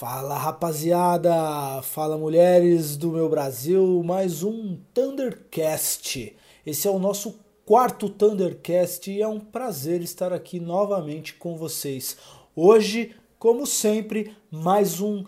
[0.00, 1.30] Fala rapaziada,
[1.82, 6.34] fala mulheres do meu Brasil, mais um Thundercast.
[6.64, 12.16] Esse é o nosso quarto Thundercast e é um prazer estar aqui novamente com vocês.
[12.56, 15.22] Hoje, como sempre, mais um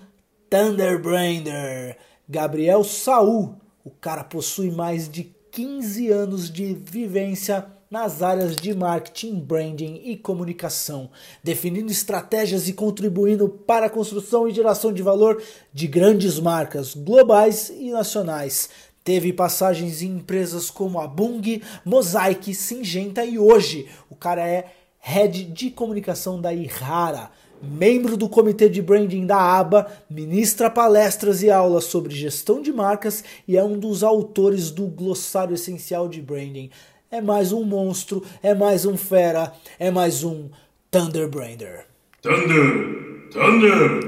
[0.48, 1.98] Thunderbrander.
[2.26, 9.38] Gabriel Saul, o cara possui mais de 15 anos de vivência nas áreas de marketing,
[9.38, 11.10] branding e comunicação,
[11.44, 15.42] definindo estratégias e contribuindo para a construção e geração de valor
[15.74, 18.70] de grandes marcas globais e nacionais.
[19.04, 25.44] Teve passagens em empresas como a Bung, Mosaic, Singenta e hoje o cara é head
[25.44, 27.30] de comunicação da Ihara
[27.62, 33.22] membro do comitê de branding da ABA, ministra palestras e aulas sobre gestão de marcas
[33.46, 36.70] e é um dos autores do glossário essencial de branding.
[37.12, 40.48] É mais um monstro, é mais um fera, é mais um
[40.90, 41.86] Thunderbrander.
[42.22, 44.00] Thunder, Thunder,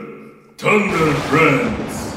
[0.56, 2.14] Thunder Brands.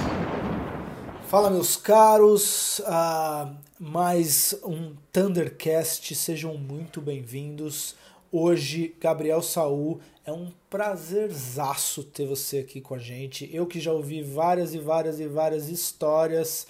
[1.28, 7.94] Fala meus caros, uh, mais um Thundercast, sejam muito bem-vindos.
[8.32, 13.54] Hoje, Gabriel Saul, é um prazerzaço ter você aqui com a gente.
[13.54, 16.66] Eu que já ouvi várias e várias e várias histórias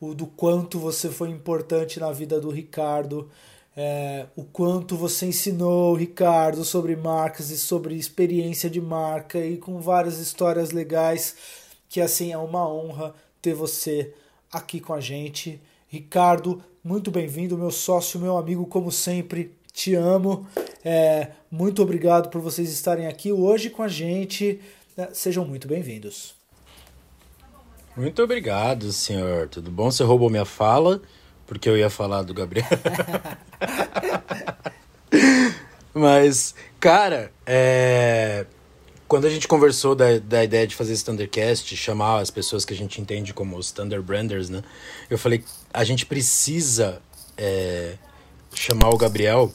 [0.00, 3.28] o do quanto você foi importante na vida do Ricardo,
[3.76, 9.80] é, o quanto você ensinou Ricardo sobre marcas e sobre experiência de marca e com
[9.80, 11.36] várias histórias legais,
[11.88, 14.14] que assim é uma honra ter você
[14.50, 15.60] aqui com a gente.
[15.88, 20.46] Ricardo, muito bem-vindo, meu sócio, meu amigo, como sempre, te amo.
[20.84, 24.60] É, muito obrigado por vocês estarem aqui hoje com a gente.
[24.96, 26.41] É, sejam muito bem-vindos.
[27.96, 29.48] Muito obrigado, senhor.
[29.48, 29.90] Tudo bom?
[29.90, 31.02] Você roubou minha fala,
[31.46, 32.66] porque eu ia falar do Gabriel.
[35.92, 38.46] Mas, cara, é...
[39.06, 42.72] quando a gente conversou da, da ideia de fazer esse Thundercast, chamar as pessoas que
[42.72, 44.62] a gente entende como os Thunderbranders, né?
[45.10, 47.02] Eu falei, a gente precisa
[47.36, 47.98] é...
[48.54, 49.52] chamar o Gabriel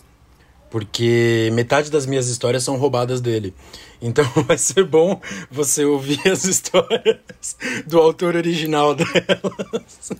[0.69, 3.53] porque metade das minhas histórias são roubadas dele.
[4.01, 5.19] Então vai ser bom
[5.49, 10.11] você ouvir as histórias do autor original delas.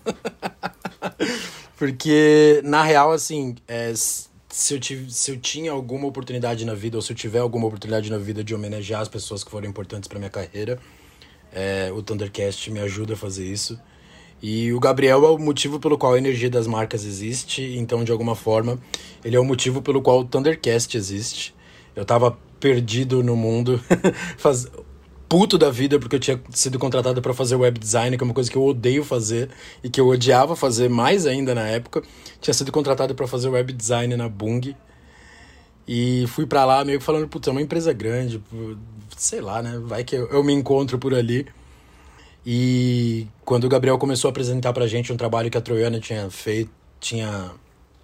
[1.78, 3.94] Porque, na real, assim, é,
[4.50, 7.68] se, eu tive, se eu tinha alguma oportunidade na vida, ou se eu tiver alguma
[7.68, 10.80] oportunidade na vida de homenagear as pessoas que foram importantes para minha carreira,
[11.54, 13.80] é, o Thundercast me ajuda a fazer isso.
[14.42, 18.12] E o Gabriel é o motivo pelo qual a energia das marcas existe, então de
[18.12, 18.80] alguma forma
[19.26, 21.56] ele é o motivo pelo qual o Thundercast existe.
[21.96, 23.82] Eu tava perdido no mundo,
[24.38, 24.68] faz...
[25.28, 28.34] puto da vida porque eu tinha sido contratado para fazer web design, que é uma
[28.34, 29.50] coisa que eu odeio fazer
[29.84, 32.04] e que eu odiava fazer mais ainda na época.
[32.40, 34.76] Tinha sido contratado para fazer web design na Bung.
[35.88, 38.44] E fui para lá meio que falando, putz, é uma empresa grande,
[39.16, 39.80] sei lá, né?
[39.84, 41.48] Vai que eu, eu me encontro por ali.
[42.50, 46.30] E quando o Gabriel começou a apresentar pra gente um trabalho que a Troiana tinha
[46.30, 47.52] feito, tinha.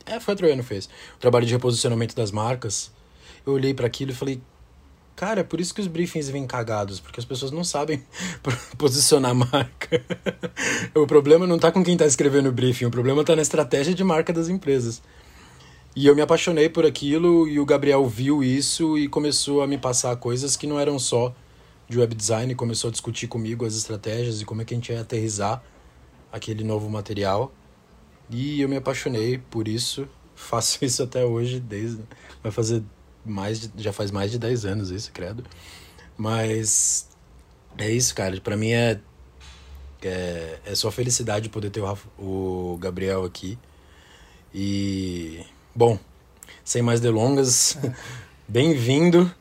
[0.05, 0.89] É, foi a Troiana que fez.
[1.15, 2.91] O trabalho de reposicionamento das marcas.
[3.47, 4.41] Eu olhei para aquilo e falei,
[5.15, 8.03] cara, é por isso que os briefings vêm cagados, porque as pessoas não sabem
[8.77, 10.03] posicionar a marca.
[10.93, 13.93] o problema não tá com quem tá escrevendo o briefing, o problema tá na estratégia
[13.93, 15.01] de marca das empresas.
[15.95, 19.77] E eu me apaixonei por aquilo e o Gabriel viu isso e começou a me
[19.77, 21.33] passar coisas que não eram só
[21.93, 24.91] de web design começou a discutir comigo as estratégias e como é que a gente
[24.91, 25.63] ia aterrizar
[26.31, 27.53] aquele novo material.
[28.29, 30.07] E eu me apaixonei por isso.
[30.35, 32.01] Faço isso até hoje, desde
[32.41, 32.83] vai fazer
[33.23, 35.43] mais de, já faz mais de 10 anos isso, credo.
[36.17, 37.07] Mas
[37.77, 38.41] é isso, cara.
[38.41, 38.99] Para mim é,
[40.01, 43.57] é é só felicidade poder ter o, o Gabriel aqui.
[44.53, 45.99] E bom,
[46.63, 47.77] sem mais delongas,
[48.49, 49.31] bem-vindo.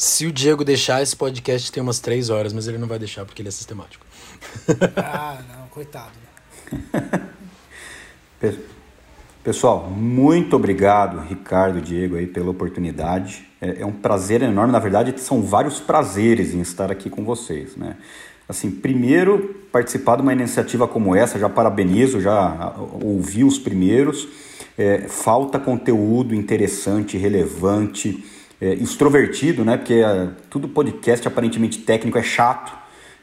[0.00, 3.26] Se o Diego deixar, esse podcast tem umas três horas, mas ele não vai deixar
[3.26, 4.06] porque ele é sistemático.
[4.96, 6.14] ah, não, coitado.
[9.44, 13.46] Pessoal, muito obrigado, Ricardo, Diego, aí, pela oportunidade.
[13.60, 17.76] É, é, um prazer enorme, na verdade, são vários prazeres em estar aqui com vocês,
[17.76, 17.96] né?
[18.48, 24.26] Assim, primeiro, participar de uma iniciativa como essa, já parabenizo, já ouvi os primeiros.
[24.78, 28.24] É, falta conteúdo interessante, relevante,
[28.60, 29.76] é, extrovertido, né?
[29.76, 32.72] Porque é, tudo podcast aparentemente técnico é chato.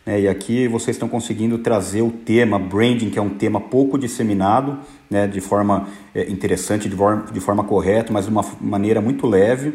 [0.05, 0.21] Né?
[0.21, 4.79] E aqui vocês estão conseguindo trazer o tema branding, que é um tema pouco disseminado,
[5.09, 5.27] né?
[5.27, 9.73] de forma é, interessante, de forma, de forma correta, mas de uma maneira muito leve.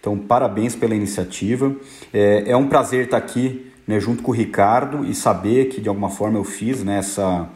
[0.00, 1.74] Então, parabéns pela iniciativa.
[2.12, 5.88] É, é um prazer estar aqui né, junto com o Ricardo e saber que de
[5.88, 7.48] alguma forma eu fiz né, essa,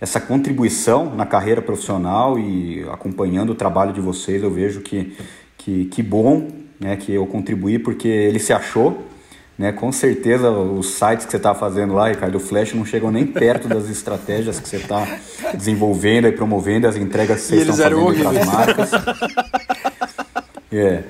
[0.00, 5.16] essa contribuição na carreira profissional e acompanhando o trabalho de vocês, eu vejo que,
[5.58, 9.06] que, que bom né, que eu contribuí porque ele se achou,
[9.58, 9.72] Né?
[9.72, 13.26] Com certeza os sites que você está fazendo lá, Ricardo, o Flash não chegam nem
[13.26, 15.06] perto das estratégias que você está
[15.52, 18.90] desenvolvendo e promovendo, as entregas que vocês estão fazendo para as marcas.
[20.72, 21.02] É.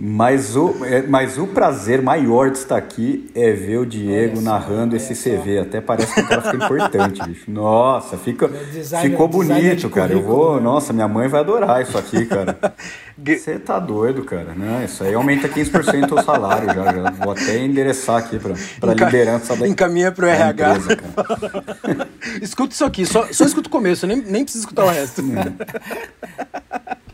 [0.00, 4.94] Mas o, é, mas o prazer maior de estar aqui é ver o Diego narrando
[4.94, 5.58] esse CV.
[5.58, 7.50] Até parece que o cara fica importante, bicho.
[7.50, 10.12] Nossa, fica, designer, ficou bonito, cara.
[10.12, 10.54] Eu vou.
[10.54, 10.62] Né?
[10.62, 12.56] Nossa, minha mãe vai adorar isso aqui, cara.
[13.18, 14.54] Você tá doido, cara.
[14.56, 17.10] Não, isso aí aumenta 15% o salário já, já.
[17.10, 20.76] Vou até endereçar aqui para a liderança da Encaminha para o RH.
[20.76, 22.08] Empresa,
[22.40, 25.22] escuta isso aqui, só, só escuta o começo, nem, nem precisa escutar o resto.
[25.22, 26.98] É.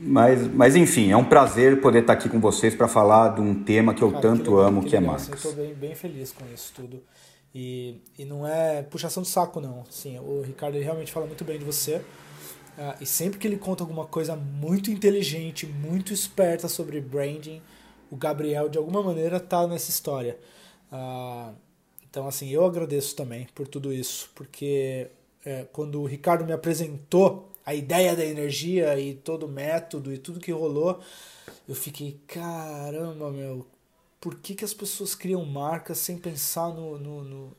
[0.00, 3.62] Mas, mas enfim, é um prazer poder estar aqui com vocês para falar de um
[3.64, 5.28] tema que eu Cara, tanto que amo, que, que é marcas.
[5.28, 7.02] Eu estou bem, bem feliz com isso tudo.
[7.54, 9.84] E, e não é puxação de saco, não.
[9.90, 11.96] Sim, o Ricardo realmente fala muito bem de você.
[11.96, 17.60] Uh, e sempre que ele conta alguma coisa muito inteligente, muito esperta sobre branding,
[18.10, 20.38] o Gabriel, de alguma maneira, tá nessa história.
[20.92, 21.52] Uh,
[22.08, 25.08] então, assim, eu agradeço também por tudo isso, porque
[25.44, 30.16] é, quando o Ricardo me apresentou a ideia da energia e todo o método e
[30.16, 31.00] tudo que rolou,
[31.68, 33.66] eu fiquei, caramba, meu,
[34.18, 37.56] por que, que as pessoas criam marcas sem pensar no, no, no,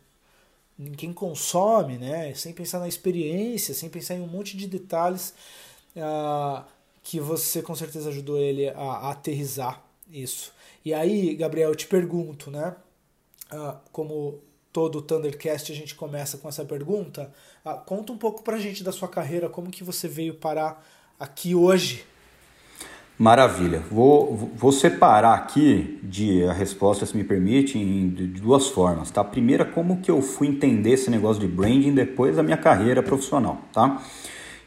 [0.80, 2.34] em quem consome, né?
[2.34, 5.32] Sem pensar na experiência, sem pensar em um monte de detalhes
[5.96, 6.66] uh,
[7.04, 10.52] que você com certeza ajudou ele a, a, aterrizar isso.
[10.84, 12.76] E aí, Gabriel, eu te pergunto, né?
[13.54, 14.42] Uh, como
[14.74, 17.32] todo Thundercast a gente começa com essa pergunta.
[17.64, 20.86] Ah, conta um pouco pra gente da sua carreira, como que você veio parar
[21.20, 22.06] aqui hoje.
[23.18, 23.84] Maravilha.
[23.92, 29.12] Vou, vou separar aqui de a resposta, se me permite, em, de duas formas.
[29.12, 29.22] Tá?
[29.26, 33.60] Primeira, como que eu fui entender esse negócio de branding depois da minha carreira profissional.
[33.74, 34.02] Tá?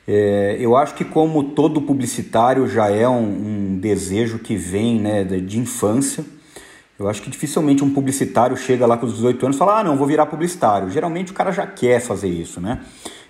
[0.07, 5.25] É, eu acho que como todo publicitário já é um, um desejo que vem né,
[5.25, 6.23] de, de infância,
[6.99, 9.85] eu acho que dificilmente um publicitário chega lá com os 18 anos e fala: ah,
[9.85, 10.91] não, vou virar publicitário.
[10.91, 12.81] Geralmente o cara já quer fazer isso, né?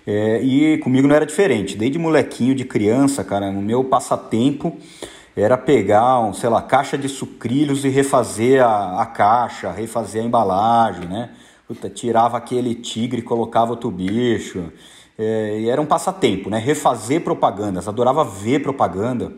[0.05, 1.77] É, e comigo não era diferente.
[1.77, 4.77] Desde molequinho, de criança, cara, no meu passatempo
[5.35, 10.25] era pegar, um, sei lá, caixa de sucrilhos e refazer a, a caixa, refazer a
[10.25, 11.31] embalagem, né?
[11.67, 14.71] Puta, tirava aquele tigre e colocava outro bicho.
[15.17, 16.59] É, e era um passatempo, né?
[16.59, 19.31] Refazer propagandas, adorava ver propaganda.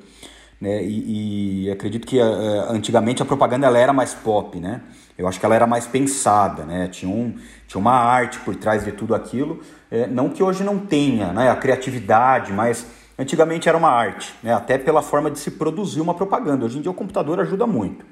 [0.59, 0.83] Né?
[0.83, 4.81] E, e acredito que uh, antigamente a propaganda ela era mais pop, né?
[5.17, 6.87] Eu acho que ela era mais pensada, né?
[6.89, 7.35] Tinha, um,
[7.67, 9.61] tinha uma arte por trás de tudo aquilo.
[9.89, 11.49] É, não que hoje não tenha né?
[11.49, 12.85] a criatividade, mas
[13.17, 14.53] antigamente era uma arte, né?
[14.53, 16.65] até pela forma de se produzir uma propaganda.
[16.65, 18.05] Hoje em dia o computador ajuda muito.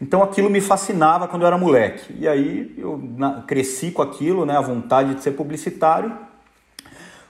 [0.00, 2.14] Então aquilo me fascinava quando eu era moleque.
[2.18, 3.02] E aí eu
[3.46, 4.56] cresci com aquilo, né?
[4.56, 6.29] a vontade de ser publicitário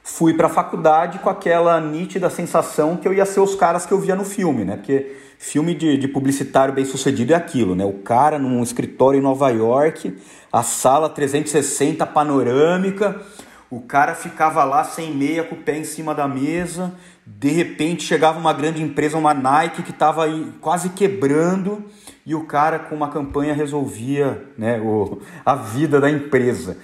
[0.02, 3.92] fui para a faculdade com aquela nítida sensação que eu ia ser os caras que
[3.92, 4.76] eu via no filme, né?
[4.76, 7.84] Porque filme de, de publicitário bem sucedido é aquilo, né?
[7.84, 10.16] O cara num escritório em Nova York,
[10.52, 13.20] a sala 360 panorâmica,
[13.70, 16.92] o cara ficava lá sem meia com o pé em cima da mesa,
[17.24, 20.24] de repente chegava uma grande empresa, uma Nike que estava
[20.60, 21.84] quase quebrando
[22.26, 26.76] e o cara com uma campanha resolvia né, o, a vida da empresa.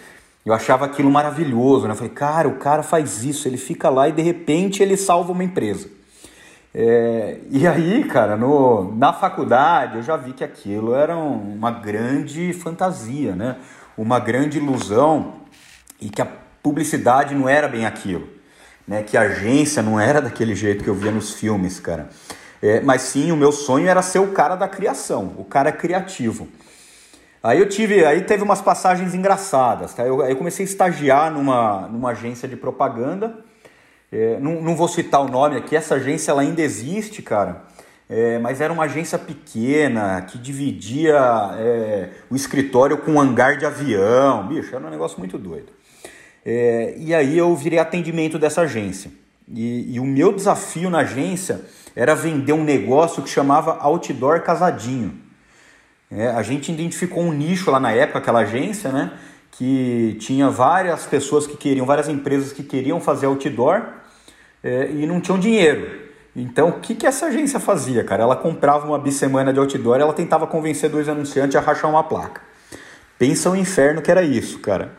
[0.47, 1.93] Eu achava aquilo maravilhoso, né?
[1.93, 5.33] Eu falei, cara, o cara faz isso, ele fica lá e de repente ele salva
[5.33, 5.91] uma empresa.
[6.73, 12.53] É, e aí, cara, no, na faculdade eu já vi que aquilo era uma grande
[12.53, 13.57] fantasia, né?
[13.99, 15.35] Uma grande ilusão
[16.01, 16.29] e que a
[16.63, 18.29] publicidade não era bem aquilo,
[18.87, 19.03] né?
[19.03, 22.09] Que a agência não era daquele jeito que eu via nos filmes, cara.
[22.63, 26.47] É, mas sim, o meu sonho era ser o cara da criação, o cara criativo.
[27.47, 30.05] Aí eu tive, aí teve umas passagens engraçadas, tá?
[30.05, 33.39] Eu, aí eu comecei a estagiar numa, numa agência de propaganda.
[34.11, 37.63] É, não, não vou citar o nome aqui, essa agência ela ainda existe, cara.
[38.11, 41.15] É, mas era uma agência pequena que dividia
[41.57, 44.49] é, o escritório com um hangar de avião.
[44.49, 45.71] Bicho, era um negócio muito doido.
[46.45, 49.09] É, e aí eu virei atendimento dessa agência.
[49.49, 51.61] E, e, o meu desafio na agência
[51.95, 55.26] era vender um negócio que chamava Outdoor Casadinho.
[56.11, 59.13] É, a gente identificou um nicho lá na época, aquela agência, né?
[59.51, 63.83] Que tinha várias pessoas que queriam, várias empresas que queriam fazer outdoor
[64.63, 66.07] é, e não tinham dinheiro.
[66.35, 68.23] Então, o que, que essa agência fazia, cara?
[68.23, 72.43] Ela comprava uma bissemana de outdoor ela tentava convencer dois anunciantes a rachar uma placa.
[73.19, 74.93] Pensa o inferno que era isso, cara.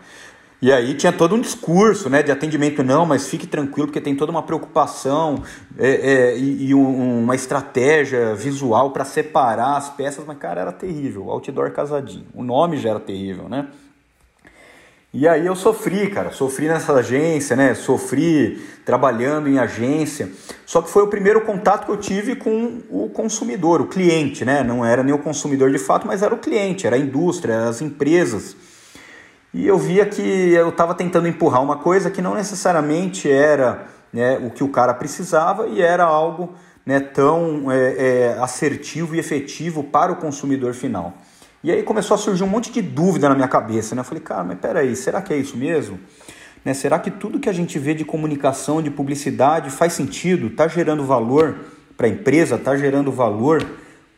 [0.60, 4.16] E aí tinha todo um discurso né, de atendimento, não, mas fique tranquilo, porque tem
[4.16, 5.44] toda uma preocupação
[5.78, 10.72] é, é, e, e um, uma estratégia visual para separar as peças, mas, cara, era
[10.72, 11.30] terrível.
[11.30, 12.26] Outdoor casadinho.
[12.34, 13.68] O nome já era terrível, né?
[15.14, 17.74] E aí eu sofri, cara, sofri nessa agência, né?
[17.76, 20.30] Sofri trabalhando em agência.
[20.66, 24.64] Só que foi o primeiro contato que eu tive com o consumidor, o cliente, né?
[24.64, 27.82] Não era nem o consumidor de fato, mas era o cliente, era a indústria, as
[27.82, 28.56] empresas.
[29.54, 34.38] E eu via que eu estava tentando empurrar uma coisa que não necessariamente era né,
[34.38, 36.54] o que o cara precisava e era algo
[36.86, 41.14] né, tão é, é, assertivo e efetivo para o consumidor final.
[41.64, 43.96] E aí começou a surgir um monte de dúvida na minha cabeça.
[43.96, 44.02] Né?
[44.02, 46.00] Eu falei, cara, mas peraí, será que é isso mesmo?
[46.64, 50.48] Né, será que tudo que a gente vê de comunicação, de publicidade faz sentido?
[50.48, 51.56] Está gerando valor
[51.96, 52.56] para a empresa?
[52.56, 53.66] Está gerando valor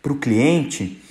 [0.01, 1.01] para o cliente?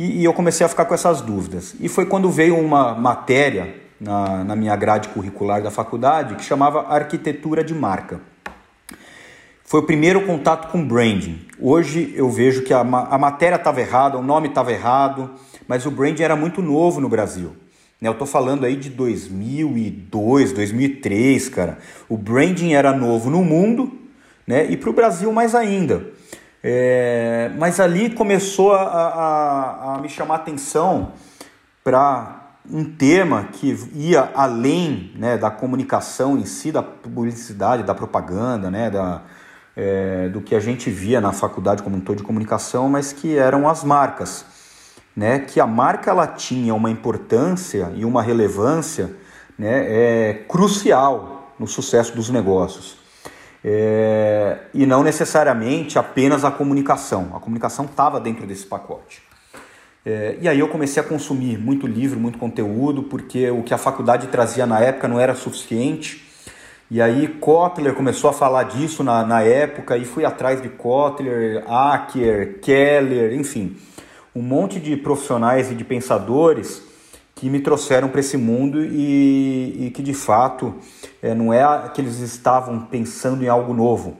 [0.00, 1.74] E, e, eu comecei a ficar com essas dúvidas.
[1.78, 6.88] E foi quando veio uma matéria na, na minha grade curricular da faculdade que chamava
[6.88, 8.18] Arquitetura de Marca.
[9.62, 11.46] Foi o primeiro contato com branding.
[11.60, 15.32] Hoje eu vejo que a, a matéria estava errada, o nome estava errado,
[15.68, 17.54] mas o branding era muito novo no Brasil.
[18.00, 21.76] Né, eu estou falando aí de 2002, 2003, cara.
[22.08, 23.92] O branding era novo no mundo
[24.46, 26.06] né, e para o Brasil mais ainda.
[26.62, 31.12] É, mas ali começou a, a, a me chamar atenção
[31.82, 32.40] para
[32.70, 38.90] um tema que ia além né, da comunicação em si, da publicidade, da propaganda, né,
[38.90, 39.22] da,
[39.76, 43.36] é, do que a gente via na faculdade como um todo de comunicação, mas que
[43.36, 44.44] eram as marcas
[45.14, 49.14] né, que a marca ela tinha uma importância e uma relevância
[49.58, 52.96] né, é, crucial no sucesso dos negócios.
[53.64, 57.32] É, e não necessariamente apenas a comunicação.
[57.34, 59.22] A comunicação estava dentro desse pacote.
[60.04, 63.78] É, e aí eu comecei a consumir muito livro, muito conteúdo, porque o que a
[63.78, 66.26] faculdade trazia na época não era suficiente.
[66.90, 71.62] E aí Kotler começou a falar disso na, na época e fui atrás de Kotler,
[71.68, 73.76] Acker, Keller, enfim
[74.34, 76.82] um monte de profissionais e de pensadores
[77.40, 80.74] que me trouxeram para esse mundo e, e, que de fato
[81.22, 84.18] é, não é que eles estavam pensando em algo novo.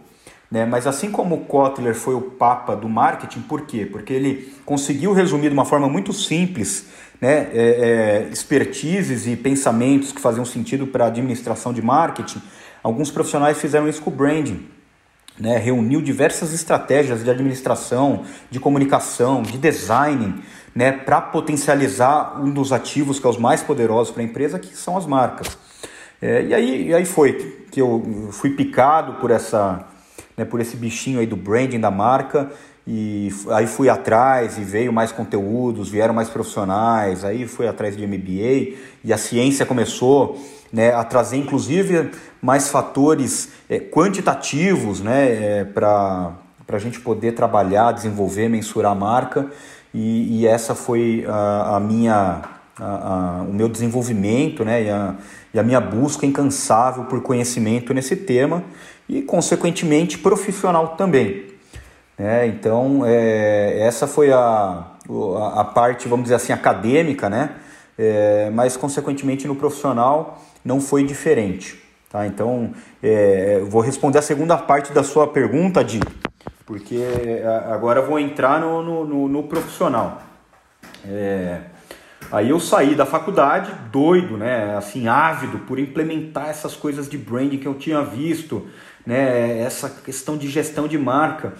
[0.50, 0.64] Né?
[0.64, 3.84] Mas assim como Kotler foi o papa do marketing, por quê?
[3.84, 6.86] Porque ele conseguiu resumir de uma forma muito simples
[7.20, 7.50] né?
[7.52, 12.40] É, é, expertises e pensamentos que faziam sentido para a administração de marketing.
[12.82, 14.66] Alguns profissionais fizeram isso com o branding
[15.40, 20.42] né, reuniu diversas estratégias de administração, de comunicação, de design,
[20.74, 24.76] né, para potencializar um dos ativos que é os mais poderosos para a empresa, que
[24.76, 25.58] são as marcas.
[26.22, 29.84] É, e, aí, e aí foi que eu fui picado por essa,
[30.36, 32.50] né, por esse bichinho aí do branding da marca.
[32.86, 38.06] E aí fui atrás e veio mais conteúdos, vieram mais profissionais, aí fui atrás de
[38.06, 40.40] MBA e a ciência começou
[40.72, 42.10] né, a trazer inclusive
[42.40, 46.34] mais fatores é, quantitativos né, é, para
[46.68, 49.50] a gente poder trabalhar, desenvolver, mensurar a marca
[49.92, 52.42] e, e essa foi a, a minha,
[52.78, 55.14] a, a, o meu desenvolvimento né, e, a,
[55.52, 58.62] e a minha busca incansável por conhecimento nesse tema
[59.08, 61.50] e consequentemente profissional também.
[62.16, 64.84] É, então, é, essa foi a,
[65.54, 67.52] a, parte, vamos dizer assim, acadêmica, né?
[67.98, 71.82] É, mas, consequentemente, no profissional não foi diferente.
[72.10, 72.26] Tá?
[72.26, 76.00] Então, é, vou responder a segunda parte da sua pergunta, Di,
[76.70, 77.02] porque
[77.68, 80.22] agora vou entrar no, no, no, no profissional.
[81.04, 81.62] É,
[82.30, 84.76] aí eu saí da faculdade doido, né?
[84.76, 88.68] Assim, ávido por implementar essas coisas de branding que eu tinha visto,
[89.04, 89.58] né?
[89.58, 91.54] Essa questão de gestão de marca.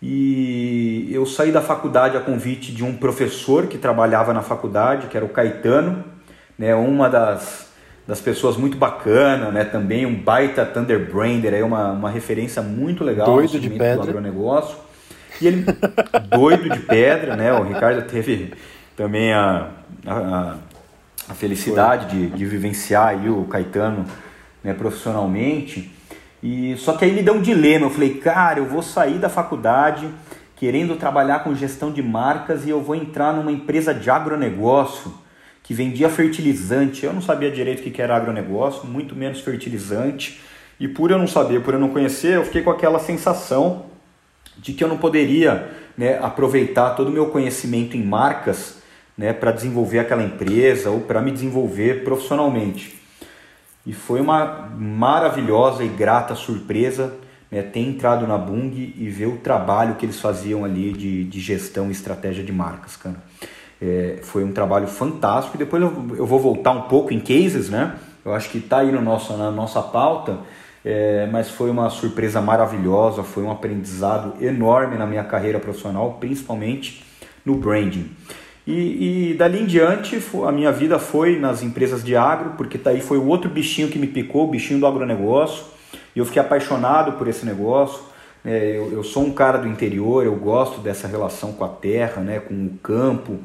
[0.00, 5.16] E eu saí da faculdade a convite de um professor que trabalhava na faculdade, que
[5.16, 6.04] era o Caetano,
[6.56, 7.72] né, uma das,
[8.06, 13.26] das pessoas muito bacana, né, também um baita Thunderbrander, aí uma, uma referência muito legal
[13.26, 13.96] doido de pedra.
[13.96, 14.76] do agronegócio.
[15.40, 15.64] E ele,
[16.28, 18.52] doido de pedra, né, o Ricardo teve
[18.94, 19.68] também a,
[20.06, 20.56] a,
[21.28, 24.04] a felicidade de, de vivenciar aí o Caetano
[24.62, 25.90] né, profissionalmente.
[26.42, 27.86] E só que aí me deu um dilema.
[27.86, 30.08] Eu falei, cara, eu vou sair da faculdade
[30.56, 35.12] querendo trabalhar com gestão de marcas e eu vou entrar numa empresa de agronegócio
[35.64, 37.04] que vendia fertilizante.
[37.04, 40.40] Eu não sabia direito o que era agronegócio, muito menos fertilizante.
[40.78, 43.86] E por eu não saber, por eu não conhecer, eu fiquei com aquela sensação
[44.56, 48.78] de que eu não poderia né, aproveitar todo o meu conhecimento em marcas
[49.16, 53.00] né, para desenvolver aquela empresa ou para me desenvolver profissionalmente.
[53.86, 57.14] E foi uma maravilhosa e grata surpresa
[57.50, 61.40] né, ter entrado na Bung e ver o trabalho que eles faziam ali de, de
[61.40, 63.16] gestão e estratégia de marcas, cara.
[63.80, 65.58] É, foi um trabalho fantástico.
[65.58, 67.96] Depois eu, eu, vou voltar um pouco em cases, né?
[68.24, 70.38] Eu acho que está aí no nosso, na nossa pauta,
[70.84, 77.04] é, mas foi uma surpresa maravilhosa, foi um aprendizado enorme na minha carreira profissional, principalmente
[77.44, 78.10] no branding.
[78.66, 83.00] E, e dali em diante a minha vida foi nas empresas de agro, porque daí
[83.00, 85.64] foi o outro bichinho que me picou, o bichinho do agronegócio.
[86.16, 88.00] E eu fiquei apaixonado por esse negócio.
[88.44, 92.20] É, eu, eu, sou um cara do interior, eu gosto dessa relação com a terra,
[92.20, 93.38] né, com o campo,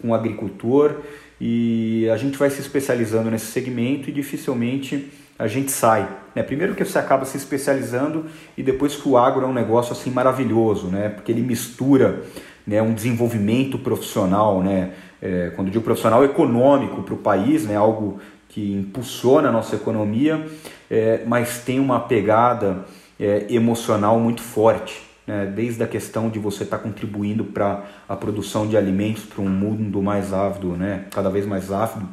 [0.00, 0.96] com o agricultor.
[1.40, 6.08] E a gente vai se especializando nesse segmento e dificilmente a gente sai.
[6.34, 6.42] Né?
[6.42, 8.26] Primeiro que você acaba se especializando
[8.56, 11.10] e depois que o agro é um negócio assim maravilhoso, né?
[11.10, 12.22] porque ele mistura
[12.66, 14.90] né, um desenvolvimento profissional, né,
[15.22, 20.44] é, quando digo profissional, econômico para o país, né, algo que impulsiona a nossa economia,
[20.90, 22.84] é, mas tem uma pegada
[23.20, 28.16] é, emocional muito forte, né, desde a questão de você estar tá contribuindo para a
[28.16, 32.06] produção de alimentos para um mundo mais ávido, né, cada vez mais ávido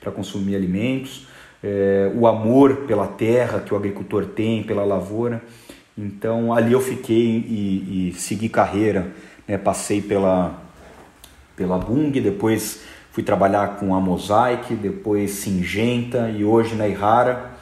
[0.00, 1.26] para consumir alimentos,
[1.62, 5.42] é, o amor pela terra que o agricultor tem, pela lavoura.
[5.96, 9.12] Então ali eu fiquei e, e segui carreira
[9.46, 9.56] né?
[9.56, 10.54] Passei pela,
[11.54, 12.82] pela Bung, depois
[13.12, 17.55] fui trabalhar com a Mosaic, depois Singenta e hoje na Ihara,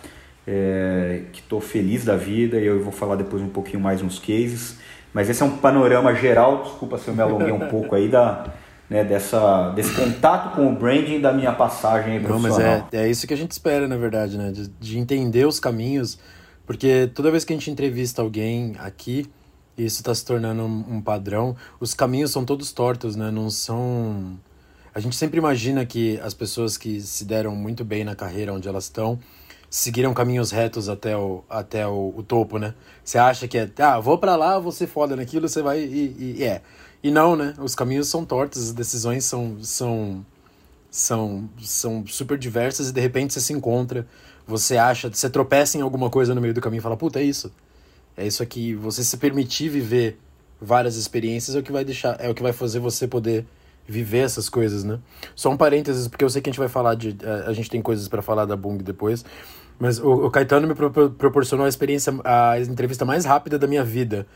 [0.46, 4.18] é, que estou feliz da vida e eu vou falar depois um pouquinho mais uns
[4.18, 4.78] cases.
[5.12, 8.52] Mas esse é um panorama geral, desculpa se eu me alonguei um pouco aí da,
[8.90, 13.26] né, dessa, desse contato com o branding da minha passagem Não, mas é, é isso
[13.26, 14.50] que a gente espera, na verdade, né?
[14.50, 16.18] De, de entender os caminhos,
[16.66, 19.30] porque toda vez que a gente entrevista alguém aqui,
[19.78, 21.56] isso está se tornando um, um, padrão.
[21.80, 23.30] Os caminhos são todos tortos, né?
[23.30, 24.38] Não são.
[24.94, 28.68] A gente sempre imagina que as pessoas que se deram muito bem na carreira onde
[28.68, 29.18] elas estão
[29.76, 32.74] seguiram caminhos retos até o, até o, o topo, né?
[33.02, 36.44] Você acha que é, ah, vou para lá, ser foda naquilo, você vai e, e,
[36.44, 36.62] é.
[37.02, 37.54] E não, né?
[37.58, 40.24] Os caminhos são tortos, as decisões são, são,
[40.90, 44.06] são, são super diversas e de repente você se encontra,
[44.46, 47.24] você acha, você tropeça em alguma coisa no meio do caminho e fala, puta, é
[47.24, 47.52] isso
[48.16, 50.18] é isso aqui, você se permitir viver
[50.60, 53.44] várias experiências é o que vai deixar, é o que vai fazer você poder
[53.86, 54.98] viver essas coisas, né?
[55.34, 57.16] Só um parênteses, porque eu sei que a gente vai falar de.
[57.46, 59.24] A, gente tem coisas para falar da Bung depois.
[59.78, 63.84] Mas o, o Caetano me pro, proporcionou a experiência, a entrevista mais rápida da minha
[63.84, 64.26] vida.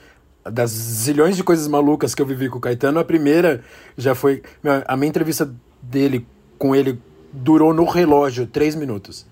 [0.44, 3.62] Das zilhões de coisas malucas que eu vivi com o Caetano, a primeira
[3.96, 4.42] já foi.
[4.86, 5.52] A minha entrevista
[5.82, 6.26] dele
[6.58, 7.00] com ele
[7.32, 9.26] durou no relógio três minutos.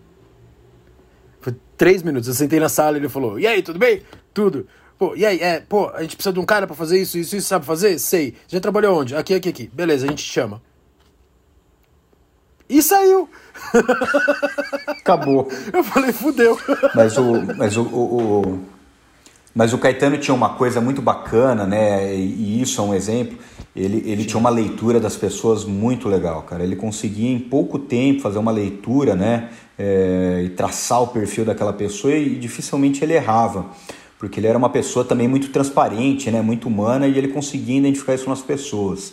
[1.40, 2.29] Foi três minutos.
[2.29, 4.03] Eu sentei na sala e ele falou: E aí, tudo bem?
[4.35, 4.66] Tudo.
[4.99, 7.37] Pô, e aí, é, pô, a gente precisa de um cara para fazer isso, isso,
[7.37, 7.99] isso, sabe fazer?
[7.99, 8.35] Sei.
[8.49, 9.14] Já trabalhou onde?
[9.14, 9.71] Aqui, aqui, aqui.
[9.73, 10.62] Beleza, a gente chama.
[12.69, 13.29] E saiu.
[14.88, 15.49] Acabou.
[15.73, 16.59] Eu falei, fudeu.
[16.95, 18.59] Mas o, mas o, o, o,
[19.55, 22.14] mas o Caetano tinha uma coisa muito bacana, né?
[22.14, 23.38] E, isso é um exemplo.
[23.75, 26.62] Ele, ele tinha uma leitura das pessoas muito legal, cara.
[26.62, 29.51] Ele conseguia em pouco tempo fazer uma leitura, né?
[29.79, 33.66] é, e traçar o perfil daquela pessoa e dificilmente ele errava,
[34.19, 38.14] porque ele era uma pessoa também muito transparente, né, muito humana e ele conseguia identificar
[38.14, 39.12] isso nas pessoas.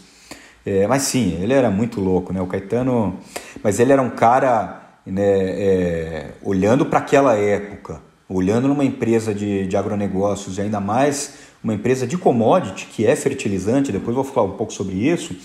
[0.66, 2.42] É, mas sim, ele era muito louco, né?
[2.42, 3.20] O Caetano,
[3.62, 9.68] mas ele era um cara né, é, olhando para aquela época, olhando numa empresa de,
[9.68, 13.92] de agronegócios e ainda mais uma empresa de commodity que é fertilizante.
[13.92, 15.36] Depois vou falar um pouco sobre isso.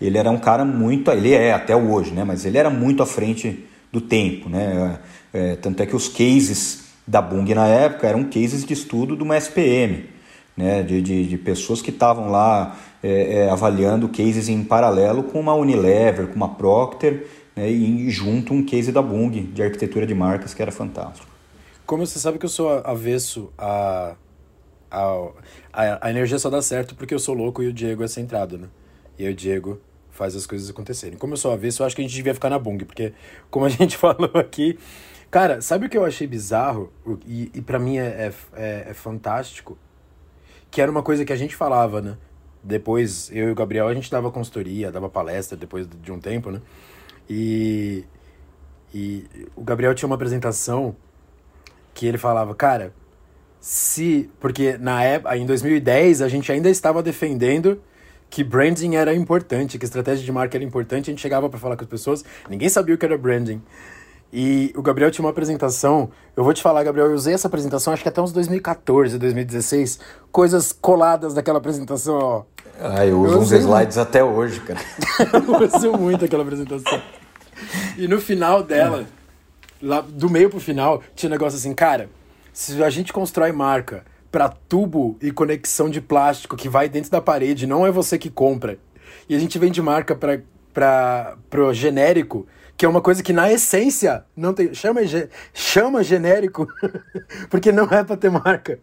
[0.00, 2.24] Ele era um cara muito, ele é até hoje, né?
[2.24, 4.48] Mas ele era muito à frente do tempo.
[4.48, 4.98] Né?
[5.32, 9.22] É, tanto é que os cases da Bung na época eram cases de estudo de
[9.22, 10.04] uma SPM,
[10.56, 10.82] né?
[10.82, 15.54] de, de, de pessoas que estavam lá é, é, avaliando cases em paralelo com uma
[15.54, 17.70] Unilever, com uma Procter, né?
[17.70, 21.26] e junto um case da Bung de arquitetura de marcas que era fantástico.
[21.86, 24.14] Como você sabe que eu sou avesso a,
[24.90, 25.28] a,
[25.72, 28.56] a, a energia só dá certo porque eu sou louco e o Diego é centrado,
[28.56, 28.68] né?
[29.18, 29.80] E o Diego
[30.14, 31.18] faz as coisas acontecerem.
[31.18, 33.12] Como eu sou avesso, eu acho que a gente devia ficar na Bung, porque,
[33.50, 34.78] como a gente falou aqui.
[35.30, 36.92] Cara, sabe o que eu achei bizarro?
[37.26, 39.76] E, e para mim é, é, é, fantástico?
[40.74, 42.16] Que era uma coisa que a gente falava, né?
[42.60, 46.50] Depois, eu e o Gabriel, a gente dava consultoria, dava palestra depois de um tempo,
[46.50, 46.60] né?
[47.30, 48.04] E,
[48.92, 50.96] e o Gabriel tinha uma apresentação
[51.94, 52.92] que ele falava, cara,
[53.60, 54.28] se.
[54.40, 57.80] Porque na época, em 2010, a gente ainda estava defendendo
[58.28, 61.76] que branding era importante, que estratégia de marca era importante, a gente chegava para falar
[61.76, 63.62] com as pessoas, ninguém sabia o que era branding.
[64.36, 67.92] E o Gabriel tinha uma apresentação, eu vou te falar, Gabriel, eu usei essa apresentação
[67.92, 70.00] acho que até uns 2014, 2016,
[70.32, 72.42] coisas coladas daquela apresentação, ó.
[72.80, 74.08] Ah, eu uso eu uns slides muito.
[74.08, 74.80] até hoje, cara.
[75.32, 77.00] eu uso muito aquela apresentação.
[77.96, 79.06] E no final dela,
[79.80, 82.10] lá do meio pro final, tinha um negócio assim, cara,
[82.52, 87.20] se a gente constrói marca para tubo e conexão de plástico que vai dentro da
[87.20, 88.78] parede, não é você que compra.
[89.28, 90.40] E a gente vende marca para
[90.74, 95.00] para pro genérico, que é uma coisa que na essência não tem, chama
[95.52, 96.66] chama genérico,
[97.48, 98.80] porque não é para ter marca.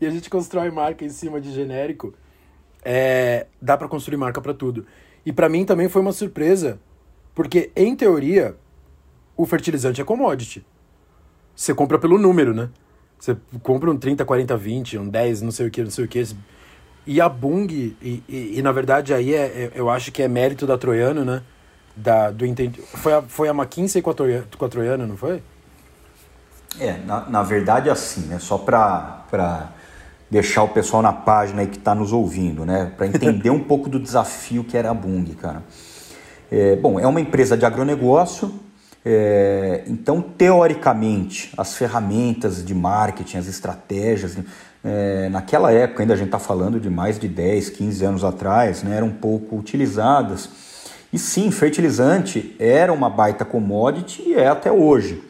[0.00, 2.14] E a gente constrói marca em cima de genérico.
[2.84, 4.86] É, dá para construir marca para tudo.
[5.24, 6.80] E para mim também foi uma surpresa,
[7.34, 8.56] porque em teoria
[9.36, 10.64] o fertilizante é commodity.
[11.54, 12.70] Você compra pelo número, né?
[13.18, 16.08] Você compra um 30, 40, 20, um 10, não sei o que, não sei o
[16.08, 16.24] que.
[17.06, 20.28] E a Bung, e, e, e na verdade aí é, é, eu acho que é
[20.28, 21.42] mérito da Troiano, né?
[21.94, 22.44] Da, do
[22.94, 25.42] foi, a, foi a McKinsey com a, Troiano, com a Troiano, não foi?
[26.80, 28.38] É, na, na verdade assim, né?
[28.38, 29.72] Só para
[30.30, 32.90] deixar o pessoal na página aí que está nos ouvindo, né?
[32.96, 35.62] Para entender um pouco do desafio que era a Bung, cara.
[36.50, 38.60] É, bom, é uma empresa de agronegócio,
[39.04, 44.38] é, então, teoricamente, as ferramentas de marketing, as estratégias,
[44.84, 48.82] é, naquela época, ainda a gente está falando de mais de 10, 15 anos atrás,
[48.82, 50.48] né, eram um pouco utilizadas.
[51.12, 55.22] E sim, fertilizante era uma baita commodity e é até hoje.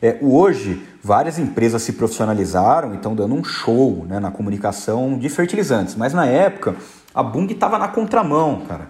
[0.00, 5.28] É, hoje, várias empresas se profissionalizaram e estão dando um show né, na comunicação de
[5.28, 6.74] fertilizantes, mas na época
[7.14, 8.88] a Bung estava na contramão, cara.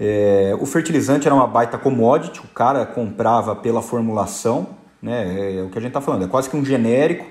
[0.00, 4.68] É, o fertilizante era uma baita commodity, o cara comprava pela formulação,
[5.02, 5.38] né?
[5.38, 7.26] É, é o que a gente está falando, é quase que um genérico.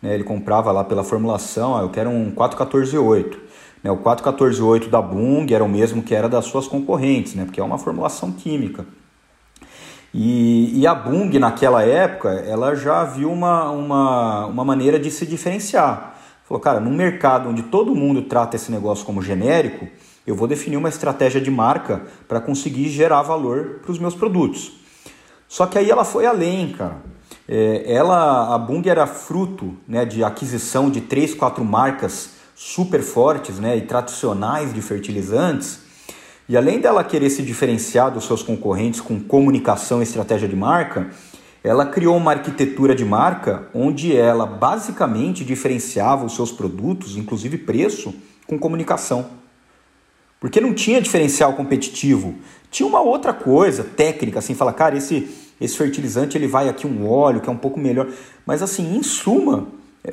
[0.00, 0.14] Né?
[0.14, 3.45] Ele comprava lá pela formulação, ah, eu quero um 4148.
[3.86, 3.92] Né?
[3.92, 7.44] O 4148 da Bung era o mesmo que era das suas concorrentes, né?
[7.44, 8.84] porque é uma formulação química.
[10.12, 15.26] E, e a Bung, naquela época, ela já viu uma, uma, uma maneira de se
[15.26, 16.16] diferenciar.
[16.44, 19.86] Falou, cara, num mercado onde todo mundo trata esse negócio como genérico,
[20.26, 24.72] eu vou definir uma estratégia de marca para conseguir gerar valor para os meus produtos.
[25.46, 26.96] Só que aí ela foi além, cara.
[27.48, 33.58] É, ela, a Bung era fruto né, de aquisição de três, quatro marcas super fortes
[33.58, 35.80] né, e tradicionais de fertilizantes.
[36.48, 41.10] E além dela querer se diferenciar dos seus concorrentes com comunicação e estratégia de marca,
[41.62, 48.14] ela criou uma arquitetura de marca onde ela basicamente diferenciava os seus produtos, inclusive preço,
[48.46, 49.26] com comunicação.
[50.40, 52.36] Porque não tinha diferencial competitivo.
[52.70, 55.28] Tinha uma outra coisa técnica, assim, fala, cara, esse,
[55.60, 58.08] esse fertilizante ele vai aqui um óleo que é um pouco melhor.
[58.46, 59.66] Mas assim, em suma,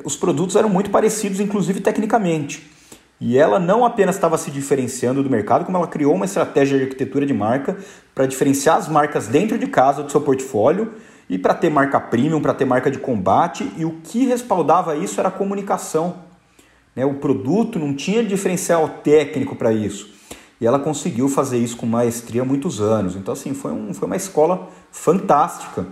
[0.04, 2.70] os produtos eram muito parecidos, inclusive tecnicamente.
[3.20, 6.84] E ela não apenas estava se diferenciando do mercado, como ela criou uma estratégia de
[6.84, 7.76] arquitetura de marca
[8.14, 10.92] para diferenciar as marcas dentro de casa do seu portfólio
[11.28, 13.70] e para ter marca premium, para ter marca de combate.
[13.76, 16.16] E o que respaldava isso era a comunicação.
[16.94, 17.04] Né?
[17.04, 20.12] O produto não tinha diferencial técnico para isso.
[20.60, 23.16] E ela conseguiu fazer isso com maestria há muitos anos.
[23.16, 25.86] Então, assim, foi, um, foi uma escola fantástica.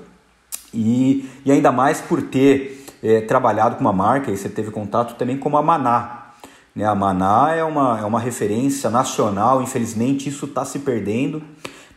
[0.72, 5.16] E, e ainda mais por ter é, trabalhado com uma marca, e você teve contato
[5.16, 6.22] também com a Maná.
[6.74, 6.84] Né?
[6.84, 11.42] A Maná é uma, é uma referência nacional, infelizmente isso está se perdendo,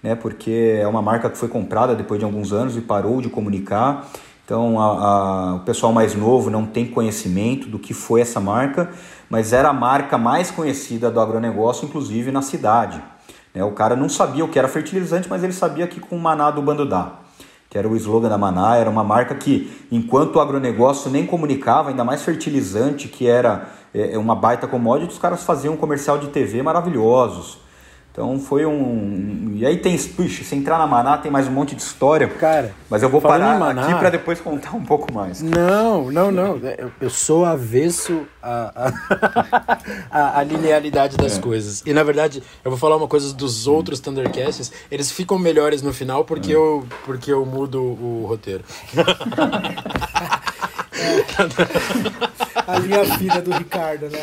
[0.02, 0.16] né?
[0.16, 4.08] porque é uma marca que foi comprada depois de alguns anos e parou de comunicar.
[4.44, 8.92] Então, a, a, o pessoal mais novo não tem conhecimento do que foi essa marca,
[9.28, 13.02] mas era a marca mais conhecida do agronegócio, inclusive na cidade.
[13.56, 13.64] Né?
[13.64, 16.52] O cara não sabia o que era fertilizante, mas ele sabia que com o maná
[16.52, 17.14] do Bandudá,
[17.76, 21.90] que era o slogan da Maná, era uma marca que, enquanto o agronegócio nem comunicava,
[21.90, 26.30] ainda mais fertilizante, que era é, uma baita commodity, os caras faziam um comercial de
[26.30, 27.58] TV maravilhosos.
[28.16, 29.52] Então foi um.
[29.56, 29.98] E aí tem.
[29.98, 32.30] Puxa, se entrar na Maná tem mais um monte de história.
[32.30, 32.74] Cara.
[32.90, 35.42] Mas eu vou parar Maná, aqui para depois contar um pouco mais.
[35.42, 36.58] Não, não, não.
[37.02, 38.94] Eu, sou avesso à,
[40.10, 41.42] à, à linearidade das é.
[41.42, 41.84] coisas.
[41.86, 44.72] E na verdade, eu vou falar uma coisa dos outros Thundercasts.
[44.90, 46.56] Eles ficam melhores no final porque, é.
[46.56, 48.64] eu, porque eu mudo o roteiro.
[52.66, 54.20] a linha fina do Ricardo, né?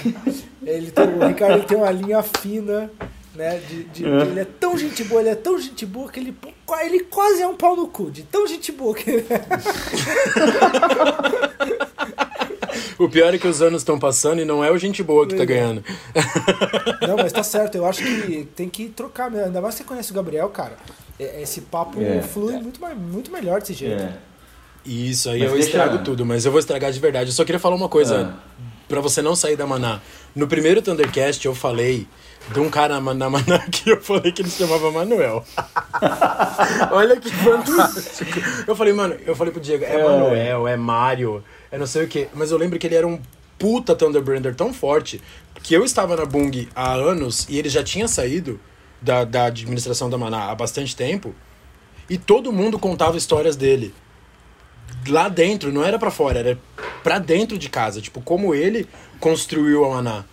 [0.62, 2.90] Ele tem, o Ricardo tem uma linha fina
[3.34, 3.60] né?
[3.68, 4.22] De, de, é.
[4.22, 6.36] Ele é tão gente boa, ele é tão gente boa que ele,
[6.84, 9.40] ele quase é um pau no cu, de tão gente boa que ele é.
[12.98, 15.34] O pior é que os anos estão passando e não é o gente boa que
[15.34, 15.82] tá ganhando.
[17.06, 17.74] Não, mas tá certo.
[17.74, 19.46] Eu acho que tem que trocar mesmo.
[19.46, 20.76] Ainda mais você conhece o Gabriel, cara.
[21.18, 22.22] É, esse papo é.
[22.22, 24.02] flui muito, muito melhor desse jeito.
[24.02, 24.16] É.
[24.84, 25.68] Isso aí mas eu deixa...
[25.68, 27.30] estrago tudo, mas eu vou estragar de verdade.
[27.30, 28.64] Eu só queria falar uma coisa ah.
[28.88, 30.00] para você não sair da maná.
[30.34, 32.06] No primeiro Thundercast eu falei
[32.50, 35.44] de um cara na, Maná que eu falei que ele se chamava Manuel.
[36.90, 38.40] Olha que fantástico.
[38.66, 42.04] Eu falei, mano, eu falei pro Diego, é, é Manuel, é Mário, é não sei
[42.04, 42.28] o quê.
[42.34, 43.20] Mas eu lembro que ele era um
[43.58, 45.20] puta Thunderbrander tão forte
[45.62, 48.58] que eu estava na Bung há anos e ele já tinha saído
[49.00, 51.34] da, da administração da Maná há bastante tempo
[52.08, 53.94] e todo mundo contava histórias dele.
[55.08, 56.58] Lá dentro, não era para fora, era
[57.02, 58.00] pra dentro de casa.
[58.00, 58.86] Tipo, como ele
[59.18, 60.24] construiu a Maná.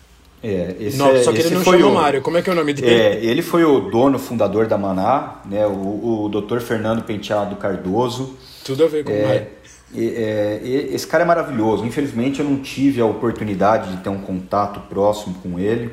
[0.42, 2.22] É, esse não, é, só que ele não chama o Mário.
[2.22, 2.90] Como é que é o nome dele?
[2.90, 5.66] É, ele foi o dono, fundador da Maná, né?
[5.68, 6.60] O, o Dr.
[6.60, 8.38] Fernando Penteado Cardoso.
[8.64, 9.48] Tudo a ver com é, o Mário.
[9.96, 11.86] É, esse cara é maravilhoso.
[11.86, 15.92] Infelizmente eu não tive a oportunidade de ter um contato próximo com ele.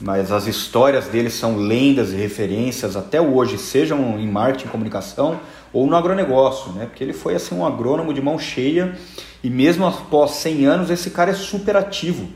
[0.00, 5.38] mas as histórias dele são lendas e referências até hoje, sejam em marketing e comunicação
[5.72, 6.86] ou no agronegócio, né?
[6.86, 8.96] Porque ele foi assim um agrônomo de mão cheia
[9.44, 12.28] e mesmo após 100 anos esse cara é super ativo.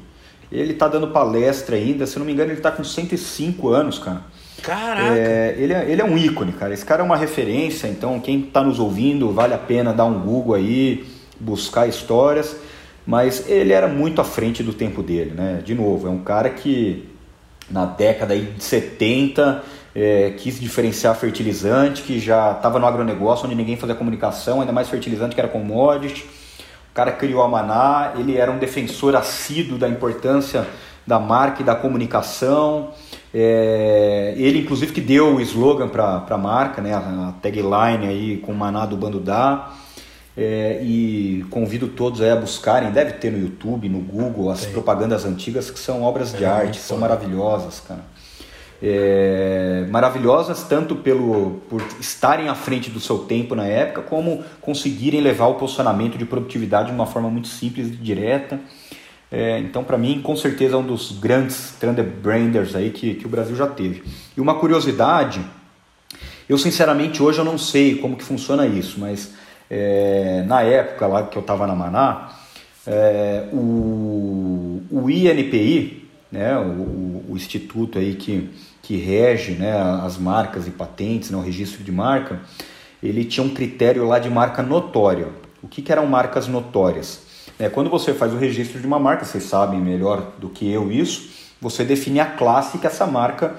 [0.51, 4.23] Ele está dando palestra ainda, se não me engano ele está com 105 anos, cara.
[4.63, 5.17] Caraca!
[5.17, 6.75] É, ele, é, ele é um ícone, cara.
[6.75, 10.21] Esse cara é uma referência, então quem está nos ouvindo, vale a pena dar um
[10.21, 11.07] Google aí,
[11.39, 12.57] buscar histórias.
[13.07, 15.63] Mas ele era muito à frente do tempo dele, né?
[15.65, 17.09] De novo, é um cara que
[17.71, 19.63] na década de 70
[19.95, 24.89] é, quis diferenciar fertilizante, que já estava no agronegócio, onde ninguém fazia comunicação, ainda mais
[24.89, 26.27] fertilizante que era commodity.
[26.91, 30.67] O cara criou a Maná, ele era um defensor assíduo da importância
[31.07, 32.91] da marca e da comunicação.
[33.33, 38.53] É, ele, inclusive, que deu o slogan para a marca, né, a tagline aí com
[38.53, 39.73] Maná do Bando Dá.
[40.37, 44.73] É, e convido todos a buscarem, deve ter no YouTube, no Google, as Sim.
[44.73, 48.01] propagandas antigas que são obras de é, arte, são maravilhosas, cara.
[48.83, 55.21] É, maravilhosas tanto pelo por estarem à frente do seu tempo na época, como conseguirem
[55.21, 58.59] levar o posicionamento de produtividade de uma forma muito simples e direta.
[59.31, 61.75] É, então, para mim, com certeza é um dos grandes
[62.23, 64.03] Branders aí que, que o Brasil já teve.
[64.37, 65.41] E uma curiosidade,
[66.49, 69.35] eu sinceramente hoje eu não sei como que funciona isso, mas
[69.71, 72.33] é, na época lá que eu estava na Maná,
[72.85, 78.49] é, o, o INPI, né, o, o, instituto aí que,
[78.83, 79.73] que rege né,
[80.05, 82.41] as marcas e patentes, né, o registro de marca,
[83.03, 85.29] ele tinha um critério lá de marca notória.
[85.63, 87.23] O que, que eram marcas notórias?
[87.59, 90.91] É, quando você faz o registro de uma marca, vocês sabem melhor do que eu
[90.91, 93.55] isso, você define a classe que essa marca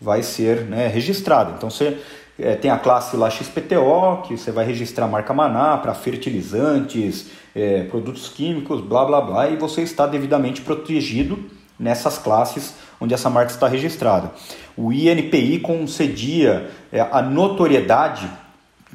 [0.00, 1.54] vai ser né, registrada.
[1.56, 1.98] Então você
[2.38, 7.28] é, tem a classe lá XPTO, que você vai registrar a marca Maná para fertilizantes,
[7.54, 11.38] é, produtos químicos, blá blá blá, e você está devidamente protegido
[11.78, 14.32] nessas classes onde essa marca está registrada.
[14.76, 18.30] O INPI concedia é, a notoriedade,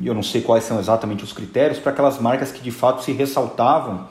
[0.04, 3.12] eu não sei quais são exatamente os critérios, para aquelas marcas que de fato se
[3.12, 4.08] ressaltavam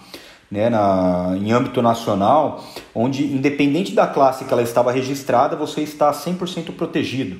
[0.50, 6.10] né, na, em âmbito nacional, onde independente da classe que ela estava registrada, você está
[6.10, 7.38] 100% protegido.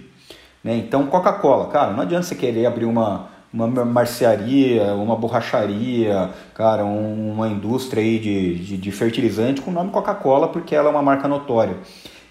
[0.63, 0.77] Né?
[0.77, 7.33] Então, Coca-Cola, cara, não adianta você querer abrir uma, uma marcearia, uma borracharia, cara, um,
[7.33, 11.03] uma indústria aí de, de, de fertilizante com o nome Coca-Cola, porque ela é uma
[11.03, 11.77] marca notória.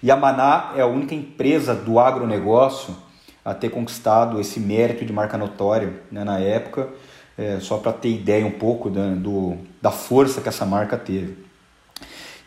[0.02, 2.96] E a Maná é a única empresa do agronegócio
[3.44, 6.88] a ter conquistado esse mérito de marca notória né, na época,
[7.36, 11.36] é, só para ter ideia um pouco da, do, da força que essa marca teve.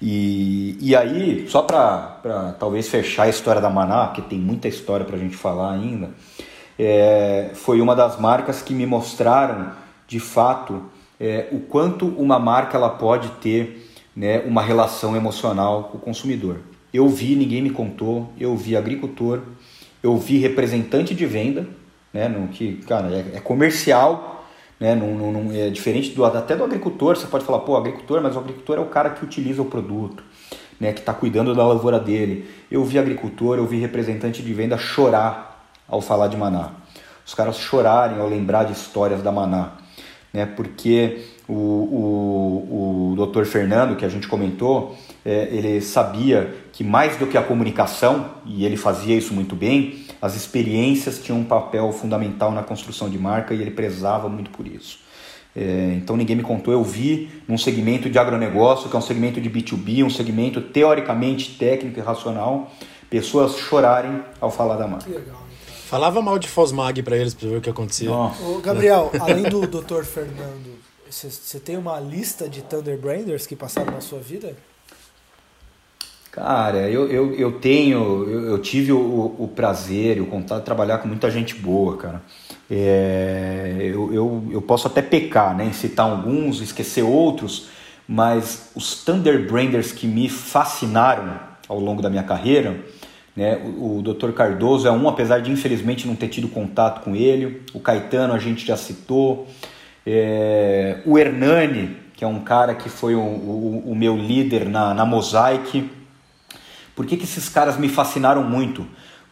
[0.02, 5.06] E, e aí, só para talvez fechar a história da Maná, que tem muita história
[5.06, 6.12] para a gente falar ainda,
[6.78, 9.72] é, foi uma das marcas que me mostraram
[10.08, 10.84] de fato
[11.20, 16.60] é, o quanto uma marca ela pode ter né, uma relação emocional com o consumidor.
[16.94, 19.42] Eu vi, ninguém me contou, eu vi agricultor,
[20.02, 21.68] eu vi representante de venda,
[22.14, 24.34] né, no, que cara, é, é comercial
[24.84, 24.96] né?
[24.96, 28.78] Não, é diferente do, até do agricultor, você pode falar, pô, agricultor, mas o agricultor
[28.78, 30.22] é o cara que utiliza o produto,
[30.78, 30.92] né?
[30.92, 32.50] que está cuidando da lavoura dele.
[32.70, 36.72] Eu vi agricultor, eu vi representante de venda chorar ao falar de Maná.
[37.26, 39.72] Os caras chorarem ao lembrar de histórias da Maná.
[40.34, 40.46] Né?
[40.46, 43.46] Porque o, o, o Dr.
[43.46, 48.66] Fernando, que a gente comentou, é, ele sabia que mais do que a comunicação, e
[48.66, 53.54] ele fazia isso muito bem, as experiências tinham um papel fundamental na construção de marca
[53.54, 55.00] e ele prezava muito por isso.
[55.56, 59.40] É, então ninguém me contou, eu vi num segmento de agronegócio, que é um segmento
[59.40, 62.72] de B2B, um segmento teoricamente técnico e racional,
[63.10, 65.10] pessoas chorarem ao falar da marca.
[65.10, 65.44] Legal.
[65.86, 68.12] Falava mal de Fosmag para eles para ver o que acontecia.
[68.12, 70.04] Ô, Gabriel, além do Dr.
[70.04, 70.74] Fernando,
[71.08, 74.56] você tem uma lista de Thunder Branders que passaram na sua vida?
[76.34, 80.66] Cara, eu, eu, eu tenho, eu, eu tive o, o prazer e o contato de
[80.66, 82.24] trabalhar com muita gente boa, cara.
[82.72, 87.68] É, eu, eu, eu posso até pecar, né, em citar alguns, esquecer outros,
[88.08, 92.84] mas os Thunder Branders que me fascinaram ao longo da minha carreira,
[93.36, 94.32] né, o, o Dr.
[94.32, 98.40] Cardoso é um, apesar de infelizmente não ter tido contato com ele, o Caetano a
[98.40, 99.48] gente já citou,
[100.04, 104.96] é, o Hernani, que é um cara que foi o, o, o meu líder na,
[104.96, 105.88] na Mosaic,
[106.96, 108.86] por que, que esses caras me fascinaram muito?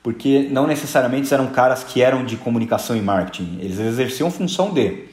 [0.03, 5.05] Porque não necessariamente eram caras que eram de comunicação e marketing, eles exerciam função de.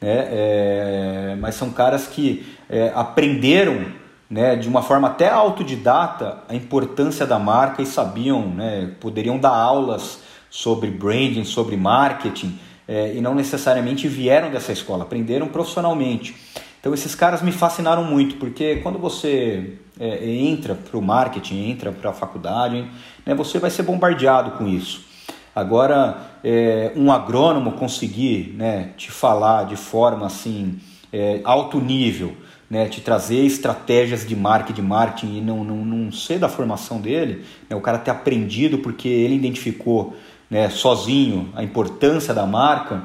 [0.00, 0.28] Né?
[0.30, 3.86] É, mas são caras que é, aprenderam
[4.28, 9.54] né, de uma forma até autodidata a importância da marca e sabiam, né, poderiam dar
[9.54, 16.36] aulas sobre branding, sobre marketing, é, e não necessariamente vieram dessa escola, aprenderam profissionalmente.
[16.86, 21.90] Então esses caras me fascinaram muito, porque quando você é, entra para o marketing, entra
[21.90, 22.86] para a faculdade,
[23.26, 25.04] né, você vai ser bombardeado com isso.
[25.52, 30.78] Agora, é, um agrônomo conseguir né, te falar de forma assim,
[31.12, 32.36] é, alto nível,
[32.70, 37.00] né, te trazer estratégias de marketing, de marketing e não, não, não ser da formação
[37.00, 40.14] dele, né, o cara ter aprendido porque ele identificou
[40.48, 43.02] né, sozinho a importância da marca,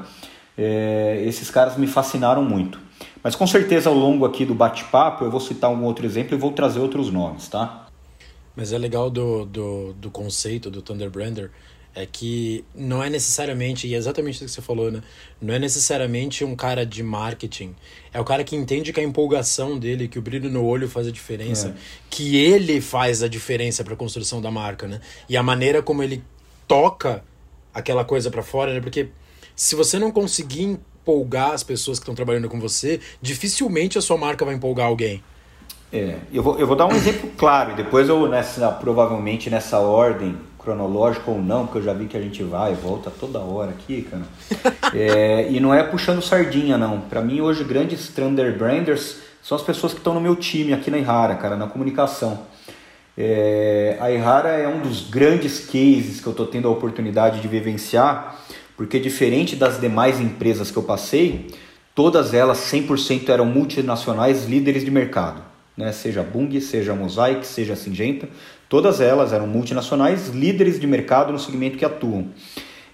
[0.56, 2.81] é, esses caras me fascinaram muito.
[3.22, 6.38] Mas com certeza ao longo aqui do bate-papo eu vou citar um outro exemplo e
[6.38, 7.86] vou trazer outros nomes, tá?
[8.56, 11.50] Mas é legal do, do, do conceito do Thunder Brander
[11.94, 15.02] é que não é necessariamente, e é exatamente o que você falou, né?
[15.40, 17.74] Não é necessariamente um cara de marketing.
[18.12, 21.06] É o cara que entende que a empolgação dele, que o brilho no olho faz
[21.06, 21.74] a diferença, é.
[22.08, 25.00] que ele faz a diferença para a construção da marca, né?
[25.28, 26.24] E a maneira como ele
[26.66, 27.22] toca
[27.74, 28.80] aquela coisa para fora, né?
[28.80, 29.10] Porque
[29.54, 34.16] se você não conseguir empolgar as pessoas que estão trabalhando com você, dificilmente a sua
[34.16, 35.22] marca vai empolgar alguém.
[35.92, 39.78] É, eu vou, eu vou dar um exemplo claro, e depois eu, nessa, provavelmente nessa
[39.78, 43.40] ordem cronológica ou não, porque eu já vi que a gente vai e volta toda
[43.40, 44.22] hora aqui, cara.
[44.94, 47.00] É, e não é puxando sardinha, não.
[47.00, 50.90] Para mim, hoje, grandes Thunder Branders são as pessoas que estão no meu time aqui
[50.90, 52.40] na Ihara, cara, na comunicação.
[53.16, 57.48] É, a Ihara é um dos grandes cases que eu estou tendo a oportunidade de
[57.48, 58.36] vivenciar,
[58.76, 61.48] porque diferente das demais empresas que eu passei,
[61.94, 65.42] todas elas 100% eram multinacionais líderes de mercado.
[65.76, 65.90] Né?
[65.92, 68.28] Seja Bung, seja Mosaic, seja Singenta,
[68.72, 72.28] Todas elas eram multinacionais, líderes de mercado no segmento que atuam.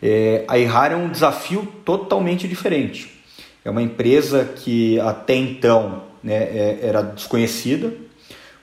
[0.03, 3.23] É, a Ihara é um desafio totalmente diferente.
[3.65, 7.93] É uma empresa que até então né, é, era desconhecida,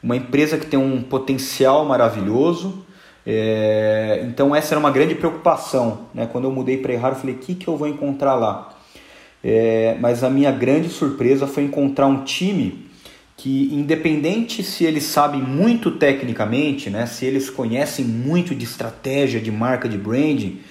[0.03, 2.84] uma empresa que tem um potencial maravilhoso.
[3.25, 6.07] É, então essa era uma grande preocupação.
[6.13, 6.27] Né?
[6.31, 8.77] Quando eu mudei para Ihara, eu falei, o que, que eu vou encontrar lá?
[9.43, 12.85] É, mas a minha grande surpresa foi encontrar um time
[13.37, 19.51] que independente se eles sabem muito tecnicamente, né, se eles conhecem muito de estratégia, de
[19.51, 20.61] marca, de branding,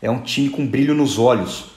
[0.00, 1.72] é um time com brilho nos olhos.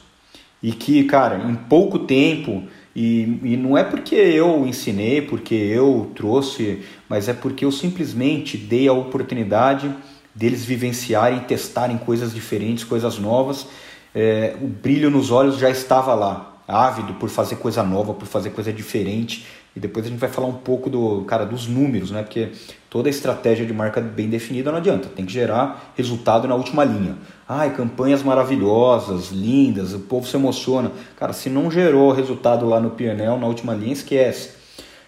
[0.62, 2.64] E que, cara, em pouco tempo,
[2.96, 8.58] e, e não é porque eu ensinei, porque eu trouxe, mas é porque eu simplesmente
[8.58, 9.92] dei a oportunidade
[10.36, 13.66] deles vivenciarem, testarem coisas diferentes, coisas novas.
[14.14, 18.50] É, o brilho nos olhos já estava lá, ávido por fazer coisa nova, por fazer
[18.50, 19.46] coisa diferente,
[19.76, 22.24] e depois a gente vai falar um pouco do cara dos números, né?
[22.24, 22.50] Porque
[22.90, 27.18] toda estratégia de marca bem definida não adianta, tem que gerar resultado na última linha.
[27.48, 30.92] Ai, campanhas maravilhosas, lindas, o povo se emociona.
[31.18, 34.55] Cara, se não gerou resultado lá no PNL, na última linha, esquece.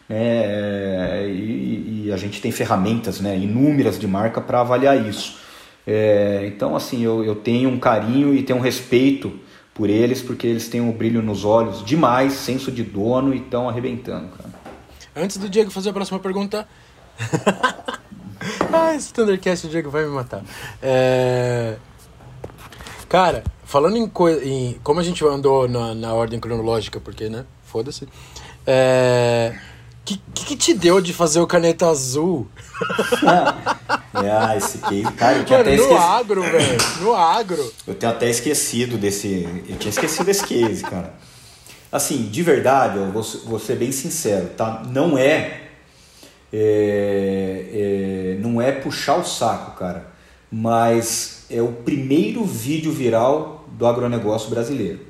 [0.10, 5.38] É, e, e, a gente tem ferramentas né, inúmeras de marca para avaliar isso.
[5.86, 9.40] É, então, assim, eu, eu tenho um carinho e tenho um respeito
[9.74, 13.70] por eles, porque eles têm um brilho nos olhos demais, senso de dono e estão
[13.70, 14.50] arrebentando, cara.
[15.16, 16.68] Antes do Diego fazer a próxima pergunta.
[18.72, 20.44] ah, esse Thundercast o Diego vai me matar.
[20.82, 21.78] É...
[23.10, 24.30] Cara, falando em, co...
[24.30, 27.46] em como a gente andou na, na ordem cronológica, porque, né?
[27.64, 28.08] Foda-se.
[28.66, 29.56] É...
[30.08, 32.48] Que, que, te deu de fazer o caneta azul?
[34.14, 36.00] ah, esse case, cara, eu tinha Mano, até esquecido.
[36.00, 36.78] No agro, velho.
[37.02, 37.74] No agro.
[37.86, 39.46] Eu tinha até esquecido desse.
[39.68, 41.14] Eu tinha esquecido desse case, cara.
[41.92, 44.82] Assim, de verdade, eu vou, vou ser bem sincero, tá?
[44.88, 45.64] Não é,
[46.54, 50.10] é, é, não é puxar o saco, cara,
[50.50, 55.02] mas é o primeiro vídeo viral do agronegócio brasileiro.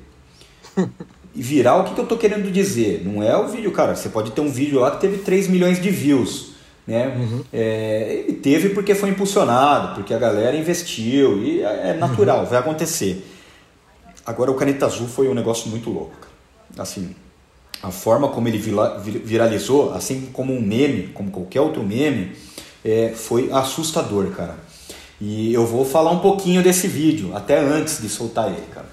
[1.38, 3.02] E viral, o que, que eu tô querendo dizer?
[3.04, 5.80] Não é o vídeo, cara, você pode ter um vídeo lá que teve 3 milhões
[5.80, 6.50] de views,
[6.86, 7.16] né?
[7.16, 7.44] Uhum.
[7.52, 12.46] É, ele teve porque foi impulsionado, porque a galera investiu, e é, é natural, uhum.
[12.46, 13.24] vai acontecer.
[14.26, 16.28] Agora o Caneta Azul foi um negócio muito louco
[16.76, 17.14] assim,
[17.82, 22.32] a forma como ele viralizou, assim como um meme, como qualquer outro meme,
[22.84, 24.56] é, foi assustador, cara.
[25.20, 28.86] E eu vou falar um pouquinho desse vídeo, até antes de soltar ele, cara.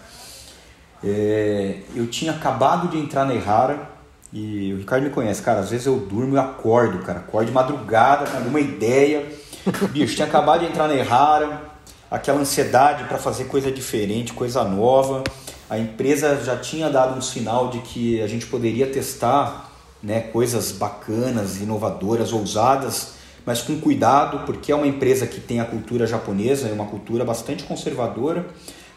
[1.05, 3.89] É, eu tinha acabado de entrar na Errara
[4.33, 5.59] e o Ricardo me conhece, cara.
[5.59, 7.19] Às vezes eu durmo e acordo, cara.
[7.19, 9.25] Acordo de madrugada com alguma ideia.
[9.91, 11.61] Bicho, tinha acabado de entrar na Errara,
[12.09, 15.23] aquela ansiedade para fazer coisa diferente, coisa nova.
[15.69, 20.71] A empresa já tinha dado um sinal de que a gente poderia testar né, coisas
[20.71, 23.13] bacanas, inovadoras, ousadas,
[23.45, 27.23] mas com cuidado, porque é uma empresa que tem a cultura japonesa, é uma cultura
[27.23, 28.45] bastante conservadora,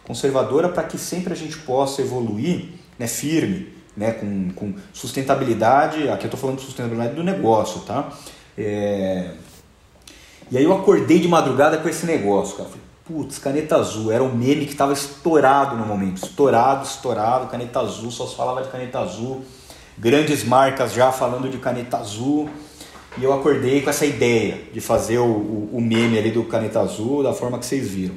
[0.09, 6.09] conservadora para que sempre a gente possa evoluir né, firme, né, com, com sustentabilidade.
[6.09, 8.09] Aqui eu estou falando de sustentabilidade do negócio, tá?
[8.57, 9.33] É...
[10.51, 12.71] E aí eu acordei de madrugada com esse negócio, cara.
[12.71, 16.25] Falei, Putz, caneta azul, era um meme que estava estourado no momento.
[16.25, 19.43] Estourado, estourado, caneta azul, só se falava de caneta azul.
[19.97, 22.49] grandes marcas já falando de caneta azul.
[23.17, 26.81] E eu acordei com essa ideia de fazer o, o, o meme ali do caneta
[26.81, 28.15] azul da forma que vocês viram.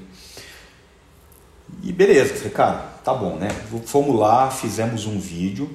[1.84, 3.50] E beleza, falei, cara, tá bom, né?
[3.86, 5.70] Fomos lá, fizemos um vídeo,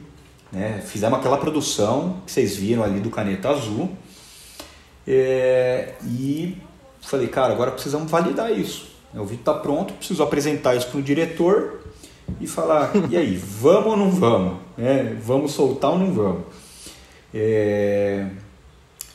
[0.52, 0.82] né?
[0.86, 3.90] Fizemos aquela produção que vocês viram ali do caneta azul.
[5.06, 6.56] É, e
[7.00, 8.94] falei, cara, agora precisamos validar isso.
[9.14, 11.80] O vídeo está pronto, preciso apresentar isso para o diretor
[12.40, 14.58] e falar, e aí, vamos ou não vamos?
[14.76, 16.42] É, vamos soltar ou não vamos?
[17.32, 18.26] É...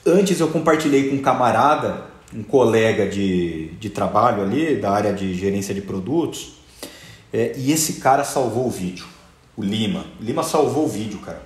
[0.05, 5.33] Antes eu compartilhei com um camarada, um colega de, de trabalho ali, da área de
[5.35, 6.60] gerência de produtos,
[7.33, 9.05] é, e esse cara salvou o vídeo,
[9.55, 10.05] o Lima.
[10.19, 11.41] O Lima salvou o vídeo, cara.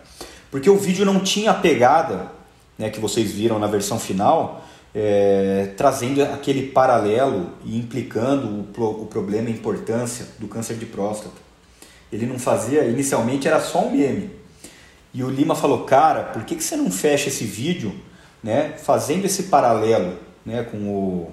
[0.50, 2.32] Porque o vídeo não tinha a pegada
[2.78, 4.64] né, que vocês viram na versão final,
[4.94, 10.86] é, trazendo aquele paralelo e implicando o, o problema e a importância do câncer de
[10.86, 11.36] próstata.
[12.12, 14.32] Ele não fazia, inicialmente era só um meme.
[15.14, 17.94] E o Lima falou, cara, por que, que você não fecha esse vídeo
[18.44, 21.32] né, fazendo esse paralelo né, com o.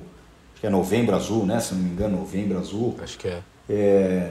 [0.52, 1.60] Acho que é Novembro Azul, né?
[1.60, 2.96] Se não me engano, Novembro Azul.
[3.02, 3.42] Acho que é.
[3.68, 4.30] É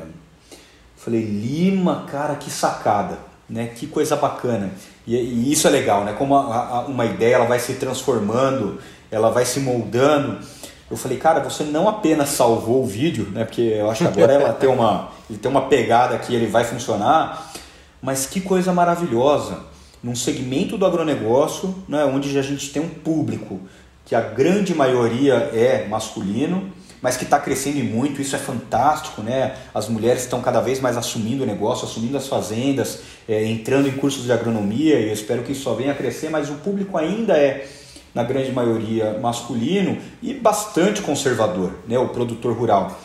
[1.01, 3.17] falei, Lima, cara, que sacada,
[3.49, 3.71] né?
[3.75, 4.71] Que coisa bacana.
[5.05, 6.13] E, e isso é legal, né?
[6.13, 8.79] Como a, a, uma ideia ela vai se transformando,
[9.09, 10.37] ela vai se moldando.
[10.89, 13.43] Eu falei, cara, você não apenas salvou o vídeo, né?
[13.43, 16.63] Porque eu acho que agora ela tem uma, ele tem uma pegada que ele vai
[16.63, 17.51] funcionar,
[17.99, 19.71] mas que coisa maravilhosa
[20.03, 23.59] num segmento do agronegócio, né, onde a gente tem um público
[24.03, 26.71] que a grande maioria é masculino,
[27.01, 29.55] mas que está crescendo e muito, isso é fantástico, né?
[29.73, 33.91] As mulheres estão cada vez mais assumindo o negócio, assumindo as fazendas, é, entrando em
[33.93, 36.97] cursos de agronomia, e eu espero que isso só venha a crescer, mas o público
[36.97, 37.67] ainda é
[38.13, 42.99] na grande maioria masculino e bastante conservador, né, o produtor rural.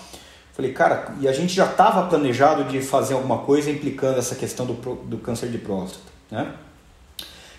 [0.53, 4.65] Falei, cara, e a gente já estava planejado de fazer alguma coisa implicando essa questão
[4.65, 6.53] do, do câncer de próstata, né?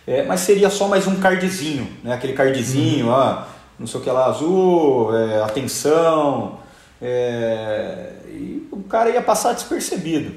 [0.05, 2.13] É, mas seria só mais um cardzinho, né?
[2.13, 3.13] Aquele cardzinho, uhum.
[3.13, 3.47] ah,
[3.79, 6.59] não sei o que lá, azul, é, atenção,
[7.01, 10.33] é, e o cara ia passar despercebido.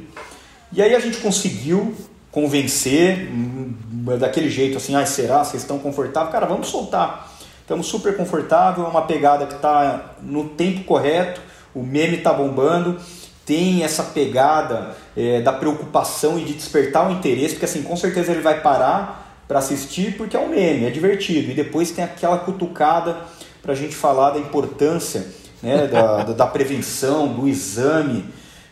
[0.72, 1.94] E aí a gente conseguiu
[2.30, 3.74] convencer hum,
[4.18, 5.42] daquele jeito assim, ah, será?
[5.42, 6.32] Vocês estão confortáveis?
[6.32, 7.28] Cara, vamos soltar.
[7.60, 11.40] Estamos super confortável, é uma pegada que está no tempo correto,
[11.74, 12.98] o meme está bombando,
[13.46, 18.32] tem essa pegada é, da preocupação e de despertar o interesse, porque assim, com certeza
[18.32, 19.19] ele vai parar
[19.50, 21.50] para assistir porque é um meme, é divertido.
[21.50, 23.16] E depois tem aquela cutucada
[23.60, 25.26] para a gente falar da importância
[25.60, 28.24] né, da, da, prevenção, do exame.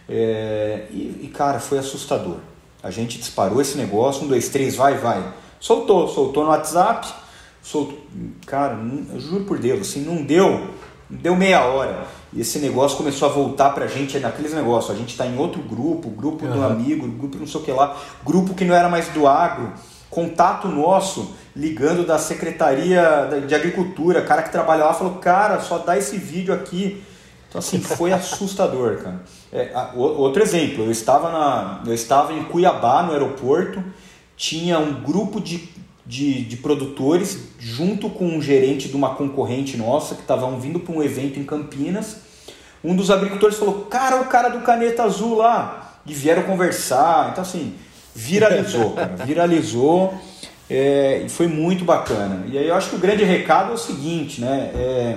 [0.08, 2.36] É, e, e, cara, foi assustador.
[2.80, 5.20] A gente disparou esse negócio, um, dois, três, vai, vai.
[5.58, 7.08] Soltou, soltou no WhatsApp,
[7.60, 7.98] soltou.
[8.46, 10.48] Cara, não, juro por Deus, assim, não deu,
[11.10, 12.06] não deu meia hora.
[12.32, 14.94] E esse negócio começou a voltar pra gente é naqueles negócios.
[14.94, 16.52] A gente tá em outro grupo, grupo uhum.
[16.52, 19.72] do amigo, grupo não sei o que lá, grupo que não era mais do agro,
[20.10, 25.98] contato nosso ligando da Secretaria de Agricultura, cara que trabalha lá falou, cara, só dá
[25.98, 27.02] esse vídeo aqui.
[27.48, 29.20] Então assim, foi assustador, cara.
[29.52, 33.82] É, outro exemplo, eu estava, na, eu estava em Cuiabá, no aeroporto,
[34.36, 35.68] tinha um grupo de,
[36.04, 40.94] de, de produtores junto com um gerente de uma concorrente nossa que estavam vindo para
[40.94, 42.18] um evento em Campinas.
[42.84, 46.00] Um dos agricultores falou, cara, o cara do caneta azul lá.
[46.06, 47.30] E vieram conversar.
[47.32, 47.74] Então assim,
[48.18, 50.14] viralizou, cara, viralizou.
[50.68, 52.44] É, e foi muito bacana.
[52.48, 54.70] E aí eu acho que o grande recado é o seguinte, né?
[54.74, 55.16] É,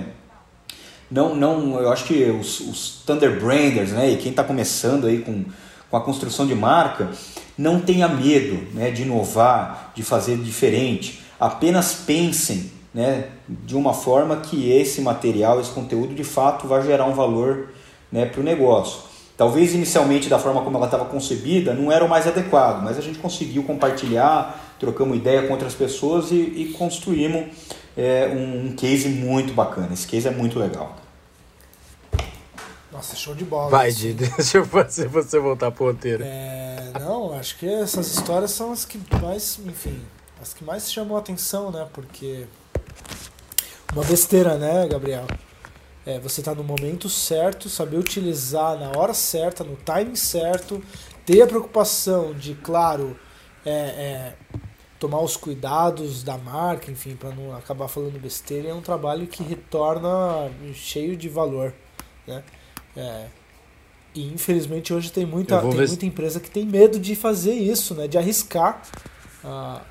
[1.10, 5.20] não, não, eu acho que os, os Thunder Branders, né, e quem está começando aí
[5.20, 5.44] com,
[5.90, 7.10] com a construção de marca,
[7.58, 11.22] não tenha medo né, de inovar, de fazer diferente.
[11.38, 17.06] Apenas pensem né, de uma forma que esse material, esse conteúdo de fato vai gerar
[17.06, 17.74] um valor
[18.10, 19.11] né, para o negócio.
[19.42, 23.02] Talvez inicialmente, da forma como ela estava concebida, não era o mais adequado, mas a
[23.02, 27.48] gente conseguiu compartilhar, trocamos ideia com outras pessoas e, e construímos
[27.98, 29.90] é, um, um case muito bacana.
[29.94, 30.96] Esse case é muito legal.
[32.92, 33.72] Nossa, show de bola.
[33.72, 36.24] Vai, Didi, deixa eu fazer você voltar pro roteiro.
[36.24, 40.00] É, não, acho que essas histórias são as que mais, enfim,
[40.40, 41.88] as que mais chamam a atenção, né?
[41.92, 42.46] Porque
[43.92, 45.26] uma besteira, né, Gabriel?
[46.06, 50.82] É, você tá no momento certo, saber utilizar na hora certa, no timing certo,
[51.26, 53.20] ter a preocupação de, claro,
[53.64, 54.36] é, é,
[55.00, 59.44] tomar os cuidados da marca, enfim, para não acabar falando besteira, é um trabalho que
[59.44, 61.74] retorna cheio de valor,
[62.26, 62.44] né?
[62.96, 63.28] É,
[64.14, 68.08] e infelizmente hoje tem muita, tem muita empresa que tem medo de fazer isso, né?
[68.08, 68.82] De arriscar.
[69.44, 69.82] Ah,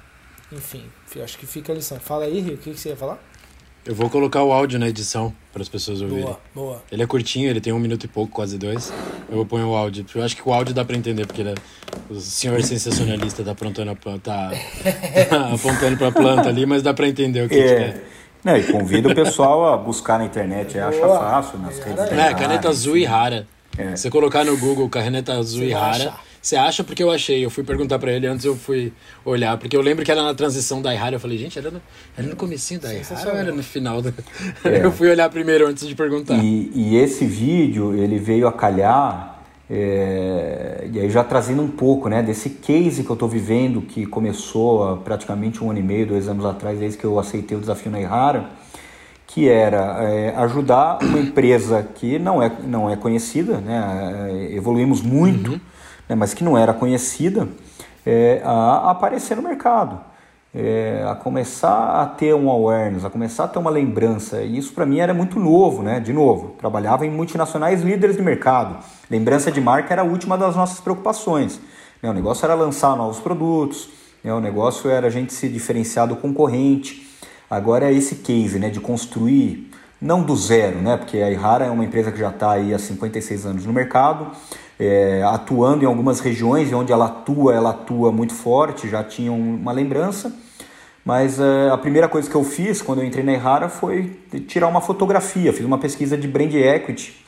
[0.52, 0.84] enfim,
[1.22, 1.98] acho que fica a lição.
[1.98, 3.18] Fala aí, Rio, o que, que você ia falar?
[3.87, 6.24] Eu vou colocar o áudio na edição para as pessoas ouvirem.
[6.24, 6.83] Boa, boa.
[6.93, 8.93] Ele é curtinho, ele tem um minuto e pouco, quase dois.
[9.28, 10.05] Eu vou pôr o áudio.
[10.14, 11.55] Eu acho que o áudio dá para entender, porque ele é
[12.11, 14.51] O senhor sensacionalista tá apontando, tá,
[15.31, 17.66] tá apontando pra planta ali, mas dá pra entender o que, É.
[17.66, 18.03] que é.
[18.45, 22.35] Não, e convido o pessoal a buscar na internet, é, acha fácil nas redes É,
[22.35, 23.47] caneta azul e rara.
[23.76, 23.97] É.
[23.97, 26.14] Você colocar no Google caneta azul e rara.
[26.41, 27.45] Você acha porque eu achei.
[27.45, 28.93] Eu fui perguntar pra ele antes eu fui
[29.24, 31.16] olhar, porque eu lembro que era na transição da Ihara.
[31.16, 31.82] Eu falei, gente, era no,
[32.16, 34.01] era no comecinho da Ihara ou era no final?
[34.01, 34.12] Da...
[34.64, 36.43] Eu fui olhar primeiro antes de perguntar.
[36.43, 42.09] E, e esse vídeo ele veio a calhar, é, e aí já trazendo um pouco
[42.09, 46.07] né, desse case que eu estou vivendo, que começou há praticamente um ano e meio,
[46.07, 48.51] dois anos atrás, desde que eu aceitei o desafio na Ihara,
[49.26, 55.03] que era é, ajudar uma empresa que não é, não é conhecida, né, é, evoluímos
[55.03, 55.61] muito,
[56.11, 57.48] né, mas que não era conhecida,
[58.04, 60.11] é, a aparecer no mercado
[60.54, 64.42] é, a começar a ter um awareness, a começar a ter uma lembrança.
[64.42, 66.00] E isso para mim era muito novo, né?
[66.00, 68.76] De novo, trabalhava em multinacionais líderes de mercado.
[69.08, 71.61] Lembrança de marca era a última das nossas preocupações.
[72.02, 72.11] Né?
[72.11, 73.88] O negócio era lançar novos produtos,
[74.24, 74.32] né?
[74.34, 77.08] o negócio era a gente se diferenciar do concorrente.
[77.48, 78.70] Agora é esse case né?
[78.70, 80.96] de construir, não do zero, né?
[80.96, 84.32] porque a Ihara é uma empresa que já está aí há 56 anos no mercado,
[84.81, 89.31] é, atuando em algumas regiões e onde ela atua, ela atua muito forte, já tinha
[89.31, 90.35] um- uma lembrança.
[91.05, 94.18] Mas é, a primeira coisa que eu fiz quando eu entrei na Errara foi
[94.49, 97.24] tirar uma fotografia, fiz uma pesquisa de brand equity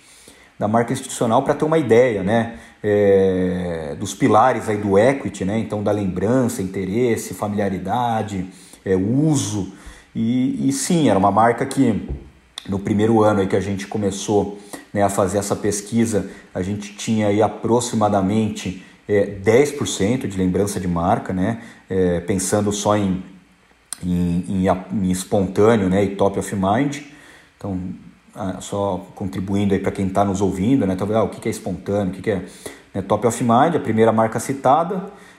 [0.58, 5.58] da marca institucional para ter uma ideia, né, é, dos pilares aí do equity, né,
[5.58, 8.46] então da lembrança, interesse, familiaridade,
[8.84, 9.72] é, uso.
[10.14, 12.08] E, e sim, era uma marca que
[12.68, 14.58] no primeiro ano aí que a gente começou
[14.92, 20.86] né, a fazer essa pesquisa, a gente tinha aí aproximadamente é, 10% de lembrança de
[20.86, 23.22] marca, né, é, pensando só em
[24.04, 26.98] em, em, em espontâneo né, e top of mind.
[27.56, 27.78] Então,
[28.60, 32.12] só contribuindo aí para quem está nos ouvindo, né, talvez ah, o que é espontâneo,
[32.12, 32.44] o que que é
[32.94, 34.96] né, top of mind, a primeira marca citada.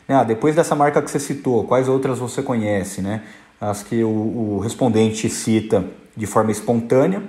[0.08, 3.02] Né, ah, depois dessa marca que você citou, quais outras você conhece?
[3.02, 3.24] Né?
[3.60, 5.86] As que o, o respondente cita
[6.16, 7.24] de forma espontânea.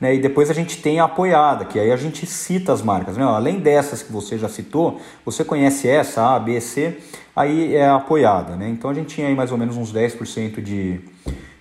[0.00, 3.16] Né, e depois a gente tem a apoiada, que aí a gente cita as marcas.
[3.16, 3.24] Né?
[3.24, 6.98] Além dessas que você já citou, você conhece essa, A, B, C,
[7.34, 8.56] aí é a apoiada.
[8.56, 8.68] Né?
[8.68, 11.00] Então a gente tinha aí mais ou menos uns 10% de,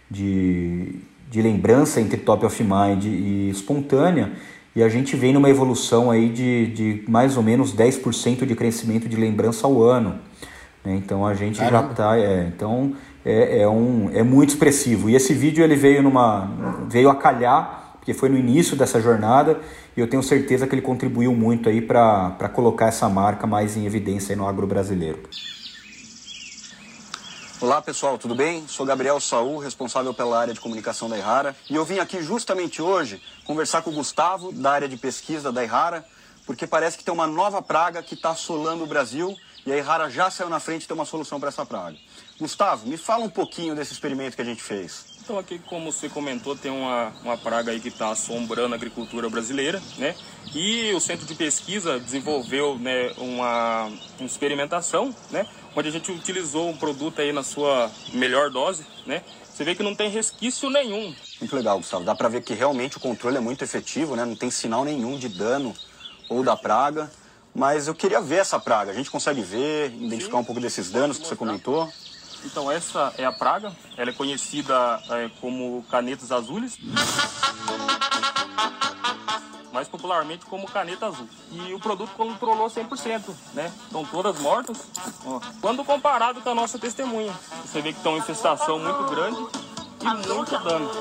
[0.10, 0.96] de,
[1.30, 4.32] de lembrança entre top of mind e espontânea,
[4.76, 9.08] e a gente vem numa evolução aí de, de mais ou menos 10% de crescimento
[9.08, 10.20] de lembrança ao ano.
[10.84, 10.96] né?
[10.96, 11.92] Então a gente já Caramba.
[11.92, 12.18] está.
[12.18, 12.94] É, então
[13.26, 15.10] é, é, um, é muito expressivo.
[15.10, 16.50] E esse vídeo ele veio numa.
[16.88, 19.60] veio a calhar, porque foi no início dessa jornada,
[19.96, 23.86] e eu tenho certeza que ele contribuiu muito aí para colocar essa marca mais em
[23.86, 25.20] evidência no agro brasileiro.
[27.62, 28.66] Olá pessoal, tudo bem?
[28.68, 31.56] Sou Gabriel Saul, responsável pela área de comunicação da Ihara.
[31.70, 35.64] E eu vim aqui justamente hoje conversar com o Gustavo, da área de pesquisa da
[35.64, 36.04] Ihara,
[36.46, 39.34] porque parece que tem uma nova praga que está assolando o Brasil
[39.66, 41.98] e a Ihara já saiu na frente e tem uma solução para essa praga.
[42.40, 45.14] Gustavo, me fala um pouquinho desse experimento que a gente fez.
[45.24, 49.30] Então aqui, como você comentou, tem uma, uma praga aí que está assombrando a agricultura
[49.30, 50.16] brasileira, né?
[50.54, 53.86] E o Centro de Pesquisa desenvolveu né, uma,
[54.20, 55.48] uma experimentação, né?
[55.74, 59.24] Onde a gente utilizou um produto aí na sua melhor dose, né?
[59.54, 61.16] Você vê que não tem resquício nenhum.
[61.40, 62.04] Muito legal, Gustavo.
[62.04, 64.26] Dá para ver que realmente o controle é muito efetivo, né?
[64.26, 65.74] Não tem sinal nenhum de dano
[66.28, 67.10] ou da praga.
[67.54, 68.92] Mas eu queria ver essa praga.
[68.92, 71.92] A gente consegue ver, identificar um pouco desses danos que você comentou.
[72.46, 76.78] Então essa é a praga, ela é conhecida é, como canetas azules,
[79.72, 81.28] mais popularmente como caneta azul.
[81.52, 83.72] E o produto controlou 100%, né?
[83.86, 84.78] Estão todas mortas.
[85.26, 85.40] ó.
[85.62, 87.34] Quando comparado com a nossa testemunha,
[87.66, 89.40] você vê que tem uma infestação muito grande
[90.02, 90.92] e muito dano.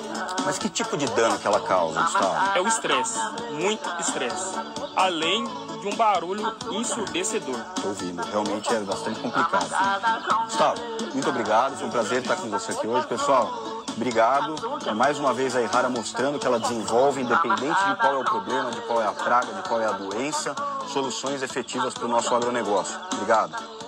[0.45, 2.57] Mas que tipo de dano que ela causa, Gustavo?
[2.57, 3.19] É o estresse,
[3.51, 4.55] muito estresse.
[4.95, 5.45] Além
[5.83, 7.59] de um barulho ensurdecedor.
[7.83, 8.23] Tô ouvindo.
[8.23, 10.45] Realmente é bastante complicado.
[10.45, 10.81] Gustavo,
[11.13, 11.77] muito obrigado.
[11.77, 13.07] Foi um prazer estar com você aqui hoje.
[13.09, 14.55] Pessoal, obrigado.
[14.87, 18.25] É mais uma vez a Ihara mostrando que ela desenvolve, independente de qual é o
[18.25, 20.55] problema, de qual é a praga, de qual é a doença,
[20.87, 22.97] soluções efetivas para o nosso agronegócio.
[23.15, 23.83] Obrigado.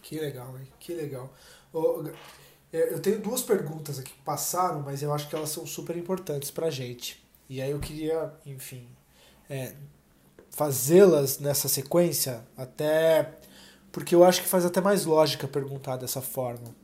[0.00, 0.68] Que legal, hein?
[0.80, 1.30] Que legal.
[2.72, 5.96] É, Eu tenho duas perguntas aqui que passaram, mas eu acho que elas são super
[5.98, 7.25] importantes pra gente.
[7.48, 8.88] E aí eu queria, enfim,
[9.48, 9.74] é,
[10.50, 13.30] fazê-las nessa sequência, até
[13.92, 16.74] porque eu acho que faz até mais lógica perguntar dessa forma.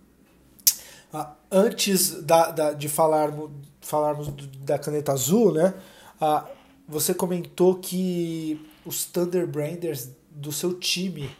[1.13, 3.51] Ah, antes da, da- de falarmos,
[3.81, 4.29] falarmos
[4.65, 5.75] da caneta azul, né?
[6.21, 6.47] ah,
[6.89, 11.31] você comentou que os Thunder Branders do seu time,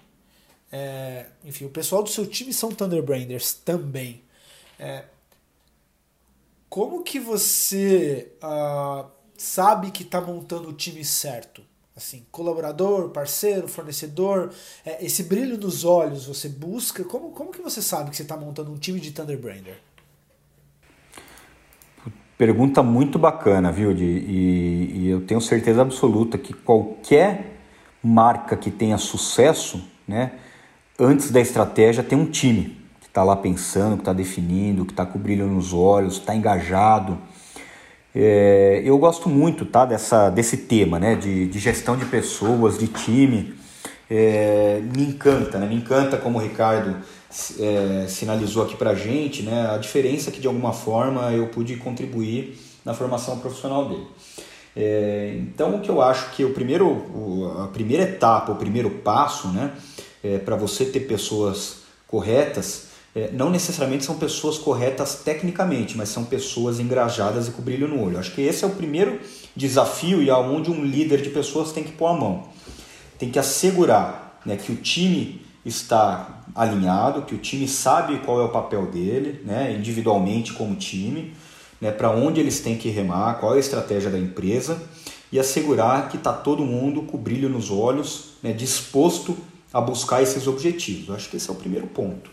[0.71, 4.23] é, enfim, o pessoal do seu time são Thunder Branders também.
[4.79, 5.05] É,
[6.73, 9.05] como que você ah,
[9.37, 11.61] sabe que está montando o time certo?
[11.95, 14.51] Assim, colaborador, parceiro, fornecedor,
[14.83, 17.05] é, esse brilho nos olhos você busca.
[17.05, 19.77] Como, como que você sabe que você está montando um time de Thunderbrander?
[22.39, 23.93] Pergunta muito bacana, viu?
[23.93, 27.61] De, e, e eu tenho certeza absoluta que qualquer
[28.03, 30.39] marca que tenha sucesso, né,
[30.99, 32.82] antes da estratégia tem um time
[33.13, 37.19] está lá pensando, que está definindo, que está com brilho nos olhos, está engajado.
[38.15, 42.87] É, eu gosto muito tá, dessa, desse tema né, de, de gestão de pessoas, de
[42.87, 43.55] time.
[44.11, 45.67] É, me encanta, né?
[45.67, 46.97] me encanta como o Ricardo
[47.61, 52.59] é, sinalizou aqui para gente né, a diferença que de alguma forma eu pude contribuir
[52.83, 54.07] na formação profissional dele.
[54.75, 59.49] É, então, o que eu acho que o primeiro, a primeira etapa, o primeiro passo
[59.49, 59.71] né,
[60.25, 66.25] é, para você ter pessoas corretas é, não necessariamente são pessoas corretas tecnicamente, mas são
[66.25, 68.19] pessoas engrajadas e com brilho no olho.
[68.19, 69.21] Acho que esse é o primeiro
[69.55, 72.49] desafio e aonde um líder de pessoas tem que pôr a mão.
[73.19, 78.45] Tem que assegurar né, que o time está alinhado, que o time sabe qual é
[78.45, 81.35] o papel dele, né, individualmente como time,
[81.81, 84.83] né, para onde eles têm que remar, qual é a estratégia da empresa
[85.31, 89.37] e assegurar que está todo mundo com brilho nos olhos, né, disposto
[89.73, 91.15] a buscar esses objetivos.
[91.15, 92.31] Acho que esse é o primeiro ponto.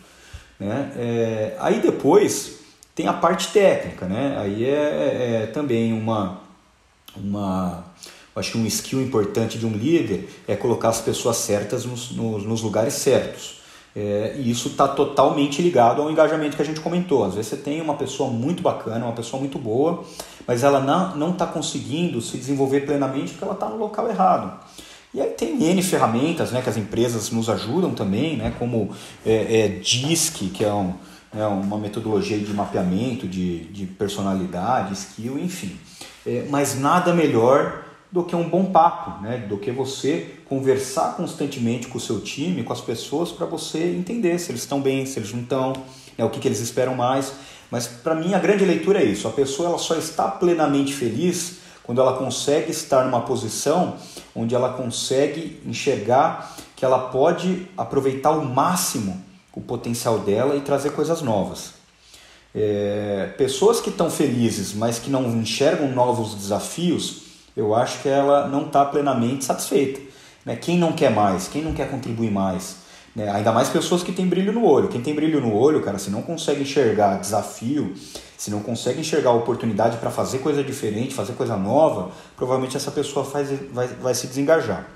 [0.59, 0.91] Né?
[0.97, 2.59] É, aí depois
[2.93, 4.37] tem a parte técnica, né?
[4.37, 6.41] aí é, é, é também uma,
[7.15, 7.85] uma
[8.35, 12.43] acho que um skill importante de um líder é colocar as pessoas certas nos, nos,
[12.43, 13.59] nos lugares certos.
[13.95, 17.25] É, e isso está totalmente ligado ao engajamento que a gente comentou.
[17.25, 20.03] Às vezes você tem uma pessoa muito bacana, uma pessoa muito boa,
[20.45, 20.79] mas ela
[21.15, 24.59] não está conseguindo se desenvolver plenamente porque ela está no local errado.
[25.13, 28.91] E aí tem N ferramentas né, que as empresas nos ajudam também, né, como
[29.25, 30.93] é, é, DISC, que é, um,
[31.35, 35.75] é uma metodologia de mapeamento de, de personalidade, skill, enfim.
[36.25, 41.87] É, mas nada melhor do que um bom papo, né, do que você conversar constantemente
[41.87, 45.17] com o seu time, com as pessoas, para você entender se eles estão bem, se
[45.17, 45.73] eles não estão,
[46.17, 47.33] né, o que, que eles esperam mais.
[47.71, 51.59] Mas para mim a grande leitura é isso: a pessoa ela só está plenamente feliz
[51.89, 53.95] quando ela consegue estar numa posição
[54.35, 59.19] onde ela consegue enxergar que ela pode aproveitar ao máximo
[59.55, 61.73] o potencial dela e trazer coisas novas.
[62.53, 67.23] É, pessoas que estão felizes, mas que não enxergam novos desafios,
[67.57, 69.99] eu acho que ela não está plenamente satisfeita.
[70.45, 70.55] Né?
[70.55, 71.47] Quem não quer mais?
[71.47, 72.75] Quem não quer contribuir mais?
[73.15, 73.31] Né?
[73.31, 74.89] Ainda mais pessoas que têm brilho no olho.
[74.89, 77.95] Quem tem brilho no olho, cara, se não consegue enxergar desafio,
[78.39, 83.25] se não consegue enxergar oportunidade para fazer coisa diferente, fazer coisa nova, provavelmente essa pessoa
[83.25, 84.87] faz, vai, vai se desengajar.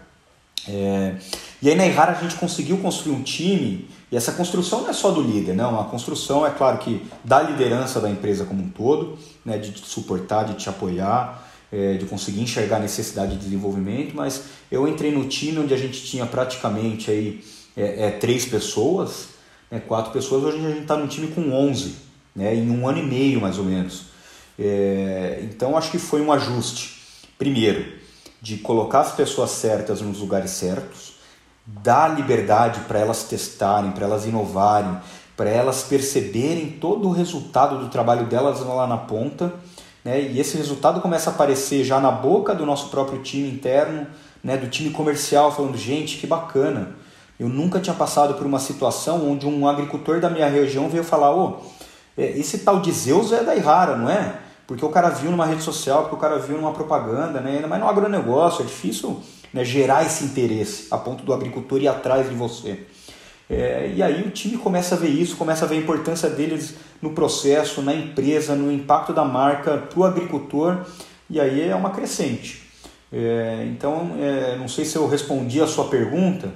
[0.65, 1.15] É,
[1.61, 4.93] e aí na Errara a gente conseguiu construir um time, e essa construção não é
[4.93, 5.77] só do líder, não.
[5.77, 9.85] A construção é claro que da liderança da empresa como um todo, né, de te
[9.85, 14.41] suportar, de te apoiar, é, de conseguir enxergar a necessidade de desenvolvimento, mas
[14.71, 17.43] eu entrei no time onde a gente tinha praticamente aí,
[17.75, 19.27] é, é três pessoas,
[19.69, 22.99] né, quatro pessoas, hoje a gente está num time com 11 né, em um ano
[22.99, 24.05] e meio mais ou menos.
[24.57, 27.01] É, então acho que foi um ajuste.
[27.37, 27.85] Primeiro,
[28.41, 31.13] de colocar as pessoas certas nos lugares certos,
[31.65, 34.97] dar liberdade para elas testarem, para elas inovarem,
[35.35, 39.53] para elas perceberem todo o resultado do trabalho delas lá na ponta.
[40.03, 44.05] Né, e esse resultado começa a aparecer já na boca do nosso próprio time interno,
[44.43, 46.95] né, do time comercial, falando: gente, que bacana.
[47.39, 51.31] Eu nunca tinha passado por uma situação onde um agricultor da minha região veio falar:
[51.31, 51.45] ô.
[51.45, 51.82] Oh,
[52.17, 54.35] esse tal de Zeus é da Irara, não é?
[54.67, 57.63] Porque o cara viu numa rede social, porque o cara viu numa propaganda, né?
[57.67, 62.29] mas no agronegócio é difícil né, gerar esse interesse a ponto do agricultor ir atrás
[62.29, 62.85] de você.
[63.49, 66.75] É, e aí o time começa a ver isso, começa a ver a importância deles
[67.01, 70.85] no processo, na empresa, no impacto da marca para o agricultor,
[71.29, 72.63] e aí é uma crescente.
[73.11, 76.51] É, então, é, não sei se eu respondi a sua pergunta,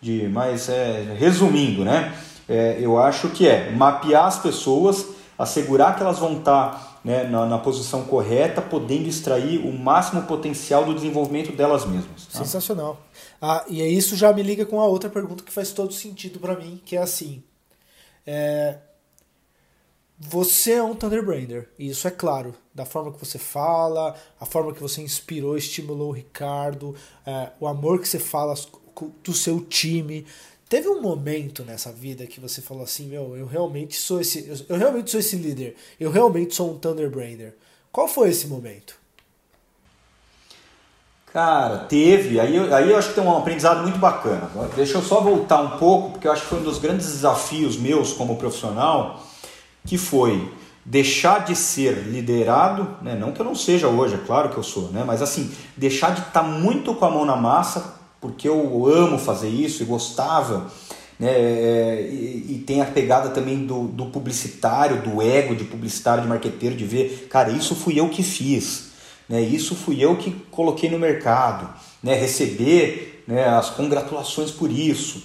[0.00, 2.14] de, mas é, resumindo, né?
[2.48, 5.06] É, eu acho que é mapear as pessoas,
[5.38, 10.84] assegurar que elas vão estar né, na, na, posição correta, podendo extrair o máximo potencial
[10.84, 12.26] do desenvolvimento delas mesmas.
[12.26, 12.38] Tá?
[12.38, 13.00] Sensacional.
[13.40, 16.56] Ah, e isso já me liga com a outra pergunta que faz todo sentido para
[16.56, 17.42] mim, que é assim.
[18.26, 18.78] É,
[20.18, 24.72] você é um Thunderbrander, e isso é claro, da forma que você fala, a forma
[24.72, 26.94] que você inspirou, estimulou o Ricardo,
[27.24, 28.54] é, o amor que você fala
[29.22, 30.26] do seu time.
[30.68, 34.76] Teve um momento nessa vida que você falou assim, meu, eu realmente sou esse, eu
[34.76, 37.54] realmente sou esse líder, eu realmente sou um Thunderbrander.
[37.92, 38.98] Qual foi esse momento?
[41.32, 42.40] Cara, teve.
[42.40, 44.50] Aí, aí eu acho que tem um aprendizado muito bacana.
[44.74, 47.76] Deixa eu só voltar um pouco, porque eu acho que foi um dos grandes desafios
[47.76, 49.22] meus como profissional,
[49.84, 50.50] que foi
[50.84, 53.14] deixar de ser liderado, né?
[53.14, 55.02] não que eu não seja hoje, é claro que eu sou, né?
[55.04, 57.96] mas assim, deixar de estar tá muito com a mão na massa,
[58.26, 60.66] porque eu amo fazer isso e gostava,
[61.18, 61.30] né?
[61.30, 66.28] É, e, e, tem a pegada também do, do publicitário, do ego de publicitário, de
[66.28, 68.88] marqueteiro, de ver, cara, isso fui eu que fiz,
[69.28, 69.40] né?
[69.40, 71.72] isso fui eu que coloquei no mercado,
[72.02, 72.14] né?
[72.14, 75.22] receber né, as congratulações por isso.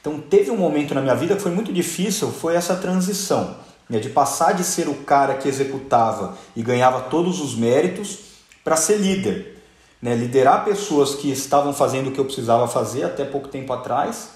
[0.00, 3.56] Então teve um momento na minha vida que foi muito difícil, foi essa transição
[3.88, 8.18] né, de passar de ser o cara que executava e ganhava todos os méritos
[8.64, 9.59] para ser líder.
[10.00, 14.30] Né, liderar pessoas que estavam fazendo o que eu precisava fazer até pouco tempo atrás,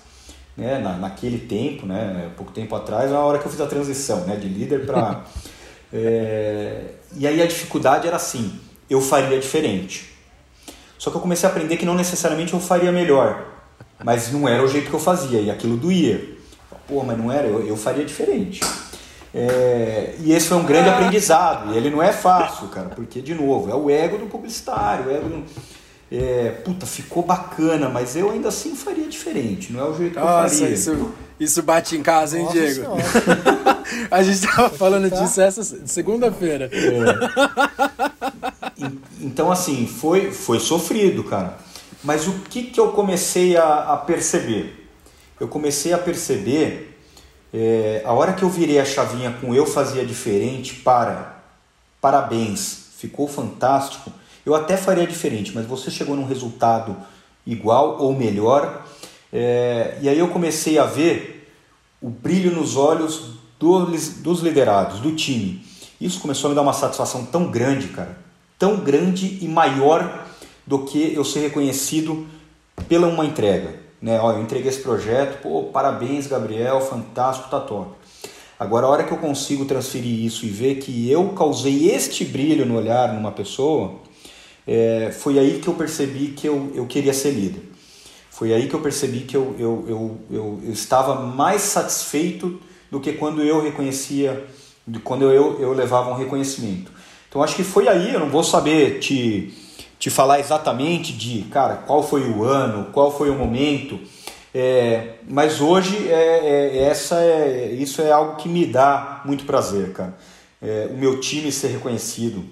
[0.56, 3.66] né, na, naquele tempo, né, pouco tempo atrás, é a hora que eu fiz a
[3.66, 5.24] transição né, de líder para.
[5.92, 6.82] é,
[7.16, 8.60] e aí a dificuldade era assim:
[8.90, 10.12] eu faria diferente.
[10.98, 13.46] Só que eu comecei a aprender que não necessariamente eu faria melhor,
[14.02, 16.34] mas não era o jeito que eu fazia e aquilo doía.
[16.86, 18.60] Pô, mas não era, eu, eu faria diferente.
[19.34, 21.74] É, e esse foi um grande aprendizado.
[21.74, 25.06] E ele não é fácil, cara, porque, de novo, é o ego do publicitário.
[25.06, 25.44] O ego do,
[26.12, 29.72] é, puta, ficou bacana, mas eu ainda assim faria diferente.
[29.72, 30.74] Não é o jeito que Nossa, eu faria.
[30.74, 32.84] Isso, isso bate em casa, hein, Nossa Diego?
[34.10, 35.20] A gente tava falando tá.
[35.20, 36.70] disso essa segunda-feira.
[36.72, 36.78] É.
[39.20, 41.58] Então, assim, foi, foi sofrido, cara.
[42.02, 44.88] Mas o que, que eu comecei a, a perceber?
[45.40, 46.93] Eu comecei a perceber
[47.56, 51.38] é, a hora que eu virei a chavinha com eu fazia diferente para
[52.00, 54.12] parabéns, ficou fantástico.
[54.44, 56.96] Eu até faria diferente, mas você chegou num resultado
[57.46, 58.84] igual ou melhor.
[59.32, 61.48] É, e aí eu comecei a ver
[62.02, 65.64] o brilho nos olhos dos, dos liderados, do time.
[66.00, 68.18] Isso começou a me dar uma satisfação tão grande, cara,
[68.58, 70.26] tão grande e maior
[70.66, 72.26] do que eu ser reconhecido
[72.88, 74.20] pela uma entrega né?
[74.20, 77.90] Ó, eu entreguei esse projeto, pô, parabéns, Gabriel, fantástico, tá top.
[78.60, 82.66] Agora, a hora que eu consigo transferir isso e ver que eu causei este brilho
[82.66, 83.94] no olhar numa pessoa,
[84.66, 87.62] é, foi aí que eu percebi que eu, eu queria ser líder.
[88.28, 93.00] Foi aí que eu percebi que eu, eu, eu, eu, eu estava mais satisfeito do
[93.00, 94.46] que quando eu reconhecia,
[95.02, 96.92] quando eu, eu levava um reconhecimento.
[97.26, 99.63] Então acho que foi aí, eu não vou saber te
[100.04, 103.98] te falar exatamente de, cara, qual foi o ano, qual foi o momento.
[104.54, 109.94] É, mas hoje é, é, essa é, isso é algo que me dá muito prazer,
[109.94, 110.14] cara.
[110.60, 112.44] É, o meu time ser reconhecido,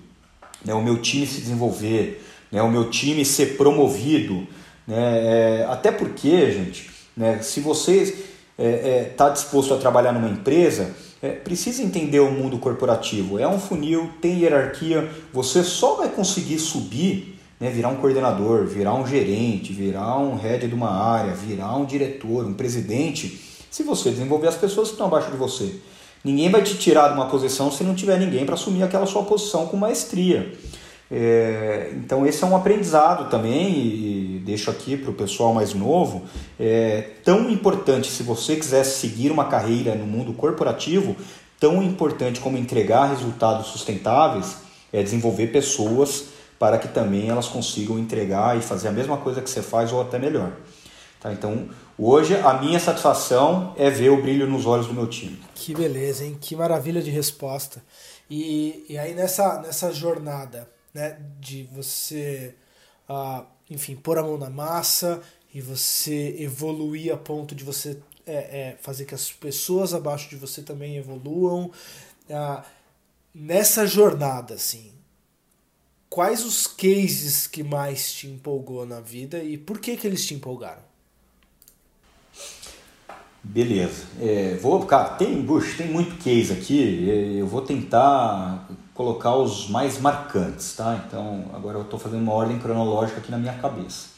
[0.64, 4.46] né, o meu time se desenvolver, né, o meu time ser promovido.
[4.86, 8.16] Né, é, até porque, gente, né, se você
[9.04, 10.90] está é, disposto a trabalhar numa empresa,
[11.44, 13.38] precisa entender o mundo corporativo.
[13.38, 17.31] É um funil, tem hierarquia, você só vai conseguir subir
[17.62, 21.84] né, virar um coordenador, virar um gerente, virar um head de uma área, virar um
[21.84, 23.40] diretor, um presidente,
[23.70, 25.76] se você desenvolver as pessoas que estão abaixo de você.
[26.24, 29.22] Ninguém vai te tirar de uma posição se não tiver ninguém para assumir aquela sua
[29.22, 30.52] posição com maestria.
[31.08, 36.22] É, então esse é um aprendizado também e deixo aqui para o pessoal mais novo
[36.58, 41.14] é tão importante se você quiser seguir uma carreira no mundo corporativo
[41.60, 44.56] tão importante como entregar resultados sustentáveis
[44.90, 46.31] é desenvolver pessoas
[46.62, 50.00] para que também elas consigam entregar e fazer a mesma coisa que você faz ou
[50.00, 50.52] até melhor.
[51.20, 51.32] Tá?
[51.32, 55.42] Então, hoje a minha satisfação é ver o brilho nos olhos do meu time.
[55.56, 56.38] Que beleza, hein?
[56.40, 57.82] Que maravilha de resposta.
[58.30, 62.54] E, e aí nessa, nessa jornada né, de você,
[63.10, 65.20] uh, enfim, pôr a mão na massa
[65.52, 70.36] e você evoluir a ponto de você é, é, fazer que as pessoas abaixo de
[70.36, 71.72] você também evoluam.
[72.30, 72.62] Uh,
[73.34, 75.01] nessa jornada, assim,
[76.12, 80.34] quais os cases que mais te empolgou na vida e por que que eles te
[80.34, 80.82] empolgaram?
[83.42, 84.04] Beleza.
[84.20, 87.10] É, vou, cara, tem, Bush, tem muito case aqui.
[87.10, 91.02] É, eu vou tentar colocar os mais marcantes, tá?
[91.06, 94.08] Então, agora eu estou fazendo uma ordem cronológica aqui na minha cabeça.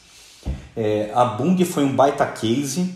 [0.75, 2.93] É, a Bung foi um baita case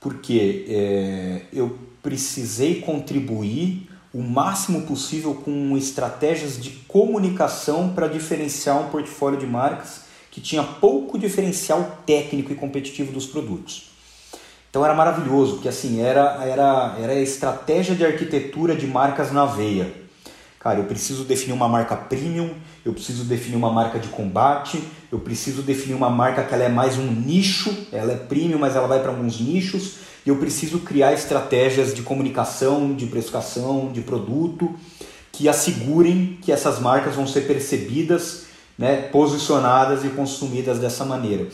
[0.00, 8.88] porque é, eu precisei contribuir o máximo possível com estratégias de comunicação para diferenciar um
[8.88, 13.90] portfólio de marcas que tinha pouco diferencial técnico e competitivo dos produtos.
[14.70, 19.44] Então era maravilhoso, porque assim, era, era, era a estratégia de arquitetura de marcas na
[19.44, 19.92] veia.
[20.60, 22.50] Cara, eu preciso definir uma marca premium,
[22.84, 26.68] eu preciso definir uma marca de combate, eu preciso definir uma marca que ela é
[26.68, 29.96] mais um nicho, ela é premium, mas ela vai para alguns nichos,
[30.28, 34.74] eu preciso criar estratégias de comunicação, de precificação, de produto
[35.32, 41.46] que assegurem que essas marcas vão ser percebidas, né, posicionadas e consumidas dessa maneira.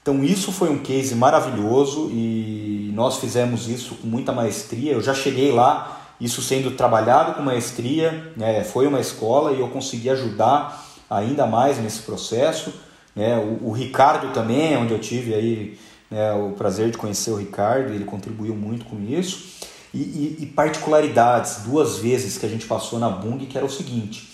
[0.00, 4.92] Então isso foi um case maravilhoso e nós fizemos isso com muita maestria.
[4.92, 9.68] Eu já cheguei lá isso sendo trabalhado com maestria, né, foi uma escola e eu
[9.68, 12.72] consegui ajudar ainda mais nesse processo.
[13.14, 15.78] Né, o, o Ricardo também, onde eu tive aí
[16.10, 19.54] né, o prazer de conhecer o Ricardo, ele contribuiu muito com isso.
[19.92, 23.70] E, e, e particularidades, duas vezes que a gente passou na Bung, que era o
[23.70, 24.28] seguinte,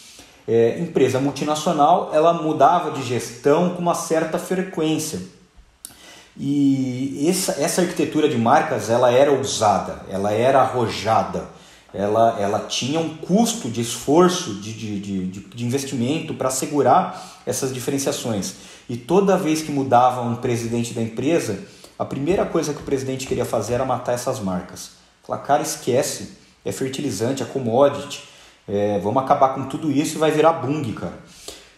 [0.48, 5.20] é, empresa multinacional, ela mudava de gestão com uma certa frequência.
[6.36, 11.44] E essa, essa arquitetura de marcas, ela era ousada, ela era arrojada,
[11.92, 17.72] ela, ela tinha um custo de esforço, de, de, de, de investimento para assegurar essas
[17.72, 18.54] diferenciações.
[18.88, 21.58] E toda vez que mudava um presidente da empresa,
[21.98, 24.92] a primeira coisa que o presidente queria fazer era matar essas marcas.
[25.26, 28.22] Falar, cara, esquece, é fertilizante, é commodity,
[28.68, 31.18] é, vamos acabar com tudo isso e vai virar bung, cara.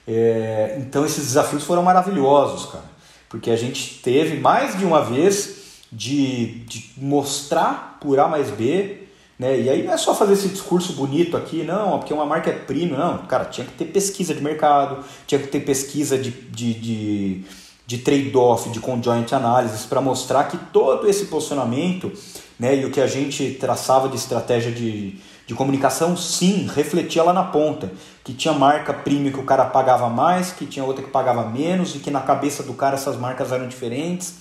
[0.06, 2.84] É, então esses desafios foram maravilhosos, cara,
[3.28, 9.01] porque a gente teve mais de uma vez de, de mostrar por A mais B
[9.42, 9.58] né?
[9.60, 12.52] E aí não é só fazer esse discurso bonito aqui, não, porque uma marca é
[12.52, 13.18] primo, não.
[13.26, 17.44] Cara, tinha que ter pesquisa de mercado, tinha que ter pesquisa de, de, de,
[17.84, 22.12] de trade-off, de conjoint analysis, para mostrar que todo esse posicionamento
[22.56, 27.32] né, e o que a gente traçava de estratégia de, de comunicação, sim, refletia lá
[27.32, 27.90] na ponta.
[28.22, 31.96] Que tinha marca premium que o cara pagava mais, que tinha outra que pagava menos,
[31.96, 34.36] e que na cabeça do cara essas marcas eram diferentes.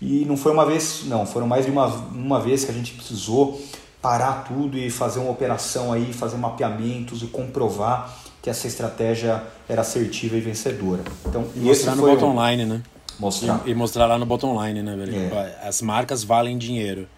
[0.00, 2.92] E não foi uma vez, não, foram mais de uma, uma vez que a gente
[2.92, 3.60] precisou
[4.00, 9.82] parar tudo e fazer uma operação aí, fazer mapeamentos e comprovar que essa estratégia era
[9.82, 11.02] assertiva e vencedora.
[11.26, 12.48] Então, e mostrar no bottom um...
[12.48, 12.82] line, né?
[13.18, 13.62] Mostrar.
[13.66, 15.14] E, e, mostrar lá no bottom line, né, velho?
[15.16, 15.58] É.
[15.66, 17.08] As marcas valem dinheiro.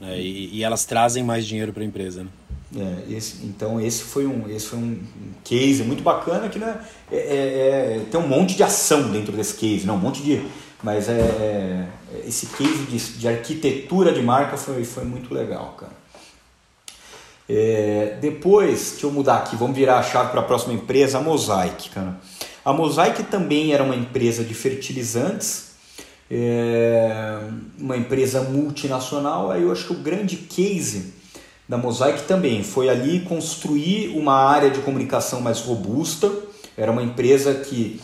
[0.00, 0.20] Né?
[0.20, 2.30] E, e, elas trazem mais dinheiro para a empresa, né?
[2.76, 5.00] É, esse, então esse foi um esse foi um
[5.42, 6.78] case muito bacana que né,
[7.10, 10.44] é, é, é, tem um monte de ação dentro desse case, não um monte de
[10.82, 11.88] mas é, é
[12.26, 15.92] esse case de, de arquitetura de marca foi, foi muito legal, cara.
[17.48, 21.20] É, depois, deixa eu mudar aqui, vamos virar a chave para a próxima empresa, a
[21.20, 21.88] Mosaic.
[21.90, 22.18] Cara.
[22.64, 25.70] A Mosaic também era uma empresa de fertilizantes,
[26.30, 27.38] é,
[27.78, 29.50] uma empresa multinacional.
[29.50, 31.14] Aí eu acho que o grande case
[31.66, 36.30] da Mosaic também foi ali construir uma área de comunicação mais robusta.
[36.76, 37.98] Era uma empresa que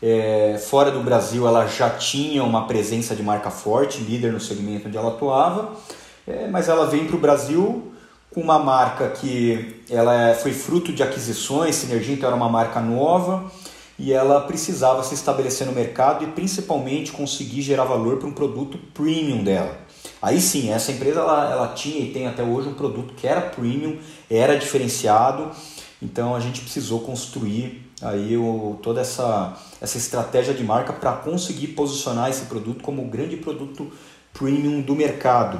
[0.00, 4.88] é, fora do Brasil ela já tinha uma presença de marca forte, líder no segmento
[4.88, 5.72] onde ela atuava,
[6.26, 7.92] é, mas ela vem para o Brasil
[8.36, 12.82] com uma marca que ela é, foi fruto de aquisições, Sinergia então era uma marca
[12.82, 13.50] nova
[13.98, 18.76] e ela precisava se estabelecer no mercado e principalmente conseguir gerar valor para um produto
[18.92, 19.78] premium dela.
[20.20, 23.40] Aí sim, essa empresa ela, ela tinha e tem até hoje um produto que era
[23.40, 23.96] premium,
[24.30, 25.50] era diferenciado,
[26.02, 31.68] então a gente precisou construir aí o, toda essa, essa estratégia de marca para conseguir
[31.68, 33.90] posicionar esse produto como o grande produto
[34.34, 35.58] premium do mercado.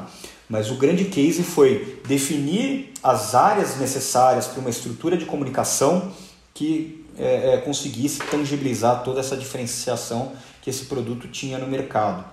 [0.49, 6.12] Mas o grande case foi definir as áreas necessárias para uma estrutura de comunicação
[6.55, 10.32] que é, é, conseguisse tangibilizar toda essa diferenciação
[10.62, 12.24] que esse produto tinha no mercado.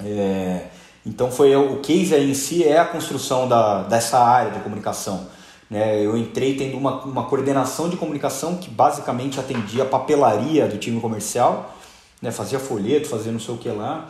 [0.00, 0.66] É,
[1.04, 5.26] então foi o case aí em si é a construção da, dessa área de comunicação.
[5.68, 6.04] Né?
[6.04, 11.00] Eu entrei tendo uma, uma coordenação de comunicação que basicamente atendia a papelaria do time
[11.00, 11.74] comercial,
[12.20, 12.30] né?
[12.30, 14.08] fazia folheto, fazia não sei o que lá.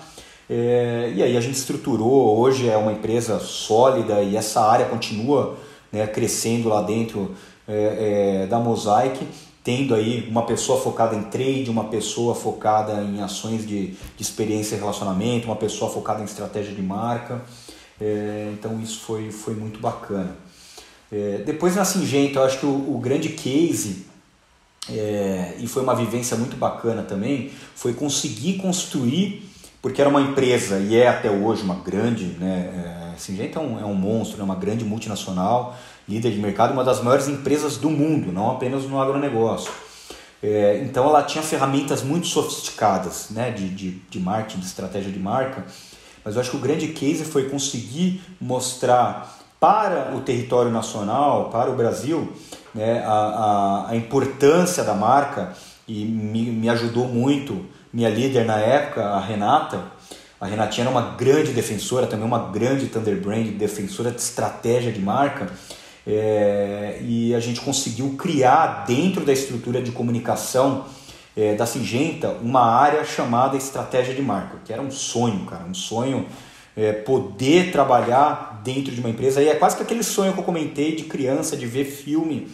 [0.55, 5.57] É, e aí a gente estruturou, hoje é uma empresa sólida e essa área continua
[5.91, 7.35] né, crescendo lá dentro
[7.67, 9.27] é, é, da Mosaic,
[9.65, 14.77] tendo aí uma pessoa focada em trade, uma pessoa focada em ações de, de experiência
[14.77, 17.41] e relacionamento, uma pessoa focada em estratégia de marca.
[17.99, 20.37] É, então isso foi, foi muito bacana.
[21.11, 24.05] É, depois na Singenta, eu acho que o, o grande case
[24.91, 29.51] é, e foi uma vivência muito bacana também, foi conseguir construir
[29.83, 33.81] porque era uma empresa, e é até hoje uma grande, né, é, Singenta é um,
[33.81, 35.77] é um monstro, é uma grande multinacional,
[36.09, 39.73] líder de mercado, uma das maiores empresas do mundo, não apenas no agronegócio.
[40.41, 45.19] É, então ela tinha ferramentas muito sofisticadas né, de, de, de marketing, de estratégia de
[45.19, 45.65] marca,
[46.25, 51.71] mas eu acho que o grande case foi conseguir mostrar para o território nacional, para
[51.71, 52.33] o Brasil,
[52.73, 55.53] né, a, a, a importância da marca
[55.89, 59.85] e me, me ajudou muito minha líder na época, a Renata,
[60.41, 65.01] a Renatinha era uma grande defensora, também uma grande Thunder Brand, defensora de estratégia de
[65.01, 65.49] marca.
[66.05, 70.85] É, e a gente conseguiu criar dentro da estrutura de comunicação
[71.37, 75.75] é, da Singenta uma área chamada estratégia de marca, que era um sonho, cara, um
[75.75, 76.27] sonho
[76.77, 79.41] é, poder trabalhar dentro de uma empresa.
[79.41, 82.51] E é quase que aquele sonho que eu comentei de criança, de ver filme.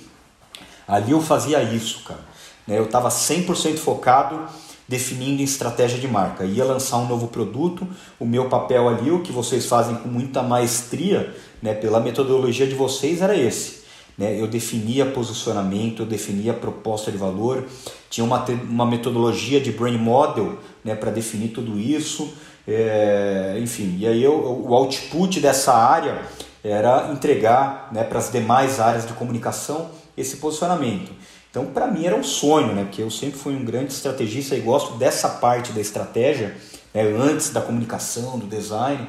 [0.86, 2.20] Ali eu fazia isso, cara.
[2.66, 2.78] Né?
[2.78, 4.46] Eu estava 100% focado
[4.88, 6.44] definindo estratégia de marca.
[6.44, 7.86] Ia lançar um novo produto,
[8.18, 12.74] o meu papel ali, o que vocês fazem com muita maestria, né, pela metodologia de
[12.74, 13.82] vocês, era esse.
[14.16, 14.40] Né?
[14.40, 17.66] Eu definia posicionamento, eu definia proposta de valor,
[18.08, 22.32] tinha uma, uma metodologia de brain model né, para definir tudo isso.
[22.66, 26.22] É, enfim, e aí eu, o output dessa área
[26.62, 31.12] era entregar né, para as demais áreas de comunicação esse posicionamento.
[31.58, 34.60] Então, para mim era um sonho, né, porque eu sempre fui um grande estrategista e
[34.60, 36.56] gosto dessa parte da estratégia,
[36.94, 39.08] né, antes da comunicação, do design.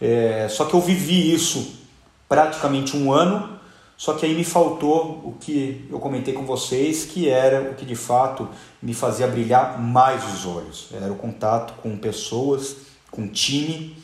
[0.00, 1.80] É, só que eu vivi isso
[2.28, 3.58] praticamente um ano,
[3.96, 7.84] só que aí me faltou o que eu comentei com vocês, que era o que
[7.84, 8.48] de fato
[8.80, 10.90] me fazia brilhar mais os olhos.
[10.94, 12.76] Era o contato com pessoas,
[13.10, 13.96] com time,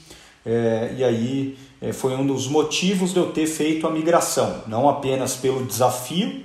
[0.45, 4.89] é, e aí é, foi um dos motivos de eu ter feito a migração, não
[4.89, 6.45] apenas pelo desafio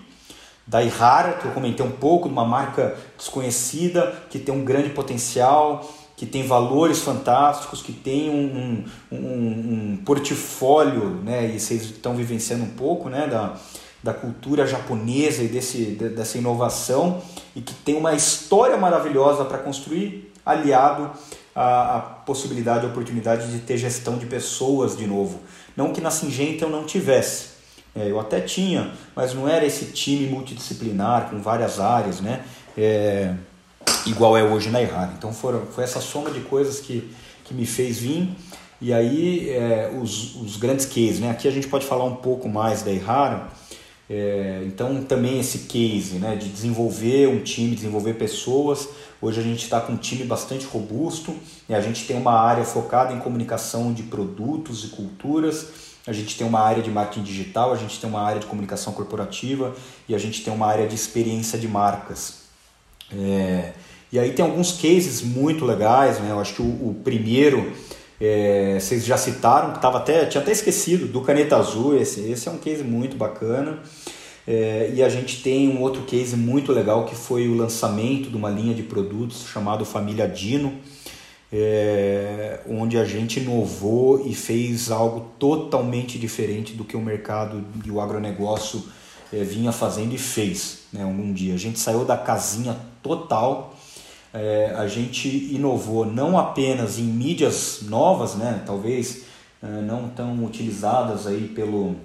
[0.70, 5.84] da Ihara, que eu comentei um pouco, uma marca desconhecida, que tem um grande potencial,
[6.16, 12.14] que tem valores fantásticos, que tem um, um, um, um portfólio, né, e vocês estão
[12.14, 13.56] vivenciando um pouco né, da,
[14.04, 17.20] da cultura japonesa e desse, dessa inovação,
[17.56, 21.10] e que tem uma história maravilhosa para construir, aliado
[21.56, 25.40] à, à possibilidade, à oportunidade de ter gestão de pessoas de novo.
[25.76, 27.49] Não que na Singenta eu não tivesse,
[27.96, 32.44] é, eu até tinha, mas não era esse time multidisciplinar com várias áreas, né?
[32.78, 33.34] É,
[34.06, 35.14] igual é hoje na Errara.
[35.18, 37.10] Então foram, foi essa soma de coisas que,
[37.44, 38.30] que me fez vir.
[38.82, 41.32] E aí é, os, os grandes cases, né?
[41.32, 43.50] Aqui a gente pode falar um pouco mais da Errara.
[44.10, 48.90] É, então também esse case né, de desenvolver um time, desenvolver pessoas.
[49.22, 51.36] Hoje a gente está com um time bastante robusto.
[51.68, 55.89] E a gente tem uma área focada em comunicação de produtos e culturas.
[56.10, 58.92] A gente tem uma área de marketing digital, a gente tem uma área de comunicação
[58.94, 59.76] corporativa
[60.08, 62.40] e a gente tem uma área de experiência de marcas.
[63.16, 63.74] É,
[64.12, 66.32] e aí tem alguns cases muito legais, né?
[66.32, 67.72] Eu acho que o, o primeiro
[68.20, 72.48] é, vocês já citaram, que tava até, tinha até esquecido, do Caneta Azul, esse, esse
[72.48, 73.80] é um case muito bacana.
[74.48, 78.36] É, e a gente tem um outro case muito legal que foi o lançamento de
[78.36, 80.74] uma linha de produtos chamado Família Dino,
[81.52, 87.90] é, onde a gente inovou e fez algo totalmente diferente do que o mercado e
[87.90, 88.84] o agronegócio
[89.34, 91.54] é, vinha fazendo e fez né, um dia.
[91.54, 93.76] A gente saiu da casinha total
[94.34, 99.24] é, a gente inovou não apenas em mídias novas, né, talvez
[99.62, 101.96] é, não tão utilizadas aí pelo,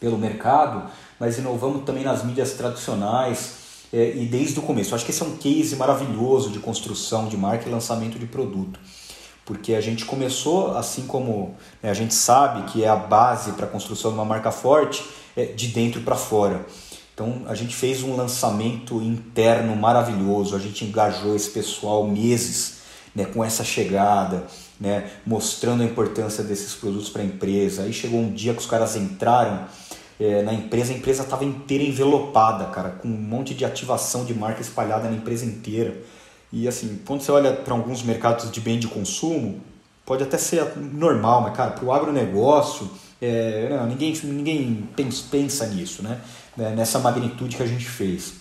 [0.00, 3.63] pelo mercado, mas inovamos também nas mídias tradicionais
[3.94, 4.90] é, e desde o começo.
[4.90, 8.26] Eu acho que esse é um case maravilhoso de construção de marca e lançamento de
[8.26, 8.80] produto.
[9.44, 13.66] Porque a gente começou, assim como né, a gente sabe que é a base para
[13.66, 15.04] a construção de uma marca forte,
[15.36, 16.66] é de dentro para fora.
[17.14, 22.78] Então a gente fez um lançamento interno maravilhoso, a gente engajou esse pessoal meses
[23.14, 24.44] né, com essa chegada,
[24.80, 27.84] né, mostrando a importância desses produtos para a empresa.
[27.84, 29.66] Aí chegou um dia que os caras entraram
[30.18, 34.34] é, na empresa, a empresa estava inteira envelopada, cara, com um monte de ativação de
[34.34, 35.96] marca espalhada na empresa inteira.
[36.52, 39.60] E assim, quando você olha para alguns mercados de bem de consumo,
[40.06, 42.90] pode até ser normal, mas cara, para o agronegócio,
[43.20, 44.88] é, não, ninguém, ninguém
[45.30, 46.20] pensa nisso, né?
[46.56, 48.34] né, nessa magnitude que a gente fez.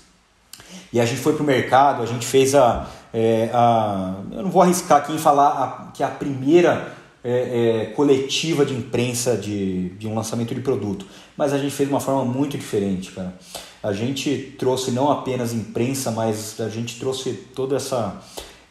[0.91, 4.15] E a gente foi para o mercado, a gente fez a, é, a.
[4.31, 6.93] Eu não vou arriscar aqui em falar a, que é a primeira
[7.23, 11.05] é, é, coletiva de imprensa de, de um lançamento de produto,
[11.37, 13.33] mas a gente fez de uma forma muito diferente, cara.
[13.81, 18.21] A gente trouxe não apenas imprensa, mas a gente trouxe toda essa,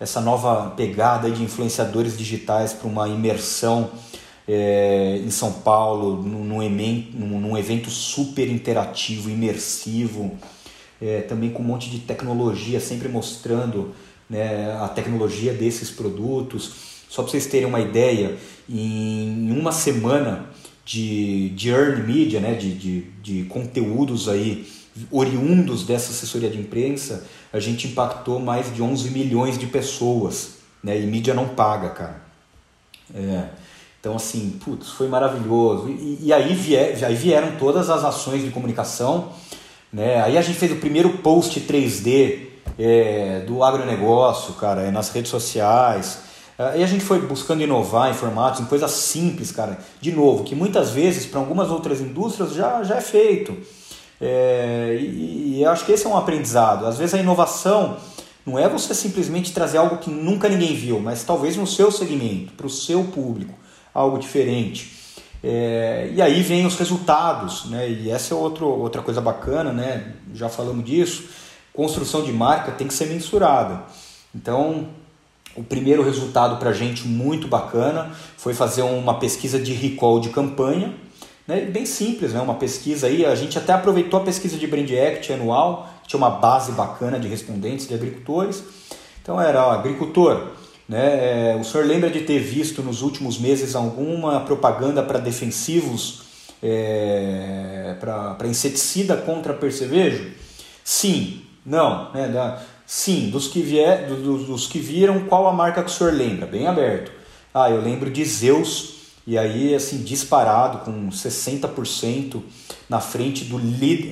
[0.01, 3.91] essa nova pegada de influenciadores digitais para uma imersão
[4.49, 10.37] é, em São Paulo, num, num, num, evento super interativo, imersivo,
[11.01, 13.95] é, também com um monte de tecnologia, sempre mostrando
[14.29, 16.73] né, a tecnologia desses produtos.
[17.09, 18.39] Só para vocês terem uma ideia,
[18.69, 20.47] em uma semana
[20.93, 24.69] de, de earn media, né, de, de, de conteúdos aí
[25.11, 30.59] oriundos dessa assessoria de imprensa, a gente impactou mais de 11 milhões de pessoas.
[30.85, 32.23] Né, e mídia não paga, cara.
[33.15, 33.45] É,
[33.99, 35.89] então, assim, putz, foi maravilhoso.
[35.89, 39.33] E, e aí, vier, aí vieram todas as ações de comunicação.
[39.91, 40.21] Né?
[40.21, 45.31] Aí a gente fez o primeiro post 3D é, do agronegócio, cara, é, nas redes
[45.31, 46.19] sociais.
[46.59, 49.79] Aí a gente foi buscando inovar em formatos, em coisas simples, cara.
[50.01, 53.57] De novo, que muitas vezes para algumas outras indústrias já, já é feito.
[54.21, 56.87] É, e, e eu acho que esse é um aprendizado.
[56.87, 57.97] Às vezes a inovação
[58.47, 62.53] não é você simplesmente trazer algo que nunca ninguém viu, mas talvez no seu segmento,
[62.53, 63.55] para o seu público
[63.95, 65.01] algo diferente.
[65.43, 67.89] É, e aí vem os resultados, né?
[67.91, 70.15] E essa é outro, outra coisa bacana, né?
[70.33, 71.25] Já falamos disso.
[71.73, 73.83] Construção de marca tem que ser mensurada.
[74.35, 74.89] Então,
[75.57, 80.31] o primeiro resultado para a gente muito bacana foi fazer uma pesquisa de recall de
[80.31, 80.95] campanha,
[81.47, 81.63] né?
[81.63, 82.41] bem simples, né?
[82.41, 86.31] uma pesquisa aí, a gente até aproveitou a pesquisa de Brand Act anual, tinha uma
[86.31, 88.63] base bacana de respondentes, de agricultores.
[89.23, 90.49] Então era, ó, agricultor,
[90.89, 91.53] né?
[91.53, 96.23] É, o senhor lembra de ter visto nos últimos meses alguma propaganda para defensivos,
[96.63, 100.33] é, para inseticida contra percevejo?
[100.85, 102.29] Sim, não, né?
[102.95, 106.45] Sim, dos que, vier, dos, dos que viram, qual a marca que o senhor lembra?
[106.45, 107.11] Bem aberto.
[107.55, 112.43] Ah, eu lembro de Zeus, e aí assim, disparado, com 60%
[112.91, 113.59] na frente do,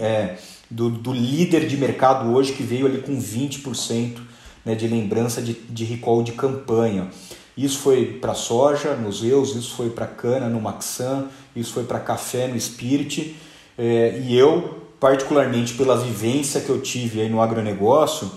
[0.03, 0.39] é,
[0.70, 4.16] do, do líder de mercado hoje, que veio ali com 20%
[4.64, 7.11] né, de lembrança de, de recall de campanha.
[7.55, 12.01] Isso foi para soja no Zeus, isso foi para cana no Maxan, isso foi para
[12.01, 13.37] café no Spirit.
[13.76, 18.31] É, e eu, particularmente pela vivência que eu tive aí no agronegócio,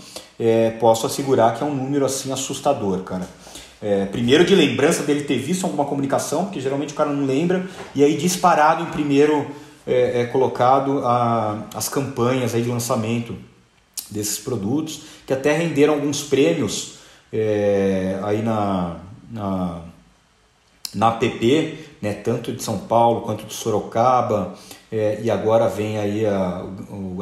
[0.46, 3.26] é, posso assegurar que é um número assim assustador, cara.
[3.82, 7.66] É, primeiro de lembrança dele ter visto alguma comunicação, porque geralmente o cara não lembra,
[7.96, 9.48] e aí disparado em primeiro
[9.88, 13.36] é, é colocado a, as campanhas aí de lançamento
[14.10, 16.96] desses produtos, que até renderam alguns prêmios
[17.32, 18.98] é, aí na,
[19.32, 19.82] na,
[20.94, 24.54] na app, né, tanto de São Paulo quanto de Sorocaba,
[24.92, 26.66] é, e agora vem aí a,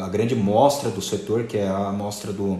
[0.03, 2.59] a grande mostra do setor, que é a mostra do,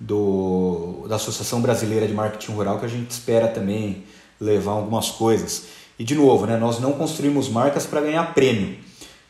[0.00, 4.04] do, da Associação Brasileira de Marketing Rural, que a gente espera também
[4.40, 5.66] levar algumas coisas.
[5.98, 8.78] E de novo, né, nós não construímos marcas para ganhar prêmio,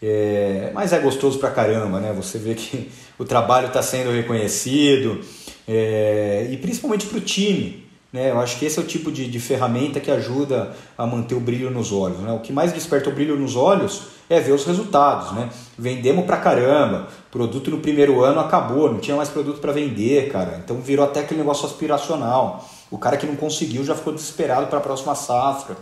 [0.00, 2.12] é, mas é gostoso pra caramba, né?
[2.14, 5.20] Você vê que o trabalho está sendo reconhecido
[5.68, 7.90] é, e principalmente para o time.
[8.12, 8.30] Né?
[8.30, 11.40] Eu acho que esse é o tipo de, de ferramenta que ajuda a manter o
[11.40, 12.18] brilho nos olhos.
[12.20, 12.32] Né?
[12.32, 15.32] O que mais desperta o brilho nos olhos é ver os resultados.
[15.32, 15.50] Né?
[15.78, 20.61] Vendemos pra caramba, produto no primeiro ano acabou, não tinha mais produto para vender, cara.
[20.62, 22.68] Então virou até aquele negócio aspiracional.
[22.91, 25.76] O cara que não conseguiu já ficou desesperado para a próxima safra.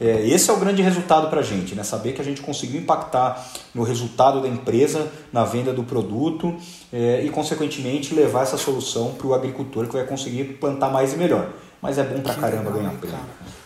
[0.00, 1.82] É, esse é o grande resultado para a gente, né?
[1.82, 6.56] saber que a gente conseguiu impactar no resultado da empresa, na venda do produto
[6.90, 11.16] é, e, consequentemente, levar essa solução para o agricultor que vai conseguir plantar mais e
[11.16, 11.50] melhor.
[11.82, 13.18] Mas é bom para caramba ganhar prêmio.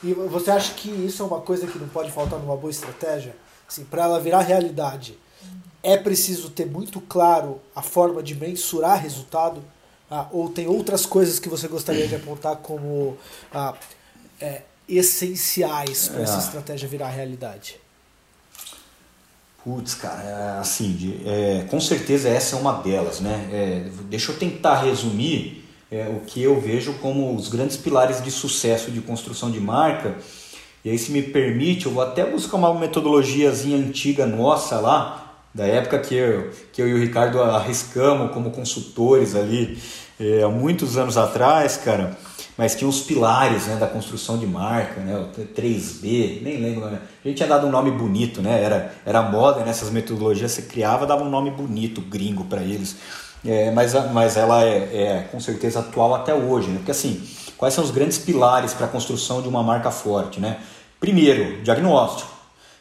[0.03, 3.37] E você acha que isso é uma coisa que não pode faltar numa boa estratégia?
[3.69, 5.17] Assim, para ela virar realidade,
[5.83, 9.63] é preciso ter muito claro a forma de mensurar resultado?
[10.11, 13.17] Ah, ou tem outras coisas que você gostaria de apontar como
[13.53, 13.75] ah,
[14.41, 16.23] é, essenciais para é.
[16.25, 17.77] essa estratégia virar realidade?
[19.63, 23.49] Putz, cara, é assim, de, é, com certeza essa é uma delas, né?
[23.53, 28.31] É, deixa eu tentar resumir é, o que eu vejo como os grandes pilares de
[28.31, 30.17] sucesso de construção de marca.
[30.83, 35.67] E aí, se me permite, eu vou até buscar uma metodologiazinha antiga nossa lá, da
[35.67, 39.79] época que eu, que eu e o Ricardo arriscamos como consultores ali
[40.19, 42.17] é, há muitos anos atrás, cara,
[42.57, 47.01] mas tinha os pilares né, da construção de marca, né, o 3B, nem lembro, né?
[47.25, 51.07] a gente tinha dado um nome bonito, né, era, era moda nessas metodologias, você criava,
[51.07, 52.97] dava um nome bonito, gringo para eles,
[53.45, 57.27] é, mas, mas ela é, é, com certeza atual até hoje, né, porque assim,
[57.61, 60.61] quais são os grandes pilares para a construção de uma marca forte, né?
[60.99, 62.40] Primeiro, diagnóstico.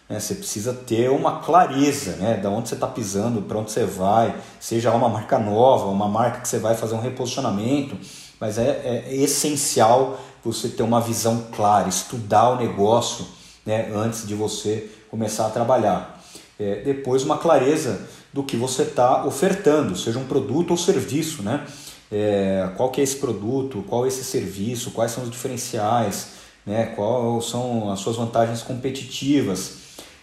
[0.09, 0.19] Né?
[0.19, 2.35] Você precisa ter uma clareza né?
[2.35, 6.41] de onde você está pisando, para onde você vai, seja uma marca nova, uma marca
[6.41, 7.95] que você vai fazer um reposicionamento,
[8.39, 13.25] mas é, é essencial você ter uma visão clara, estudar o negócio
[13.65, 13.91] né?
[13.93, 16.19] antes de você começar a trabalhar.
[16.59, 18.01] É, depois, uma clareza
[18.33, 21.65] do que você está ofertando, seja um produto ou serviço, né?
[22.11, 26.29] É, qual que é esse produto, qual é esse serviço, quais são os diferenciais,
[26.65, 26.87] né?
[26.95, 29.78] quais são as suas vantagens competitivas.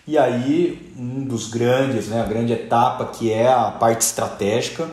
[0.07, 4.89] E aí, um dos grandes, né, a grande etapa que é a parte estratégica,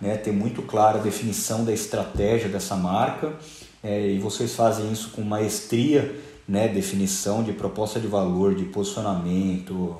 [0.00, 3.32] né, ter muito clara a definição da estratégia dessa marca,
[3.80, 6.14] é, e vocês fazem isso com maestria,
[6.48, 9.96] né, definição de proposta de valor, de posicionamento,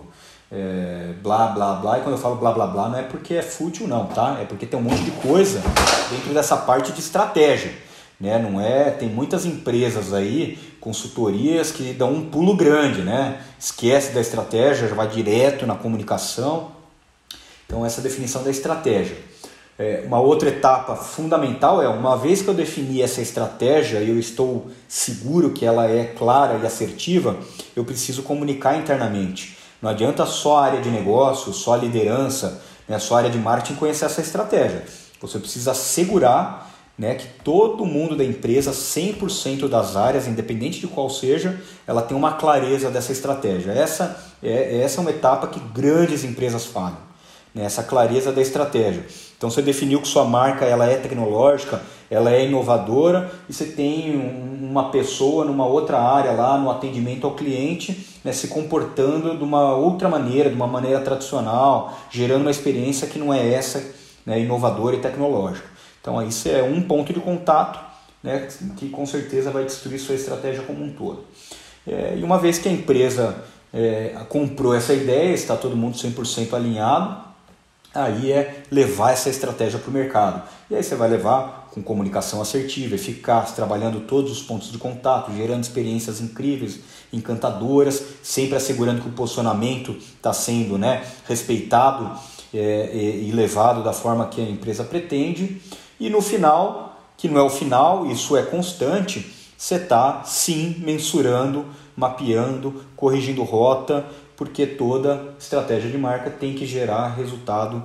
[0.50, 1.98] é, blá blá blá.
[1.98, 4.38] E quando eu falo blá blá blá, não é porque é fútil, não, tá?
[4.40, 5.62] É porque tem um monte de coisa
[6.10, 7.72] dentro dessa parte de estratégia.
[8.18, 8.38] Né?
[8.38, 13.40] Não é, tem muitas empresas aí, consultorias que dão um pulo grande, né?
[13.58, 16.72] Esquece da estratégia, já vai direto na comunicação.
[17.66, 19.16] Então essa definição da estratégia.
[19.78, 24.18] É, uma outra etapa fundamental é uma vez que eu defini essa estratégia e eu
[24.18, 27.38] estou seguro que ela é clara e assertiva,
[27.74, 29.56] eu preciso comunicar internamente.
[29.80, 33.38] Não adianta só a área de negócio, só a liderança, né, só a área de
[33.38, 34.84] marketing conhecer essa estratégia.
[35.18, 36.69] Você precisa assegurar
[37.00, 42.14] né, que todo mundo da empresa, 100% das áreas, independente de qual seja, ela tem
[42.14, 43.72] uma clareza dessa estratégia.
[43.72, 46.98] Essa é, essa é uma etapa que grandes empresas falham.
[47.54, 47.64] né?
[47.64, 49.06] essa clareza da estratégia.
[49.34, 54.14] Então você definiu que sua marca ela é tecnológica, ela é inovadora e você tem
[54.60, 59.74] uma pessoa numa outra área lá no atendimento ao cliente né, se comportando de uma
[59.74, 63.82] outra maneira, de uma maneira tradicional, gerando uma experiência que não é essa
[64.26, 65.69] né, inovadora e tecnológica.
[66.00, 67.90] Então aí isso é um ponto de contato
[68.22, 71.24] né, que com certeza vai destruir sua estratégia como um todo.
[71.86, 76.52] É, e uma vez que a empresa é, comprou essa ideia, está todo mundo 100%
[76.52, 77.30] alinhado,
[77.94, 80.42] aí é levar essa estratégia para o mercado.
[80.70, 85.32] E aí você vai levar com comunicação assertiva, eficaz, trabalhando todos os pontos de contato,
[85.34, 86.80] gerando experiências incríveis,
[87.12, 92.18] encantadoras, sempre assegurando que o posicionamento está sendo né, respeitado
[92.52, 95.60] é, e levado da forma que a empresa pretende.
[96.00, 101.66] E no final, que não é o final, isso é constante, você está sim mensurando,
[101.94, 107.82] mapeando, corrigindo rota, porque toda estratégia de marca tem que gerar resultado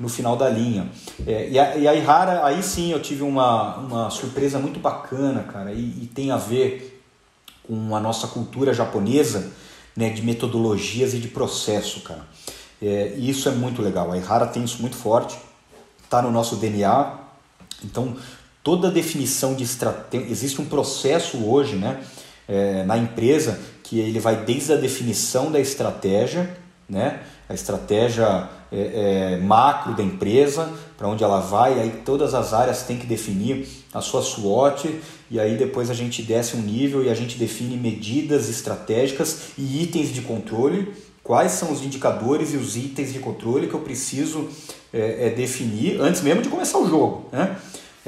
[0.00, 0.88] no final da linha.
[1.26, 6.04] É, e, a, e aí sim eu tive uma, uma surpresa muito bacana, cara, e,
[6.04, 7.04] e tem a ver
[7.66, 9.52] com a nossa cultura japonesa
[9.94, 12.24] né, de metodologias e de processo, cara.
[12.80, 14.10] É, e isso é muito legal.
[14.10, 15.36] A Ihara tem isso muito forte,
[16.02, 17.17] está no nosso DNA.
[17.84, 18.16] Então,
[18.62, 20.30] toda definição de estratégia.
[20.30, 22.00] Existe um processo hoje né,
[22.46, 26.54] é, na empresa que ele vai desde a definição da estratégia,
[26.88, 32.52] né, a estratégia é, é, macro da empresa, para onde ela vai, aí todas as
[32.52, 35.00] áreas têm que definir a sua SWOT,
[35.30, 39.82] e aí depois a gente desce um nível e a gente define medidas estratégicas e
[39.82, 40.92] itens de controle,
[41.22, 44.48] quais são os indicadores e os itens de controle que eu preciso
[44.92, 47.56] é, é definir antes mesmo de começar o jogo, né?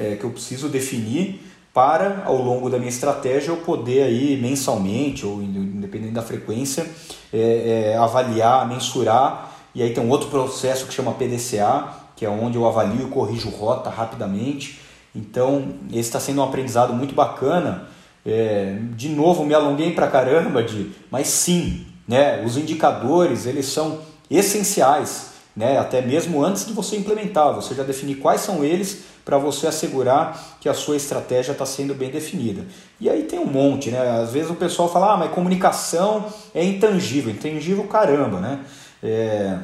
[0.01, 1.41] É, que eu preciso definir
[1.73, 6.85] para ao longo da minha estratégia eu poder aí mensalmente ou independente da frequência
[7.31, 12.29] é, é, avaliar, mensurar e aí tem um outro processo que chama PDCA, que é
[12.29, 14.79] onde eu avalio e corrijo rota rapidamente.
[15.15, 17.87] Então, esse está sendo um aprendizado muito bacana.
[18.25, 23.99] É, de novo, me alonguei para caramba, de, mas sim, né, os indicadores eles são
[24.29, 27.53] essenciais, né, até mesmo antes de você implementar.
[27.53, 31.93] Você já definir quais são eles para você assegurar que a sua estratégia está sendo
[31.93, 32.65] bem definida.
[32.99, 34.21] E aí tem um monte, né?
[34.21, 38.59] Às vezes o pessoal fala, ah, mas comunicação é intangível, intangível caramba, né?
[39.03, 39.57] É,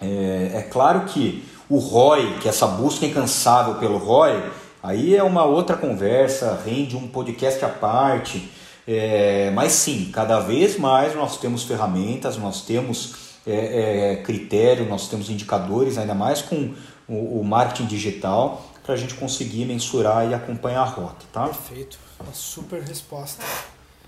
[0.00, 4.42] é, é claro que o ROI, que é essa busca incansável pelo ROI,
[4.82, 8.50] aí é uma outra conversa, rende um podcast à parte.
[8.86, 15.08] É, mas sim, cada vez mais nós temos ferramentas, nós temos é, é, critério, nós
[15.08, 16.74] temos indicadores, ainda mais com
[17.08, 21.24] o, o marketing digital, para a gente conseguir mensurar e acompanhar a rota.
[21.32, 21.44] Tá?
[21.44, 23.44] Perfeito, uma super resposta.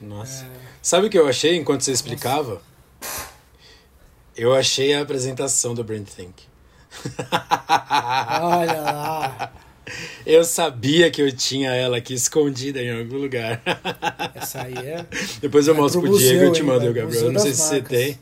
[0.00, 0.44] Nossa.
[0.44, 0.48] É...
[0.82, 2.54] Sabe o que eu achei enquanto você explicava?
[2.54, 3.30] Nossa.
[4.36, 6.44] Eu achei a apresentação do Brain Think.
[8.40, 9.52] Olha lá.
[10.24, 13.60] Eu sabia que eu tinha ela aqui escondida em algum lugar.
[14.34, 15.06] Essa aí é.
[15.40, 17.24] Depois eu vai mostro pro, Diego e te mando, hein, Gabriel.
[17.24, 18.18] Eu não sei se você tem.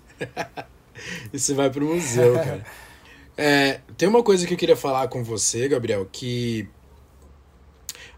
[1.33, 2.65] Isso vai pro museu, cara.
[3.37, 6.69] É, tem uma coisa que eu queria falar com você, Gabriel, que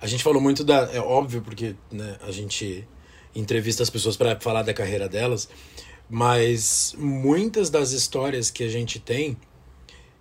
[0.01, 0.91] a gente falou muito da.
[0.93, 2.89] É óbvio, porque né, a gente
[3.35, 5.49] entrevista as pessoas para falar da carreira delas,
[6.09, 9.37] mas muitas das histórias que a gente tem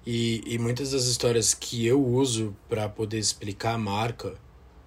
[0.06, 4.36] e, e muitas das histórias que eu uso para poder explicar a marca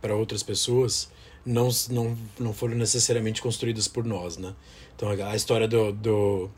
[0.01, 1.11] para outras pessoas
[1.45, 4.55] não, não, não foram necessariamente construídas por nós, né?
[4.95, 6.51] Então a história do, do,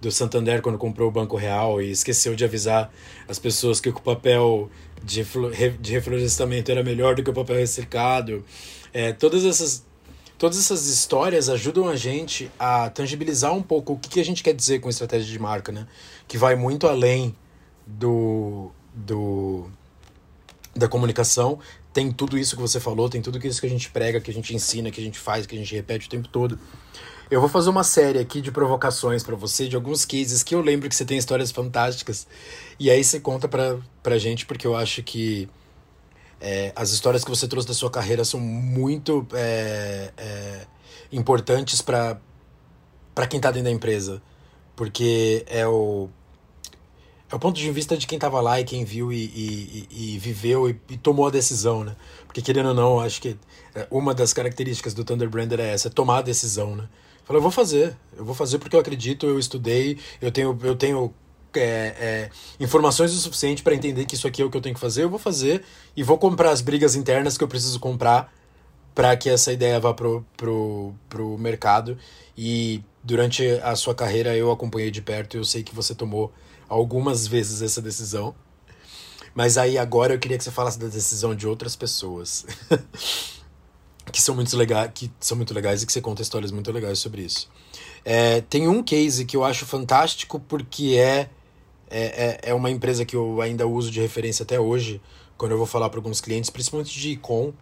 [0.00, 2.92] do Santander quando comprou o Banco Real e esqueceu de avisar
[3.28, 4.70] as pessoas que o papel
[5.02, 5.24] de,
[5.78, 8.44] de reflorestamento era melhor do que o papel reciclado.
[8.92, 9.84] É, todas essas
[10.38, 14.42] todas essas histórias ajudam a gente a tangibilizar um pouco o que, que a gente
[14.42, 15.86] quer dizer com estratégia de marca, né?
[16.26, 17.36] Que vai muito além
[17.86, 19.70] do, do
[20.74, 21.58] da comunicação.
[21.92, 24.34] Tem tudo isso que você falou, tem tudo isso que a gente prega, que a
[24.34, 26.58] gente ensina, que a gente faz, que a gente repete o tempo todo.
[27.30, 30.60] Eu vou fazer uma série aqui de provocações para você, de alguns cases que eu
[30.60, 32.26] lembro que você tem histórias fantásticas.
[32.76, 35.48] E aí você conta pra, pra gente, porque eu acho que
[36.40, 40.66] é, as histórias que você trouxe da sua carreira são muito é, é,
[41.12, 42.18] importantes para
[43.28, 44.20] quem está dentro da empresa.
[44.74, 46.08] Porque é o,
[47.30, 50.14] é o ponto de vista de quem estava lá e quem viu e, e, e,
[50.14, 51.94] e viveu e, tomou a decisão, né?
[52.26, 53.36] Porque querendo ou não, acho que
[53.72, 56.88] é, uma das características do Thunder Brander é essa, é tomar a decisão, né?
[57.30, 60.74] Falei, eu vou fazer, eu vou fazer porque eu acredito, eu estudei, eu tenho, eu
[60.74, 61.14] tenho
[61.54, 64.74] é, é, informações o suficiente para entender que isso aqui é o que eu tenho
[64.74, 65.62] que fazer, eu vou fazer
[65.96, 68.34] e vou comprar as brigas internas que eu preciso comprar
[68.96, 71.96] para que essa ideia vá pro, pro, pro mercado.
[72.36, 76.32] E durante a sua carreira eu acompanhei de perto e eu sei que você tomou
[76.68, 78.34] algumas vezes essa decisão.
[79.36, 82.44] Mas aí agora eu queria que você falasse da decisão de outras pessoas.
[84.10, 86.98] que são muito legais, que são muito legais e que você conta histórias muito legais
[86.98, 87.48] sobre isso.
[88.04, 91.28] É, tem um case que eu acho fantástico porque é,
[91.90, 95.00] é, é, é uma empresa que eu ainda uso de referência até hoje,
[95.36, 97.52] quando eu vou falar para alguns clientes, principalmente de e-com.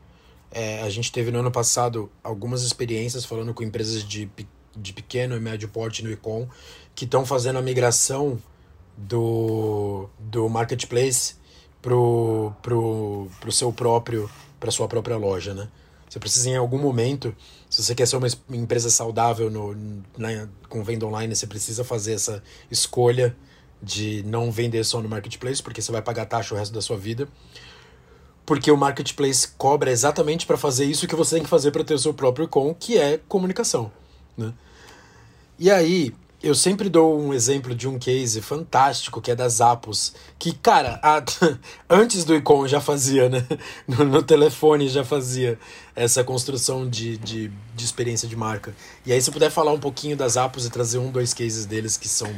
[0.50, 4.30] É, a gente teve no ano passado algumas experiências falando com empresas de,
[4.76, 6.48] de pequeno e médio porte no e-com
[6.94, 8.38] que estão fazendo a migração
[8.96, 11.36] do, do marketplace
[11.80, 15.68] pro, pro, pro seu próprio, para sua própria loja, né?
[16.08, 17.34] Você precisa em algum momento,
[17.68, 19.76] se você quer ser uma empresa saudável no,
[20.16, 23.36] na, com venda online, você precisa fazer essa escolha
[23.82, 26.96] de não vender só no marketplace, porque você vai pagar taxa o resto da sua
[26.96, 27.28] vida.
[28.44, 31.94] Porque o marketplace cobra exatamente para fazer isso que você tem que fazer para ter
[31.94, 33.92] o seu próprio com, que é comunicação.
[34.36, 34.54] Né?
[35.58, 40.14] E aí, eu sempre dou um exemplo de um case fantástico que é das Apos,
[40.38, 41.22] que, cara, a,
[41.90, 43.44] antes do Icon já fazia, né?
[43.88, 45.58] No, no, telefone já fazia
[45.96, 48.74] essa construção de, de, de, experiência de marca.
[49.04, 51.96] E aí, se puder falar um pouquinho das Apos e trazer um, dois cases deles
[51.96, 52.28] que são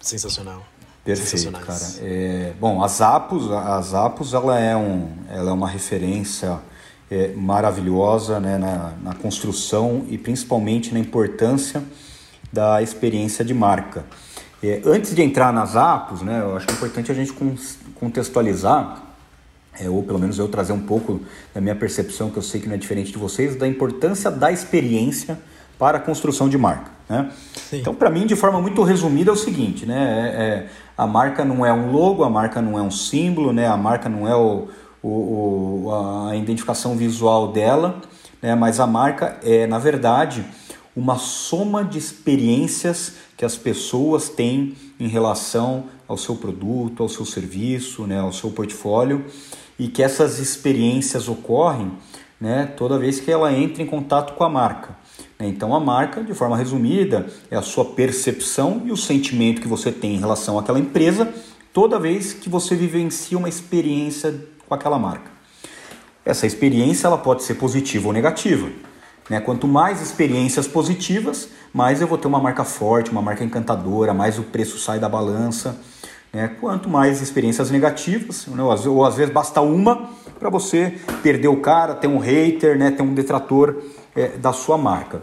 [0.00, 0.64] sensacional.
[1.04, 1.86] Perfeito, cara.
[2.00, 6.58] É, bom, as Apos, as Apos ela, é um, ela é uma referência
[7.10, 11.84] é, maravilhosa né, na, na construção e principalmente na importância
[12.54, 14.04] da experiência de marca.
[14.62, 17.34] É, antes de entrar nas apps, né, eu acho que é importante a gente
[17.96, 19.02] contextualizar,
[19.78, 21.20] é, ou pelo menos eu trazer um pouco
[21.52, 24.52] da minha percepção, que eu sei que não é diferente de vocês, da importância da
[24.52, 25.38] experiência
[25.78, 26.92] para a construção de marca.
[27.08, 27.28] Né?
[27.72, 30.66] Então, para mim, de forma muito resumida, é o seguinte: né, é, é,
[30.96, 34.08] a marca não é um logo, a marca não é um símbolo, né, a marca
[34.08, 34.68] não é o,
[35.02, 38.00] o, o a identificação visual dela,
[38.40, 40.46] né, mas a marca é, na verdade,
[40.96, 47.24] uma soma de experiências que as pessoas têm em relação ao seu produto, ao seu
[47.24, 49.24] serviço, né, ao seu portfólio
[49.78, 51.92] e que essas experiências ocorrem
[52.40, 54.96] né, toda vez que ela entra em contato com a marca.
[55.40, 59.90] Então, a marca, de forma resumida, é a sua percepção e o sentimento que você
[59.90, 61.32] tem em relação àquela empresa
[61.72, 65.30] toda vez que você vivencia uma experiência com aquela marca.
[66.24, 68.70] Essa experiência ela pode ser positiva ou negativa.
[69.28, 69.40] Né?
[69.40, 74.38] Quanto mais experiências positivas, mais eu vou ter uma marca forte, uma marca encantadora, mais
[74.38, 75.76] o preço sai da balança.
[76.32, 76.48] Né?
[76.60, 78.62] Quanto mais experiências negativas, né?
[78.62, 82.90] ou às vezes basta uma para você perder o cara, ter um hater, né?
[82.90, 83.82] ter um detrator
[84.14, 85.20] é, da sua marca.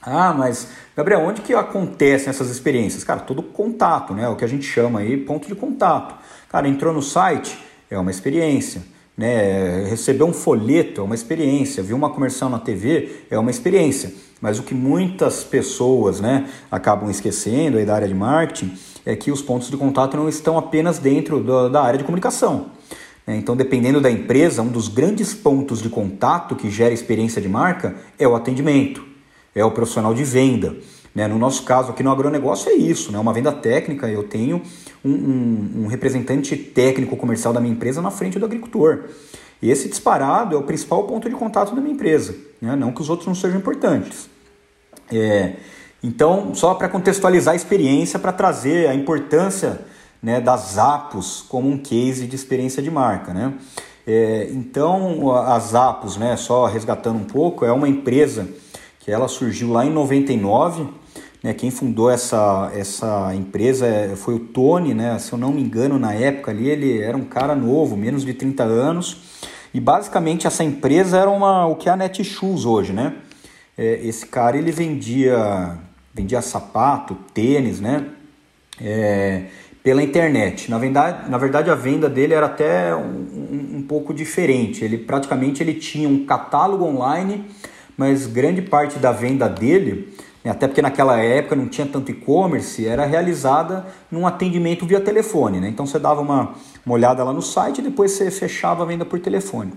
[0.00, 3.02] Ah, mas Gabriel, onde que acontecem essas experiências?
[3.02, 4.28] Cara, todo contato, né?
[4.28, 6.14] O que a gente chama aí ponto de contato.
[6.48, 7.58] Cara, entrou no site,
[7.90, 8.82] é uma experiência.
[9.16, 9.84] Né?
[9.88, 14.12] Receber um folheto é uma experiência, ver uma comercial na TV é uma experiência.
[14.40, 19.30] Mas o que muitas pessoas né, acabam esquecendo aí da área de marketing é que
[19.30, 22.66] os pontos de contato não estão apenas dentro da área de comunicação.
[23.26, 23.36] Né?
[23.36, 27.96] Então, dependendo da empresa, um dos grandes pontos de contato que gera experiência de marca
[28.18, 29.02] é o atendimento,
[29.54, 30.76] é o profissional de venda.
[31.16, 31.26] Né?
[31.26, 33.18] No nosso caso aqui no agronegócio é isso, né?
[33.18, 34.60] uma venda técnica, eu tenho
[35.02, 39.04] um, um, um representante técnico comercial da minha empresa na frente do agricultor.
[39.62, 42.76] E esse disparado é o principal ponto de contato da minha empresa, né?
[42.76, 44.28] não que os outros não sejam importantes.
[45.10, 45.54] É,
[46.04, 49.80] então, só para contextualizar a experiência, para trazer a importância
[50.22, 53.32] né, das APOS como um case de experiência de marca.
[53.32, 53.54] Né?
[54.06, 58.46] É, então, as APOS, né, só resgatando um pouco, é uma empresa
[59.00, 61.05] que ela surgiu lá em 99,
[61.46, 65.62] né, quem fundou essa, essa empresa é, foi o Tony, né, se eu não me
[65.62, 69.18] engano, na época ali ele era um cara novo, menos de 30 anos.
[69.72, 73.14] E basicamente essa empresa era uma, o que é a Netshoes hoje, né?
[73.78, 75.78] É, esse cara ele vendia,
[76.12, 78.06] vendia sapato, tênis, né?
[78.80, 79.44] É,
[79.84, 80.68] pela internet.
[80.68, 84.84] Na verdade, na verdade, a venda dele era até um, um, um pouco diferente.
[84.84, 87.44] Ele praticamente ele tinha um catálogo online,
[87.96, 90.12] mas grande parte da venda dele?
[90.48, 95.60] Até porque naquela época não tinha tanto e-commerce, era realizada num atendimento via telefone.
[95.60, 95.68] Né?
[95.68, 96.54] Então você dava uma,
[96.84, 99.72] uma olhada lá no site e depois você fechava a venda por telefone.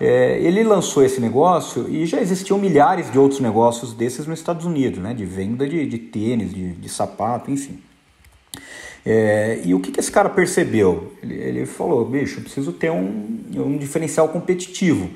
[0.00, 4.64] É, ele lançou esse negócio e já existiam milhares de outros negócios desses nos Estados
[4.64, 5.12] Unidos, né?
[5.12, 7.78] de venda de, de tênis, de, de sapato, enfim.
[9.04, 11.12] É, e o que, que esse cara percebeu?
[11.22, 15.10] Ele, ele falou: bicho, eu preciso ter um, um diferencial competitivo.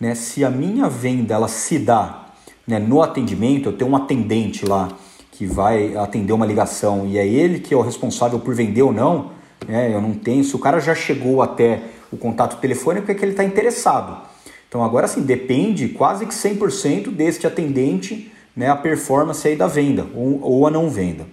[0.00, 0.14] Né?
[0.14, 2.31] Se a minha venda ela se dá
[2.66, 4.88] né, no atendimento, eu tenho um atendente lá
[5.30, 8.92] que vai atender uma ligação e é ele que é o responsável por vender ou
[8.92, 9.30] não,
[9.66, 10.44] né, eu não tenho.
[10.44, 11.82] Se o cara já chegou até
[12.12, 14.22] o contato telefônico, é que ele está interessado.
[14.68, 20.06] Então agora sim, depende quase que 100% deste atendente, né, a performance aí da venda
[20.14, 21.26] ou, ou a não venda.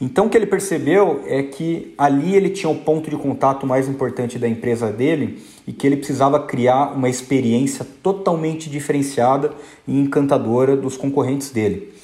[0.00, 3.88] Então o que ele percebeu é que ali ele tinha o ponto de contato mais
[3.88, 9.54] importante da empresa dele e que ele precisava criar uma experiência totalmente diferenciada
[9.88, 11.94] e encantadora dos concorrentes dele.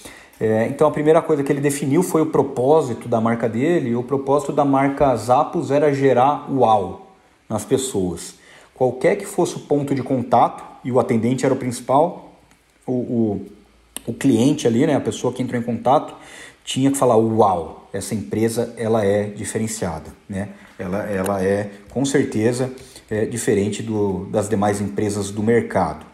[0.41, 3.91] É, então a primeira coisa que ele definiu foi o propósito da marca dele.
[3.91, 7.13] E o propósito da marca Zappos era gerar uau
[7.49, 8.35] nas pessoas.
[8.75, 12.33] Qualquer que fosse o ponto de contato, e o atendente era o principal,
[12.85, 13.47] o, o,
[14.07, 16.15] o cliente ali, né, a pessoa que entrou em contato,
[16.65, 20.49] tinha que falar uau, essa empresa ela é diferenciada, né?
[20.79, 22.73] Ela, ela é com certeza
[23.11, 26.07] é, diferente do, das demais empresas do mercado.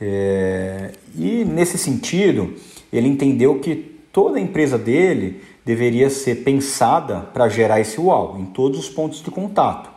[0.00, 2.54] É, e nesse sentido,
[2.92, 3.74] ele entendeu que
[4.12, 9.22] toda a empresa dele deveria ser pensada para gerar esse uau em todos os pontos
[9.22, 9.90] de contato.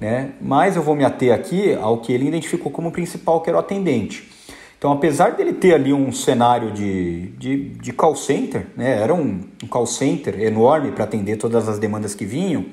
[0.00, 0.32] Né?
[0.40, 3.60] Mas eu vou me ater aqui ao que ele identificou como principal, que era o
[3.60, 4.28] atendente.
[4.78, 9.02] Então, apesar dele ter ali um cenário de, de, de call center, né?
[9.02, 12.64] era um, um call center enorme para atender todas as demandas que vinham,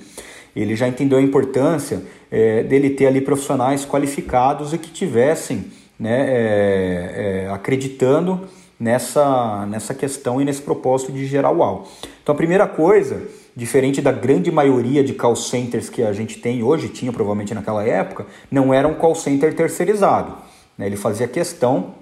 [0.55, 5.65] ele já entendeu a importância é, dele ter ali profissionais qualificados e que tivessem
[5.99, 8.47] né, é, é, acreditando
[8.79, 11.87] nessa, nessa questão e nesse propósito de gerar UAU.
[12.21, 13.23] Então, a primeira coisa,
[13.55, 17.83] diferente da grande maioria de call centers que a gente tem hoje, tinha provavelmente naquela
[17.83, 20.35] época, não era um call center terceirizado.
[20.77, 20.85] Né?
[20.87, 21.95] Ele fazia questão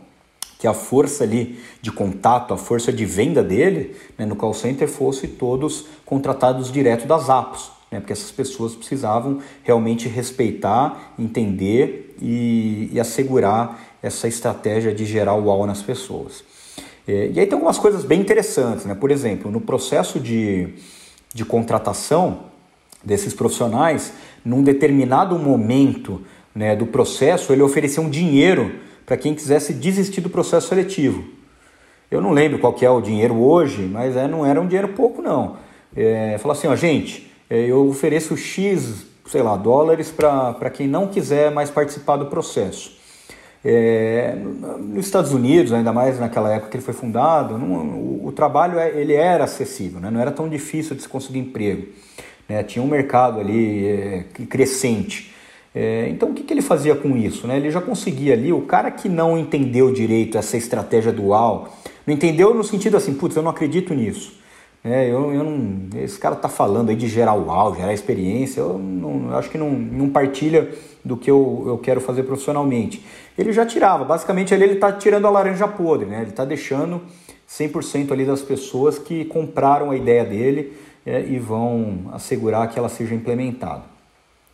[0.59, 4.87] que a força ali de contato, a força de venda dele né, no call center
[4.87, 12.89] fosse todos contratados direto das Apos, né, porque essas pessoas precisavam realmente respeitar, entender e,
[12.93, 16.43] e assegurar essa estratégia de gerar o UAU nas pessoas.
[17.05, 18.95] É, e aí tem algumas coisas bem interessantes, né?
[18.95, 20.69] por exemplo, no processo de,
[21.33, 22.45] de contratação
[23.03, 24.13] desses profissionais,
[24.45, 26.21] num determinado momento
[26.55, 28.75] né, do processo, ele ofereceu um dinheiro
[29.05, 31.23] para quem quisesse desistir do processo seletivo.
[32.09, 34.89] Eu não lembro qual que é o dinheiro hoje, mas é, não era um dinheiro
[34.89, 35.57] pouco não.
[35.95, 41.07] É, falou assim, ó, gente, é, eu ofereço X, sei lá, dólares para quem não
[41.07, 42.97] quiser mais participar do processo.
[43.65, 44.35] É,
[44.77, 48.77] nos Estados Unidos, ainda mais naquela época que ele foi fundado, não, o, o, trabalho
[48.77, 50.11] é, ele era acessível, né?
[50.11, 51.87] não era tão difícil de se conseguir emprego.
[52.47, 52.61] Né?
[52.63, 55.33] Tinha um mercado ali é, crescente.
[55.75, 57.47] É, então o que, que ele fazia com isso?
[57.47, 57.57] Né?
[57.57, 61.73] Ele já conseguia ali, o cara que não entendeu direito essa estratégia dual,
[62.05, 64.41] não entendeu no sentido assim, putz, eu não acredito nisso.
[64.83, 68.77] É, eu, eu não, esse cara tá falando aí de gerar uau, gerar experiência, eu,
[68.77, 70.69] não, eu acho que não, não partilha
[71.03, 73.03] do que eu, eu quero fazer profissionalmente.
[73.37, 76.21] Ele já tirava, basicamente ali ele está tirando a laranja podre, né?
[76.21, 77.01] ele está deixando
[77.49, 80.73] 100% ali das pessoas que compraram a ideia dele
[81.05, 83.92] é, e vão assegurar que ela seja implementada.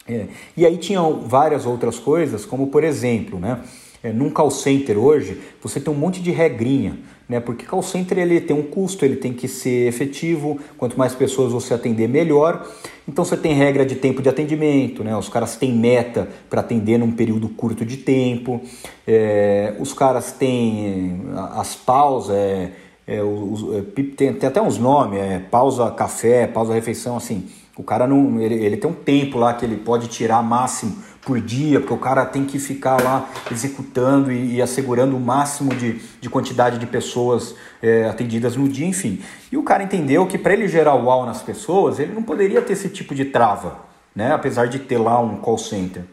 [0.10, 0.26] É.
[0.58, 3.60] E aí tinham várias outras coisas, como por exemplo, né,
[4.02, 8.18] é, num call center hoje, você tem um monte de regrinha, né, porque call center
[8.18, 12.68] ele tem um custo, ele tem que ser efetivo, quanto mais pessoas você atender, melhor.
[13.08, 16.98] Então você tem regra de tempo de atendimento, né, os caras têm meta para atender
[16.98, 18.62] num período curto de tempo,
[19.08, 22.72] é, os caras têm as pausas, é,
[23.06, 23.82] é, os, é,
[24.16, 27.48] tem, tem, até uns nomes, é, pausa café, pausa refeição, assim
[27.80, 28.42] o cara não.
[28.42, 31.98] Ele, ele tem um tempo lá que ele pode tirar máximo por dia, porque o
[31.98, 36.86] cara tem que ficar lá executando e, e assegurando o máximo de, de quantidade de
[36.86, 39.22] pessoas é, atendidas no dia, enfim.
[39.50, 42.74] E o cara entendeu que para ele gerar wow nas pessoas, ele não poderia ter
[42.74, 43.80] esse tipo de trava,
[44.14, 44.34] né?
[44.34, 46.04] apesar de ter lá um call center.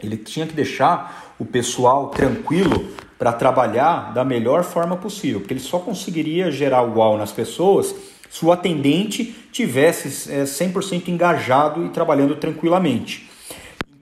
[0.00, 2.86] Ele tinha que deixar o pessoal tranquilo
[3.18, 7.92] para trabalhar da melhor forma possível, porque ele só conseguiria gerar wow nas pessoas
[8.32, 13.28] se o atendente tivesse é, 100% engajado e trabalhando tranquilamente.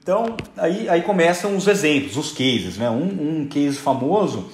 [0.01, 2.79] Então, aí, aí começam os exemplos, os cases.
[2.79, 2.89] Né?
[2.89, 4.49] Um, um case famoso,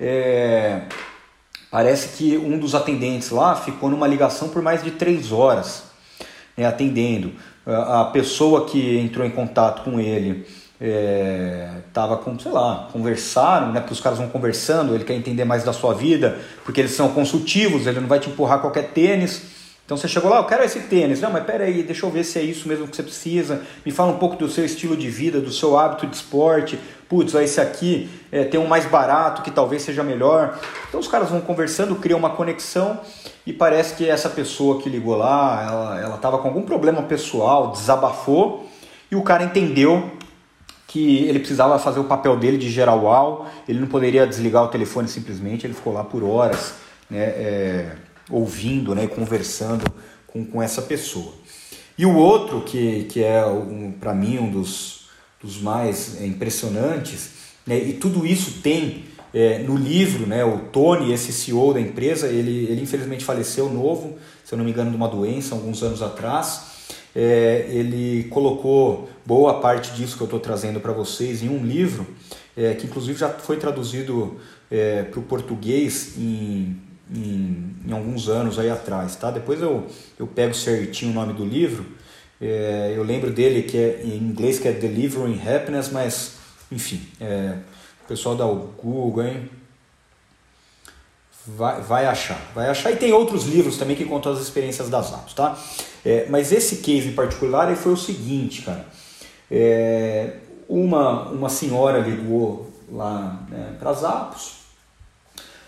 [0.00, 0.84] é,
[1.70, 5.84] parece que um dos atendentes lá ficou numa ligação por mais de três horas
[6.56, 7.32] né, atendendo.
[7.66, 10.46] A pessoa que entrou em contato com ele
[10.80, 13.80] é, tava com, sei lá, conversaram, né?
[13.80, 17.10] Porque os caras vão conversando, ele quer entender mais da sua vida, porque eles são
[17.10, 19.60] consultivos, ele não vai te empurrar qualquer tênis.
[19.84, 21.20] Então você chegou lá, eu quero esse tênis.
[21.20, 23.60] Não, mas pera aí, deixa eu ver se é isso mesmo que você precisa.
[23.84, 26.78] Me fala um pouco do seu estilo de vida, do seu hábito de esporte.
[27.08, 30.58] Putz, esse aqui é, tem um mais barato que talvez seja melhor.
[30.88, 33.00] Então os caras vão conversando, criam uma conexão
[33.44, 38.70] e parece que essa pessoa que ligou lá, ela estava com algum problema pessoal, desabafou
[39.10, 40.19] e o cara entendeu
[40.90, 44.68] que ele precisava fazer o papel dele de gerar uau, ele não poderia desligar o
[44.68, 46.74] telefone simplesmente, ele ficou lá por horas,
[47.08, 47.92] né, é,
[48.28, 49.84] ouvindo, né, conversando
[50.26, 51.32] com, com essa pessoa.
[51.96, 55.08] E o outro, que, que é um, para mim um dos,
[55.40, 57.34] dos mais impressionantes,
[57.64, 62.26] né, e tudo isso tem é, no livro, né, o Tony, esse CEO da empresa,
[62.26, 66.02] ele, ele infelizmente faleceu novo, se eu não me engano, de uma doença, alguns anos
[66.02, 66.69] atrás.
[67.14, 72.06] É, ele colocou boa parte disso que eu estou trazendo para vocês em um livro,
[72.56, 76.76] é, que inclusive já foi traduzido é, para o português em,
[77.12, 79.16] em, em, alguns anos aí atrás.
[79.16, 79.30] Tá?
[79.30, 79.86] Depois eu,
[80.18, 81.84] eu pego certinho o nome do livro.
[82.40, 86.36] É, eu lembro dele que é em inglês que é Delivering Happiness, mas
[86.70, 87.56] enfim, é,
[88.04, 89.50] o pessoal da Google, hein?
[91.46, 92.92] Vai, vai achar, vai achar.
[92.92, 95.58] E tem outros livros também que contam as experiências das apps, tá?
[96.04, 98.86] É, mas esse case em particular foi o seguinte, cara.
[99.50, 100.34] É,
[100.68, 104.52] uma, uma senhora ligou lá né, para as apps,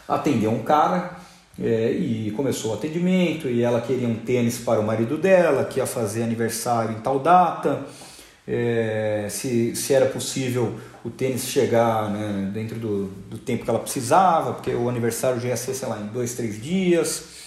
[0.09, 1.17] atendeu um cara
[1.61, 5.79] é, e começou o atendimento e ela queria um tênis para o marido dela, que
[5.79, 7.85] ia fazer aniversário em tal data,
[8.47, 13.79] é, se, se era possível o tênis chegar né, dentro do, do tempo que ela
[13.79, 17.42] precisava, porque o aniversário já ia ser, sei lá, em dois, três dias.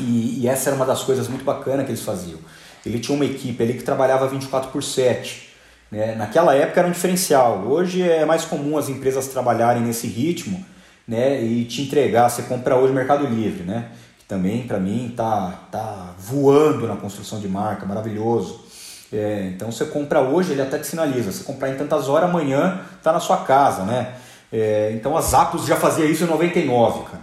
[0.00, 2.38] E, e essa era uma das coisas muito bacanas que eles faziam.
[2.84, 5.50] Ele tinha uma equipe ali que trabalhava 24 por 7.
[5.90, 6.14] Né?
[6.14, 7.64] Naquela época era um diferencial.
[7.66, 10.64] Hoje é mais comum as empresas trabalharem nesse ritmo
[11.06, 11.42] né?
[11.42, 12.28] e te entregar.
[12.30, 13.88] Você compra hoje Mercado Livre, né?
[14.18, 18.64] que também para mim tá, tá voando na construção de marca, maravilhoso.
[19.12, 21.32] É, então você compra hoje, ele até te sinaliza.
[21.32, 24.14] Você comprar em tantas horas, amanhã está na sua casa, né?
[24.52, 27.22] É, então a Zappos já fazia isso em 99, cara.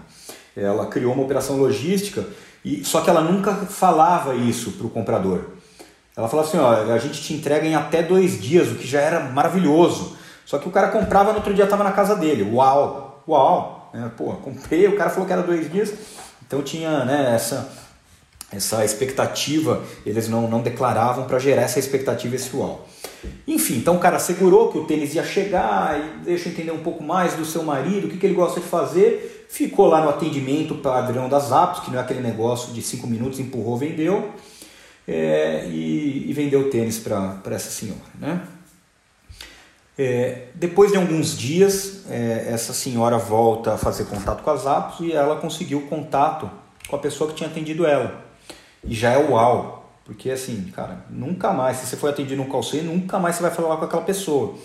[0.56, 2.26] Ela criou uma operação logística,
[2.68, 5.46] e só que ela nunca falava isso para o comprador.
[6.16, 9.00] Ela falava assim, ó, a gente te entrega em até dois dias, o que já
[9.00, 10.18] era maravilhoso.
[10.46, 12.50] Só que o cara comprava no outro dia estava na casa dele.
[12.52, 13.92] Uau, uau.
[13.94, 15.94] É, pô, comprei, o cara falou que era dois dias.
[16.46, 17.70] Então tinha né, essa
[18.50, 22.88] essa expectativa, eles não, não declaravam para gerar essa expectativa esse uau.
[23.46, 26.80] Enfim, então o cara assegurou que o tênis ia chegar e deixa eu entender um
[26.80, 29.37] pouco mais do seu marido, o que, que ele gosta de fazer.
[29.50, 33.40] Ficou lá no atendimento padrão das apps, que não é aquele negócio de 5 minutos,
[33.40, 34.32] empurrou, vendeu.
[35.08, 38.02] É, e, e, vendeu tênis para essa senhora.
[38.20, 38.42] Né?
[39.98, 45.00] É, depois de alguns dias, é, essa senhora volta a fazer contato com as apps
[45.00, 46.52] e ela conseguiu contato
[46.90, 48.22] com a pessoa que tinha atendido ela.
[48.84, 49.78] E já é uau.
[50.04, 53.42] Porque assim, cara, nunca mais, se você for atendido no call center, nunca mais você
[53.42, 54.56] vai falar com aquela pessoa.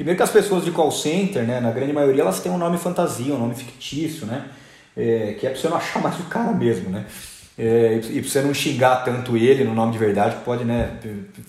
[0.00, 2.78] Primeiro que as pessoas de call center, né, na grande maioria, elas têm um nome
[2.78, 4.46] fantasia, um nome fictício, né?
[4.96, 7.04] É, que é pra você não achar mais o cara mesmo, né?
[7.58, 10.98] É, e pra você não xingar tanto ele no nome de verdade, pode, né,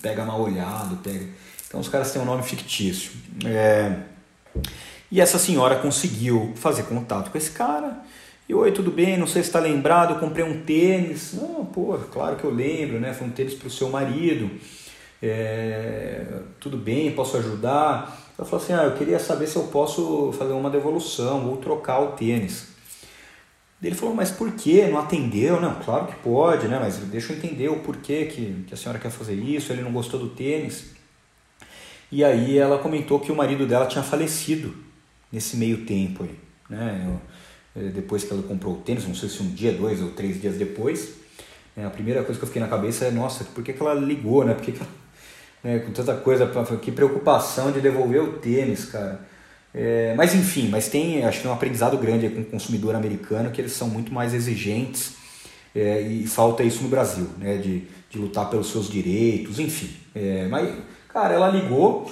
[0.02, 1.26] pega mal olhado, pega...
[1.66, 3.14] Então os caras têm um nome fictício.
[3.46, 3.96] É...
[5.10, 8.02] E essa senhora conseguiu fazer contato com esse cara
[8.50, 9.16] e oi, tudo bem?
[9.16, 11.36] Não sei se está lembrado, eu comprei um tênis.
[11.36, 13.14] Não, pô, claro que eu lembro, né?
[13.14, 14.52] Foi um tênis para o seu marido.
[15.24, 16.26] É,
[16.60, 18.31] tudo bem, posso ajudar?
[18.42, 22.00] Ela falou assim: ah, eu queria saber se eu posso fazer uma devolução ou trocar
[22.00, 22.70] o tênis.
[23.84, 24.86] Ele falou, mas por que?
[24.88, 25.60] Não atendeu?
[25.60, 26.80] Não, claro que pode, né?
[26.80, 29.92] Mas deixa eu entender o porquê que, que a senhora quer fazer isso, ele não
[29.92, 30.92] gostou do tênis.
[32.12, 34.76] E aí ela comentou que o marido dela tinha falecido
[35.32, 36.36] nesse meio tempo aí.
[36.70, 37.08] Né?
[37.76, 40.10] Eu, eh, depois que ela comprou o tênis, não sei se um dia, dois ou
[40.12, 41.14] três dias depois.
[41.76, 43.94] Né, a primeira coisa que eu fiquei na cabeça é, nossa, por que, que ela
[43.94, 44.54] ligou, né?
[44.54, 44.90] Por que, que ela,
[45.64, 46.50] né, com tanta coisa,
[46.82, 49.20] que preocupação de devolver o tênis, cara.
[49.74, 53.52] É, mas enfim, mas tem, acho que tem um aprendizado grande com o consumidor americano,
[53.52, 55.14] que eles são muito mais exigentes
[55.74, 57.58] é, e falta isso no Brasil, né?
[57.58, 59.96] De, de lutar pelos seus direitos, enfim.
[60.14, 60.74] É, mas,
[61.08, 62.12] cara, ela ligou,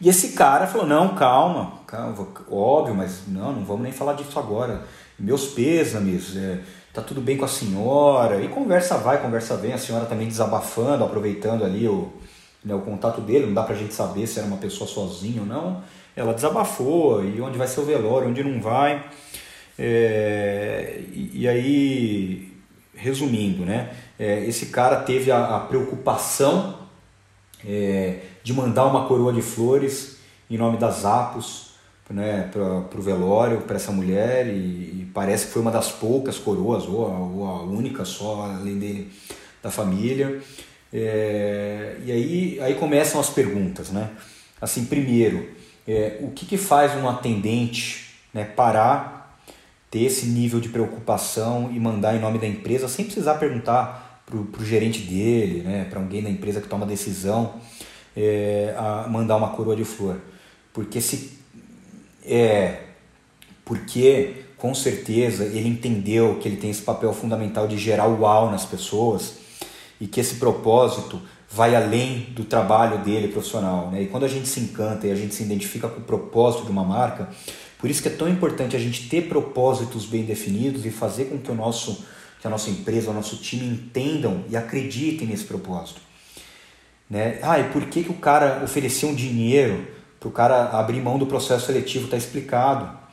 [0.00, 4.38] e esse cara falou: não, calma, calma, óbvio, mas não, não vamos nem falar disso
[4.38, 4.82] agora.
[5.18, 6.60] Meus pêsames, é,
[6.92, 8.42] tá tudo bem com a senhora.
[8.42, 12.12] E conversa vai, conversa vem, a senhora também desabafando, aproveitando ali o,
[12.66, 15.46] né, o contato dele, não dá pra gente saber se era uma pessoa sozinha ou
[15.46, 15.82] não.
[16.16, 19.04] Ela desabafou, e onde vai ser o velório, onde não vai.
[19.78, 22.52] É, e, e, aí,
[22.94, 26.74] resumindo, né, é, esse cara teve a, a preocupação.
[27.64, 30.18] É, de mandar uma coroa de flores
[30.48, 31.66] em nome das Apos
[32.08, 34.50] né, para o velório, para essa mulher, e,
[35.02, 38.78] e, parece que foi uma das poucas coroas, ou a, ou a única só, além
[38.78, 39.12] dele,
[39.60, 40.40] da família.
[40.98, 44.08] É, e aí, aí começam as perguntas, né?
[44.58, 45.46] Assim, primeiro,
[45.86, 49.38] é, o que, que faz um atendente né, parar,
[49.90, 54.38] ter esse nível de preocupação e mandar em nome da empresa sem precisar perguntar para
[54.38, 57.56] o gerente dele, né, para alguém da empresa que toma decisão
[58.16, 60.18] é, a mandar uma coroa de flor.
[60.72, 61.36] Porque se
[62.24, 62.84] é
[63.66, 68.64] porque com certeza ele entendeu que ele tem esse papel fundamental de gerar uau nas
[68.64, 69.45] pessoas
[70.00, 71.20] e que esse propósito
[71.50, 73.90] vai além do trabalho dele profissional.
[73.90, 74.02] Né?
[74.02, 76.70] E quando a gente se encanta e a gente se identifica com o propósito de
[76.70, 77.28] uma marca,
[77.78, 81.38] por isso que é tão importante a gente ter propósitos bem definidos e fazer com
[81.38, 82.04] que o nosso
[82.40, 86.00] que a nossa empresa, o nosso time entendam e acreditem nesse propósito.
[87.08, 87.38] Né?
[87.42, 89.86] Ah, e por que, que o cara ofereceu um dinheiro
[90.20, 92.04] para o cara abrir mão do processo seletivo?
[92.04, 93.06] Está explicado.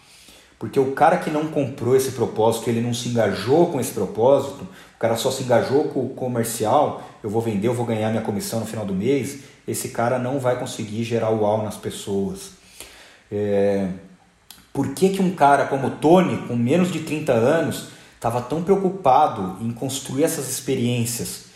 [0.60, 4.68] Porque o cara que não comprou esse propósito, ele não se engajou com esse propósito,
[5.04, 8.62] cara só se engajou com o comercial, eu vou vender, eu vou ganhar minha comissão
[8.62, 12.52] no final do mês, esse cara não vai conseguir gerar o uau nas pessoas.
[13.30, 13.90] É...
[14.72, 19.58] Por que, que um cara como Tony, com menos de 30 anos, estava tão preocupado
[19.60, 21.48] em construir essas experiências?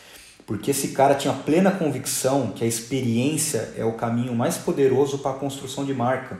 [0.45, 5.31] Porque esse cara tinha plena convicção que a experiência é o caminho mais poderoso para
[5.31, 6.37] a construção de marca.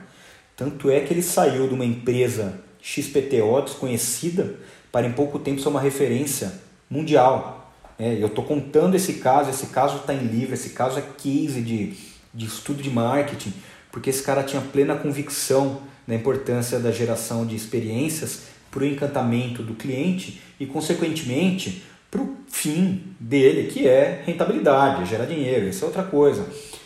[0.58, 4.56] Tanto é que ele saiu de uma empresa XPTO desconhecida
[4.92, 7.72] para em pouco tempo ser uma referência mundial.
[8.00, 11.62] É, eu estou contando esse caso, esse caso está em livro, esse caso é case
[11.62, 11.94] de,
[12.34, 13.54] de estudo de marketing,
[13.92, 19.64] porque esse cara tinha plena convicção da importância da geração de experiências para o encantamento
[19.64, 25.84] do cliente e, consequentemente, para o fim dele, que é rentabilidade, é gerar dinheiro, isso
[25.84, 26.46] é outra coisa.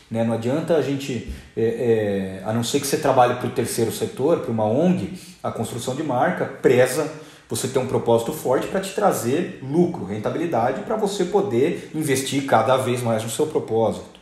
[0.10, 0.23] Né?
[0.23, 3.91] Não adianta a gente, é, é, a não ser que você trabalhe para o terceiro
[3.91, 5.14] setor, para uma ONG,
[5.44, 7.11] a construção de marca preza
[7.52, 12.78] você ter um propósito forte para te trazer lucro, rentabilidade, para você poder investir cada
[12.78, 14.22] vez mais no seu propósito.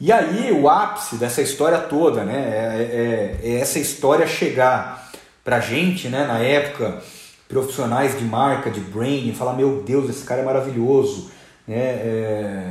[0.00, 5.12] E aí o ápice dessa história toda, né, é, é, é essa história chegar
[5.44, 7.00] para gente, né, na época,
[7.48, 11.30] profissionais de marca, de branding, falar meu Deus, esse cara é maravilhoso,
[11.68, 12.70] né, é,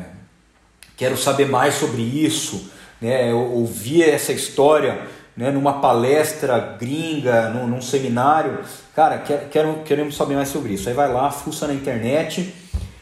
[0.98, 7.82] quero saber mais sobre isso, né, ouvir essa história né, numa palestra gringa, num, num
[7.82, 8.60] seminário,
[8.96, 10.90] cara, quero, quero, queremos saber mais sobre isso.
[10.90, 12.54] Aí vai lá, fuça na internet,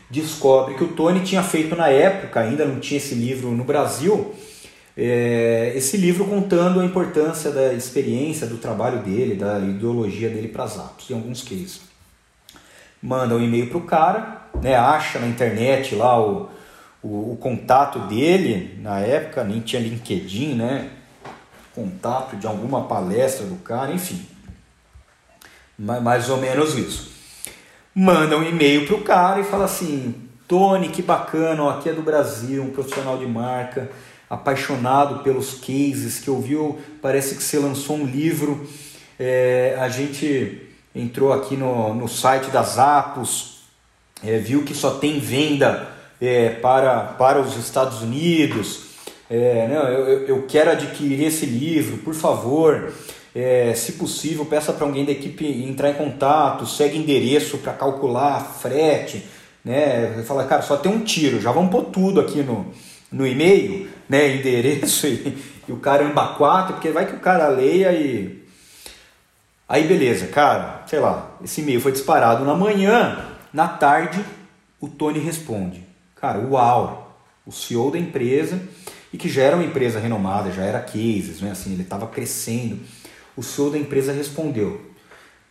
[0.09, 4.33] descobre que o Tony tinha feito na época, ainda não tinha esse livro no Brasil,
[4.97, 10.65] é, esse livro contando a importância da experiência, do trabalho dele, da ideologia dele para
[10.65, 11.81] as apps, em alguns cases.
[13.01, 16.49] Manda um e-mail para o cara, né, acha na internet lá o,
[17.01, 20.89] o, o, contato dele, na época nem tinha LinkedIn, né?
[21.79, 24.25] Contato de alguma palestra do cara, enfim.
[25.77, 27.09] Mais ou menos isso.
[27.95, 30.13] Manda um e-mail para o cara e fala assim:
[30.45, 33.89] Tony, que bacana, ó, aqui é do Brasil, um profissional de marca
[34.29, 38.67] apaixonado pelos cases, que ouviu, parece que você lançou um livro.
[39.17, 43.61] É, a gente entrou aqui no, no site das Apos,
[44.21, 45.87] é, viu que só tem venda
[46.19, 48.88] é, para, para os Estados Unidos.
[49.29, 52.91] É, não, eu, eu quero adquirir esse livro, por favor.
[53.35, 58.39] É, se possível, peça para alguém da equipe entrar em contato, segue endereço para calcular
[58.43, 59.23] frete.
[59.63, 60.23] Né?
[60.25, 62.65] Fala, cara, só tem um tiro, já vamos pôr tudo aqui no,
[63.11, 65.37] no e-mail né, endereço e,
[65.67, 68.39] e o caramba 4, porque vai que o cara leia e.
[69.67, 73.23] Aí beleza, cara, sei lá, esse e-mail foi disparado na manhã,
[73.53, 74.19] na tarde
[74.81, 75.83] o Tony responde.
[76.15, 77.15] Cara, uau,
[77.45, 78.59] o CEO da empresa,
[79.11, 81.51] e que já era uma empresa renomada, já era cases, né?
[81.51, 82.79] assim, ele estava crescendo.
[83.35, 84.89] O CEO da empresa respondeu.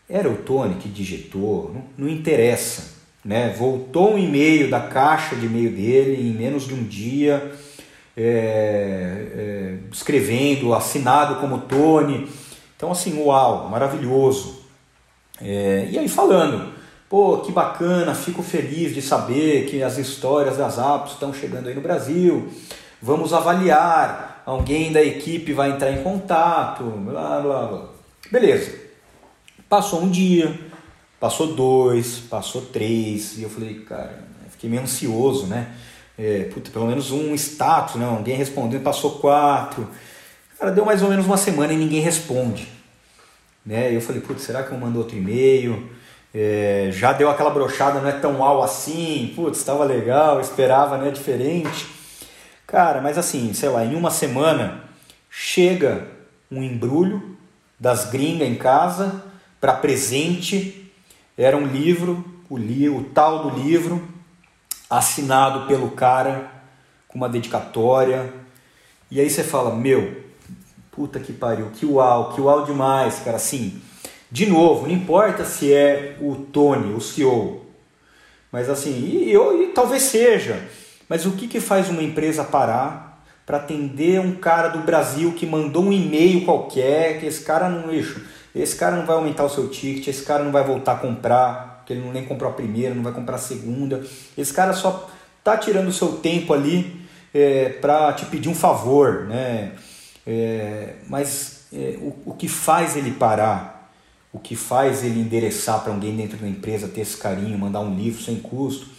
[0.09, 2.97] Era o Tony que digitou, não, não interessa.
[3.25, 3.55] Né?
[3.59, 7.53] Voltou um e-mail da caixa de e-mail dele em menos de um dia
[8.17, 8.23] é,
[9.35, 12.29] é, escrevendo, assinado como Tony.
[12.77, 14.63] Então, assim, uau, maravilhoso.
[15.41, 16.73] É, e aí falando,
[17.09, 21.75] pô, que bacana, fico feliz de saber que as histórias das apps estão chegando aí
[21.75, 22.49] no Brasil.
[23.01, 27.89] Vamos avaliar, alguém da equipe vai entrar em contato, blá blá blá.
[28.31, 28.89] Beleza.
[29.69, 30.59] Passou um dia,
[31.21, 35.75] passou dois, passou três, e eu falei, cara, fiquei meio ansioso, né?
[36.19, 38.05] é, puta, pelo menos um status, né?
[38.05, 39.87] alguém respondendo, passou quatro.
[40.59, 42.69] Cara, deu mais ou menos uma semana e ninguém responde.
[43.65, 43.95] Né?
[43.95, 45.89] Eu falei, putz, será que eu mando outro e-mail?
[46.35, 51.11] É, já deu aquela brochada, não é tão mal assim, putz, estava legal, esperava, né,
[51.11, 51.87] diferente.
[52.69, 54.85] Cara, mas assim, sei lá, em uma semana
[55.31, 56.07] chega
[56.51, 57.35] um embrulho
[57.81, 59.25] das gringas em casa
[59.59, 60.93] para presente.
[61.35, 64.07] Era um livro, o, li, o tal do livro,
[64.91, 66.51] assinado pelo cara
[67.09, 68.31] com uma dedicatória.
[69.11, 70.25] E aí você fala, meu,
[70.93, 73.39] puta que pariu, que uau, que uau demais, cara.
[73.39, 73.81] Assim,
[74.31, 77.65] de novo, não importa se é o Tony, o CEO,
[78.53, 80.69] mas assim, e, e talvez seja,
[81.09, 85.47] mas o que, que faz uma empresa parar para atender um cara do Brasil que
[85.47, 88.21] mandou um e-mail qualquer, que esse cara não, lixo,
[88.55, 91.83] esse cara não vai aumentar o seu ticket, esse cara não vai voltar a comprar,
[91.87, 94.05] que ele não nem comprou a primeira, não vai comprar a segunda.
[94.37, 95.09] Esse cara só
[95.43, 97.01] tá tirando o seu tempo ali
[97.33, 99.73] é, para te pedir um favor, né?
[100.27, 103.91] É, mas é, o, o que faz ele parar,
[104.31, 107.95] o que faz ele endereçar para alguém dentro da empresa, ter esse carinho, mandar um
[107.95, 108.98] livro sem custo,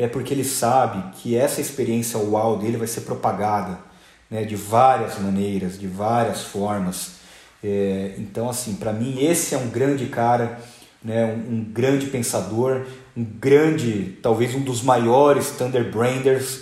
[0.00, 3.78] é porque ele sabe que essa experiência uau dele vai ser propagada
[4.30, 7.16] né, de várias maneiras, de várias formas.
[7.62, 10.58] É, então, assim, para mim, esse é um grande cara,
[11.04, 16.60] né, um, um, grande pensador, um grande, talvez um dos maiores Thunderbranders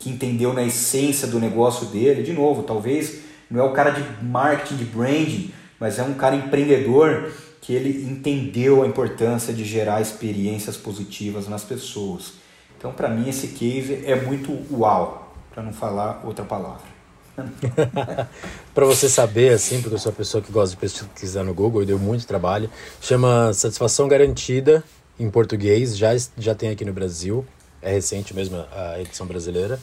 [0.00, 2.24] que entendeu na essência do negócio dele.
[2.24, 6.34] De novo, talvez não é o cara de marketing, de branding, mas é um cara
[6.34, 7.30] empreendedor
[7.60, 12.39] que ele entendeu a importância de gerar experiências positivas nas pessoas.
[12.80, 16.80] Então, para mim, esse case é muito uau, para não falar outra palavra.
[18.74, 21.82] para você saber, assim, porque eu sou uma pessoa que gosta de pesquisar no Google
[21.82, 24.82] e deu muito trabalho, chama Satisfação Garantida
[25.18, 27.44] em português, já, já tem aqui no Brasil,
[27.82, 29.78] é recente mesmo a edição brasileira.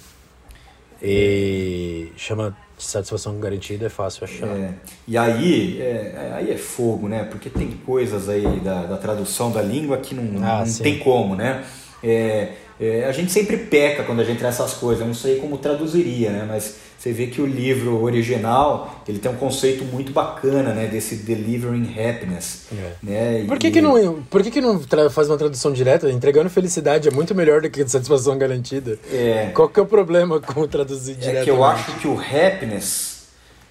[0.99, 4.48] E chama satisfação garantida, é fácil achar.
[4.48, 4.74] É,
[5.07, 7.26] e aí é, aí é fogo, né?
[7.26, 11.36] Porque tem coisas aí da, da tradução da língua que não, ah, não tem como,
[11.36, 11.64] né?
[12.03, 15.40] É, é, a gente sempre peca quando a gente traz essas coisas, eu não sei
[15.40, 16.45] como traduziria, né?
[16.48, 20.86] Mas você vê que o livro original ele tem um conceito muito bacana, né?
[20.86, 22.94] Desse delivering happiness, é.
[23.02, 23.45] né?
[23.48, 23.72] Por que, e...
[23.72, 24.80] que não, por que, que não
[25.10, 26.10] faz uma tradução direta?
[26.12, 28.99] Entregando felicidade é muito melhor do que satisfação garantida.
[29.12, 29.52] É.
[29.56, 31.38] Qual que é o problema com traduzir direto?
[31.38, 33.28] É que eu acho que o happiness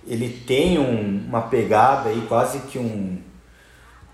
[0.06, 3.18] ele tem um, uma pegada aí quase que um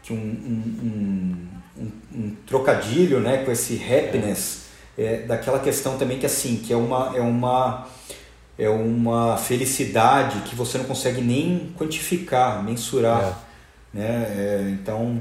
[0.03, 1.49] que um, um,
[1.79, 3.39] um, um trocadilho, né?
[3.45, 4.63] Com esse happiness
[4.97, 7.87] é, daquela questão também que assim que é uma é uma
[8.59, 13.39] é uma felicidade que você não consegue nem quantificar, mensurar,
[13.95, 13.99] é.
[13.99, 14.27] né?
[14.37, 15.21] É, então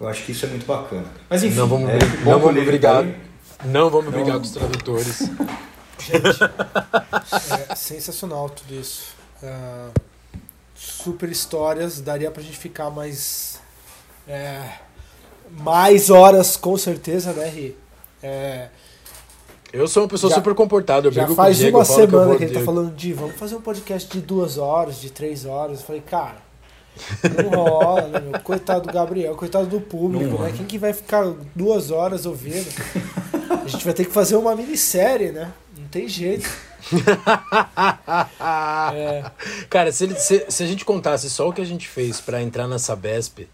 [0.00, 1.06] eu acho que isso é muito bacana.
[1.28, 3.04] Mas enfim, não vamos, é, não vamos brigar,
[3.64, 4.12] não vamos não...
[4.12, 5.18] brigar com os tradutores.
[5.98, 6.44] Gente,
[7.70, 9.16] é sensacional tudo isso.
[9.42, 9.90] Uh,
[10.74, 13.58] super histórias, daria pra gente ficar mais
[14.28, 14.62] é,
[15.50, 17.76] mais horas com certeza, né, Ri?
[18.22, 18.68] É,
[19.72, 22.44] eu sou uma pessoa já, super comportada, eu já faz Diego, uma semana que, que
[22.44, 25.80] ele tá falando de vamos fazer um podcast de duas horas, de três horas.
[25.80, 26.36] Eu falei, cara,
[27.42, 28.40] não rola, né, meu?
[28.40, 30.52] Coitado do Gabriel, coitado do público, né?
[30.56, 31.24] Quem que vai ficar
[31.54, 32.66] duas horas ouvindo?
[33.64, 35.52] A gente vai ter que fazer uma minissérie, né?
[35.76, 36.48] Não tem jeito.
[38.94, 39.28] é.
[39.68, 42.40] Cara, se, ele, se, se, a gente contasse só o que a gente fez para
[42.40, 43.48] entrar na Sabesp,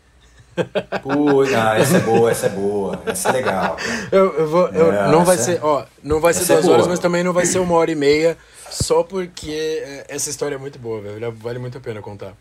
[1.02, 3.76] Pô, ah, essa é boa, essa é boa, essa é legal.
[4.10, 6.70] Eu, eu vou, eu, é, não vai ser, ó, não vai ser é duas é
[6.70, 8.36] horas, mas também não vai ser uma hora e meia,
[8.70, 11.32] só porque é, essa história é muito boa, velho.
[11.32, 12.34] Vale muito a pena contar.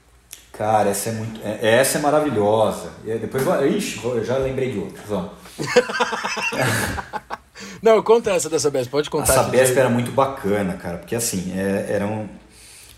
[0.52, 2.92] Cara, essa é muito, é, essa é maravilhosa.
[3.06, 3.44] E depois,
[3.76, 5.34] ixi, eu já lembrei de outras, ó.
[7.82, 9.34] não, conta essa dessa Besp, pode contar.
[9.34, 12.28] Essa Besp era muito bacana, cara, porque assim, é, era um,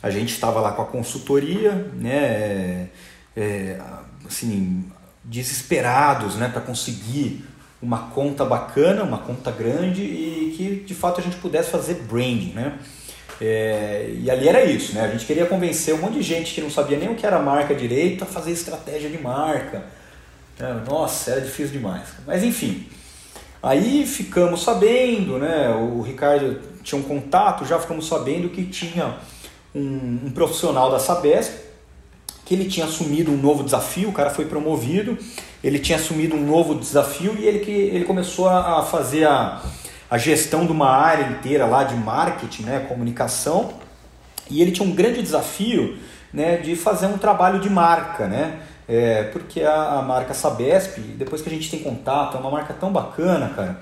[0.02, 2.90] a gente estava lá com a consultoria, né,
[3.35, 3.80] é,
[4.27, 4.85] assim,
[5.24, 7.45] desesperados né, para conseguir
[7.82, 12.54] uma conta bacana, uma conta grande e que de fato a gente pudesse fazer branding.
[12.54, 12.78] Né?
[13.41, 15.02] É, e ali era isso, né?
[15.02, 17.40] a gente queria convencer um monte de gente que não sabia nem o que era
[17.40, 19.84] marca direito a fazer estratégia de marca.
[20.60, 22.04] É, nossa, era difícil demais.
[22.26, 22.88] Mas enfim,
[23.62, 25.70] aí ficamos sabendo, né?
[25.70, 29.18] o Ricardo tinha um contato, já ficamos sabendo que tinha
[29.76, 31.62] um, um profissional da Sabesp
[32.45, 35.18] que ele tinha assumido um novo desafio, o cara foi promovido,
[35.64, 39.61] ele tinha assumido um novo desafio e ele, que, ele começou a fazer a,
[40.14, 43.74] a gestão de uma área inteira lá de marketing, né, comunicação,
[44.49, 45.98] e ele tinha um grande desafio
[46.32, 51.41] né, de fazer um trabalho de marca, né, é, porque a, a, marca Sabesp, depois
[51.41, 53.82] que a gente tem contato, é uma marca tão bacana, cara,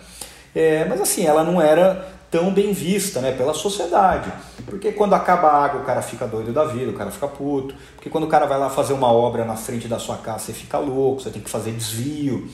[0.56, 4.32] é, mas assim, ela não era tão bem vista né, pela sociedade.
[4.66, 7.76] Porque quando acaba a água o cara fica doido da vida, o cara fica puto.
[7.96, 10.54] Porque quando o cara vai lá fazer uma obra na frente da sua casa, você
[10.54, 12.50] fica louco, você tem que fazer desvio.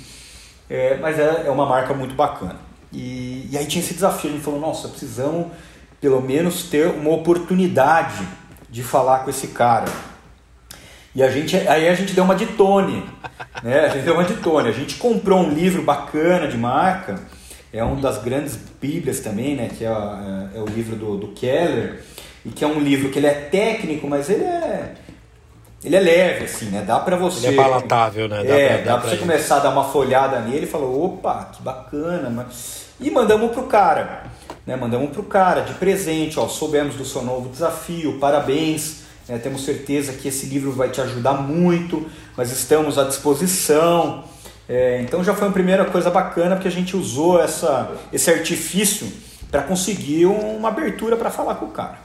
[0.68, 2.58] É, mas é, é uma marca muito bacana.
[2.92, 5.48] E, e aí tinha esse desafio, a gente falou, nossa, precisamos
[6.02, 8.28] pelo menos ter uma oportunidade
[8.70, 9.86] de falar com esse cara.
[11.14, 13.04] E a gente, aí a gente deu uma de Tony,
[13.64, 13.86] né?
[13.86, 14.70] A gente deu uma de Tony.
[14.70, 17.20] A gente comprou um livro bacana de marca
[17.78, 21.28] é uma das grandes bíblias também, né, que é, é, é, o livro do, do
[21.30, 22.02] Keller,
[22.46, 24.96] e que é um livro que ele é técnico, mas ele é
[25.84, 26.84] ele é leve, assim, né?
[26.86, 27.48] Dá para você.
[27.48, 28.44] Ele é palatável, né?
[28.44, 31.06] Dá é, pra, dá, dá pra você começar a dar uma folhada nele e falou,
[31.06, 32.88] opa, que bacana, mas...
[33.00, 34.24] e mandamos pro cara,
[34.66, 34.76] né?
[34.76, 39.38] Mandamos pro cara de presente, ó, soubemos do seu novo desafio, parabéns, né?
[39.38, 44.24] temos certeza que esse livro vai te ajudar muito, mas estamos à disposição.
[44.70, 49.12] É, então já foi uma primeira coisa bacana porque a gente usou essa, esse artifício
[49.50, 51.98] para conseguir uma abertura para falar com o cara.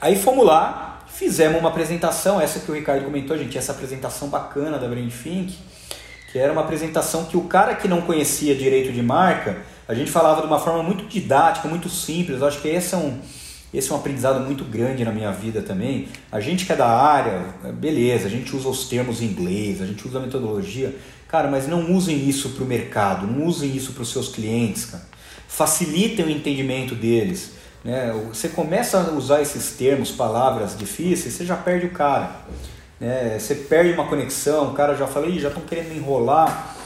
[0.00, 0.90] Aí fomos lá,
[1.20, 5.54] Fizemos uma apresentação, essa que o Ricardo comentou, gente, essa apresentação bacana da Brand Think,
[6.32, 10.10] que era uma apresentação que o cara que não conhecia direito de marca, a gente
[10.10, 12.40] falava de uma forma muito didática, muito simples.
[12.40, 13.18] Eu acho que esse é um,
[13.74, 16.08] esse é um aprendizado muito grande na minha vida também.
[16.32, 17.42] A gente que é da área,
[17.74, 20.96] beleza, a gente usa os termos em inglês, a gente usa a metodologia.
[21.30, 24.86] Cara, mas não usem isso para o mercado, não usem isso para os seus clientes,
[24.86, 25.04] cara.
[25.46, 27.52] Facilitem o entendimento deles.
[27.84, 28.12] Né?
[28.28, 32.32] Você começa a usar esses termos, palavras difíceis, você já perde o cara.
[32.98, 33.38] Né?
[33.38, 36.76] Você perde uma conexão, o cara já fala, já estão querendo enrolar.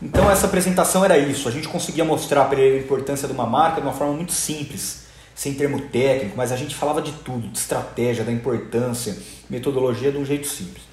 [0.00, 3.46] Então essa apresentação era isso, a gente conseguia mostrar para ele a importância de uma
[3.46, 5.02] marca de uma forma muito simples,
[5.34, 9.16] sem termo técnico, mas a gente falava de tudo, de estratégia, da importância,
[9.50, 10.91] metodologia de um jeito simples.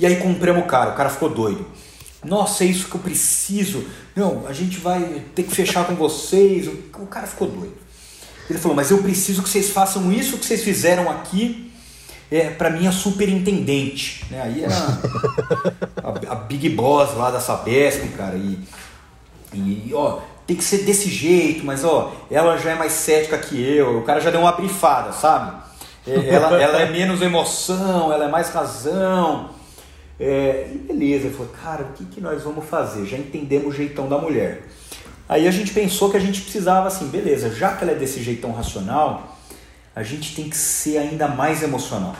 [0.00, 1.66] E aí compramos o cara, o cara ficou doido.
[2.24, 3.84] Nossa, é isso que eu preciso.
[4.16, 6.66] Não, a gente vai ter que fechar com vocês.
[6.66, 7.74] O cara ficou doido.
[8.48, 11.70] Ele falou, mas eu preciso que vocês façam isso que vocês fizeram aqui
[12.30, 14.24] é, para minha superintendente.
[14.30, 14.40] Né?
[14.40, 14.74] Aí era
[16.02, 18.36] a, a, Big Boss lá da Sabesp, cara.
[18.36, 18.58] E,
[19.52, 23.62] e, ó, tem que ser desse jeito, mas ó, ela já é mais cética que
[23.62, 23.98] eu.
[23.98, 25.60] O cara já deu uma brifada, sabe?
[26.06, 29.59] É, ela, ela é menos emoção, ela é mais razão.
[30.20, 33.06] É, e beleza, ele falou, cara, o que, que nós vamos fazer?
[33.06, 34.64] Já entendemos o jeitão da mulher.
[35.26, 38.22] Aí a gente pensou que a gente precisava assim, beleza, já que ela é desse
[38.22, 39.38] jeitão racional,
[39.96, 42.14] a gente tem que ser ainda mais emocional.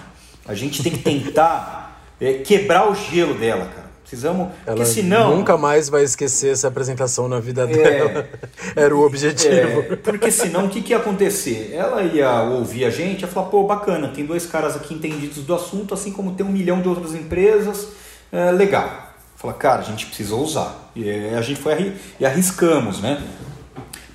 [0.47, 3.90] A gente tem que tentar é, quebrar o gelo dela, cara.
[4.11, 8.29] Precisamos, ela porque senão nunca mais vai esquecer essa apresentação na vida é, dela.
[8.75, 9.53] Era o objetivo.
[9.89, 11.71] É, porque senão o que, que ia acontecer?
[11.73, 15.55] Ela ia ouvir a gente, ia falar, pô, bacana, tem dois caras aqui entendidos do
[15.55, 17.91] assunto, assim como tem um milhão de outras empresas,
[18.33, 19.13] é, legal.
[19.37, 20.91] Fala, cara, a gente precisa usar.
[20.97, 23.23] E a gente foi e arriscamos, né?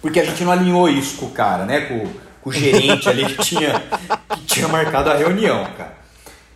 [0.01, 1.81] Porque a gente não alinhou isso com o cara, né?
[1.85, 2.05] Com,
[2.41, 3.81] com o gerente ali que tinha,
[4.29, 5.95] que tinha marcado a reunião, cara.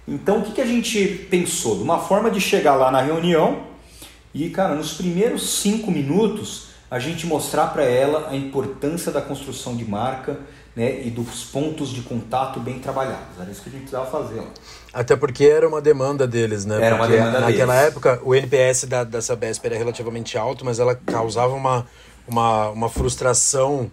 [0.10, 1.77] Então o que, que a gente pensou?
[1.77, 3.64] De uma forma de chegar lá na reunião
[4.34, 9.76] e, cara, nos primeiros cinco minutos a gente mostrar para ela a importância da construção
[9.76, 10.40] de marca
[10.76, 13.40] né, e dos pontos de contato bem trabalhados.
[13.40, 14.40] Era isso que a gente precisava fazer.
[14.40, 14.45] Ó.
[14.91, 16.77] Até porque era uma demanda deles, né?
[16.81, 17.90] Era porque uma demanda Naquela deles.
[17.90, 21.86] época, o NPS da, da Sabesp era relativamente alto, mas ela causava uma,
[22.27, 23.91] uma, uma frustração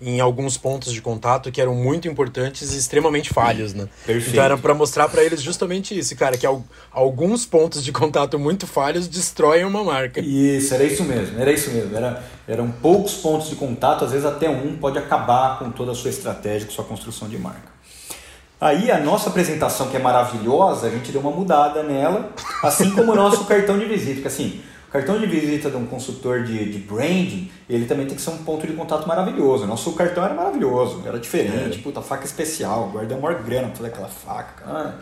[0.00, 3.88] em alguns pontos de contato que eram muito importantes e extremamente falhos, né?
[4.04, 4.30] Perfeito.
[4.30, 6.46] Então era para mostrar para eles justamente isso, cara, que
[6.90, 10.20] alguns pontos de contato muito falhos destroem uma marca.
[10.20, 11.96] Isso, era isso mesmo, era isso mesmo.
[11.96, 15.94] Era, eram poucos pontos de contato, às vezes até um pode acabar com toda a
[15.94, 17.76] sua estratégia, com sua construção de marca.
[18.60, 22.30] Aí a nossa apresentação, que é maravilhosa, a gente deu uma mudada nela,
[22.62, 24.60] assim como o nosso cartão de visita, porque assim,
[24.96, 28.38] cartão de visita de um consultor de, de branding, ele também tem que ser um
[28.38, 29.66] ponto de contato maravilhoso.
[29.66, 31.82] Nosso cartão era maravilhoso, era diferente, é.
[31.82, 34.98] puta, faca especial, guardei uma grana pra fazer aquela faca, cara.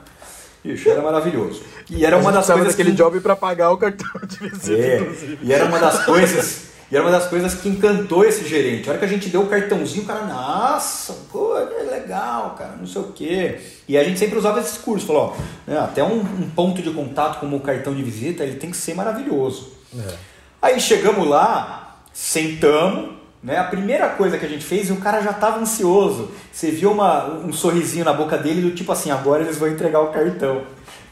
[0.65, 1.63] Ixi, era maravilhoso.
[1.89, 2.97] E era uma das coisas daquele que...
[2.97, 5.01] job para pagar o cartão de visita, é.
[5.01, 5.39] inclusive.
[5.43, 8.89] E era uma das coisas e era uma das coisas que encantou esse gerente.
[8.89, 12.77] A hora que a gente deu o cartãozinho, o cara, nossa, pô, é legal, cara,
[12.79, 13.59] não sei o quê.
[13.89, 16.91] E a gente sempre usava esse discurso, falou, ó, né, até um, um, ponto de
[16.91, 19.74] contato como o cartão de visita, ele tem que ser maravilhoso.
[19.99, 20.15] É.
[20.61, 23.59] Aí chegamos lá, sentamos, né?
[23.59, 26.31] A primeira coisa que a gente fez, o cara já estava ansioso.
[26.51, 30.01] Você viu uma, um sorrisinho na boca dele do tipo assim, agora eles vão entregar
[30.01, 30.63] o cartão.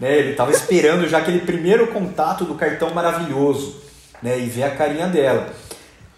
[0.00, 0.18] Né?
[0.18, 3.82] Ele estava esperando já aquele primeiro contato do cartão maravilhoso
[4.22, 4.38] né?
[4.38, 5.52] E ver a carinha dela.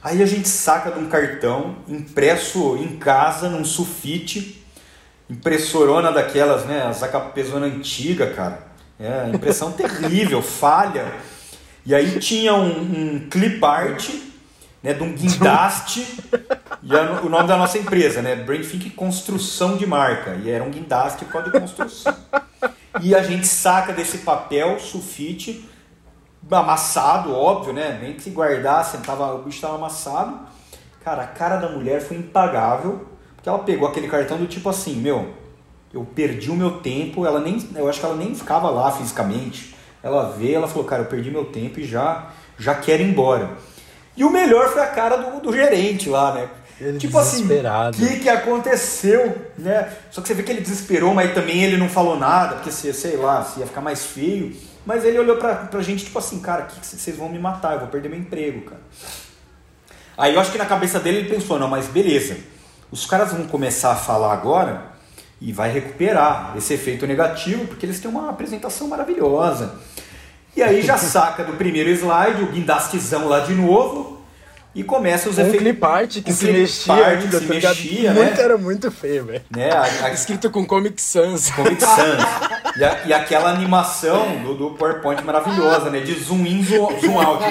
[0.03, 4.62] Aí a gente saca de um cartão impresso em casa, num sulfite,
[5.31, 6.82] impressorona daquelas, né?
[6.86, 8.66] As HPzona antiga, cara.
[9.01, 11.11] É, impressão terrível, falha.
[11.86, 14.09] E aí tinha um, um clip art,
[14.82, 16.19] né, de um guindaste,
[16.82, 18.36] e a, o nome da nossa empresa, né?
[18.36, 20.35] Brainthink Construção de Marca.
[20.43, 22.15] E era um guindaste por de construção.
[23.02, 25.69] E a gente saca desse papel sulfite
[26.51, 27.98] amassado, óbvio, né?
[28.01, 30.39] Nem que se guardasse, tava, o bicho estava amassado.
[31.02, 34.97] Cara, a cara da mulher foi impagável, porque ela pegou aquele cartão do tipo assim,
[34.97, 35.35] meu,
[35.93, 39.74] eu perdi o meu tempo, ela nem, eu acho que ela nem ficava lá fisicamente.
[40.05, 43.53] Ela veio, ela falou, cara, eu perdi meu tempo e já, já quero ir embora.
[44.15, 46.49] E o melhor foi a cara do, do gerente lá, né?
[46.79, 49.91] Ele tipo assim, o que, que aconteceu, né?
[50.11, 52.93] Só que você vê que ele desesperou, mas também ele não falou nada, porque se,
[52.93, 54.55] sei lá, se ia ficar mais feio.
[54.85, 57.73] Mas ele olhou pra, pra gente, tipo assim, cara, que, que vocês vão me matar,
[57.73, 58.83] eu vou perder meu emprego, cara.
[60.19, 62.37] Aí eu acho que na cabeça dele ele pensou, não, mas beleza,
[62.91, 64.94] os caras vão começar a falar agora
[65.47, 69.75] e vai recuperar esse efeito negativo, porque eles têm uma apresentação maravilhosa.
[70.57, 74.12] E aí já saca do primeiro slide, o guindastizão lá de novo,
[74.77, 75.61] E começa os Um efeitos.
[75.61, 78.23] clip art que um se clip mexia art ainda, que se tá mexia, né?
[78.25, 79.43] Muito, era muito feio, velho.
[79.55, 79.71] né?
[79.71, 81.51] A, a, Escrito com Comic Sans.
[81.51, 82.25] Comic Sans.
[82.77, 86.01] E, a- e aquela animação do, do PowerPoint maravilhosa, né?
[86.01, 87.45] De zoom in, zoom, zoom out.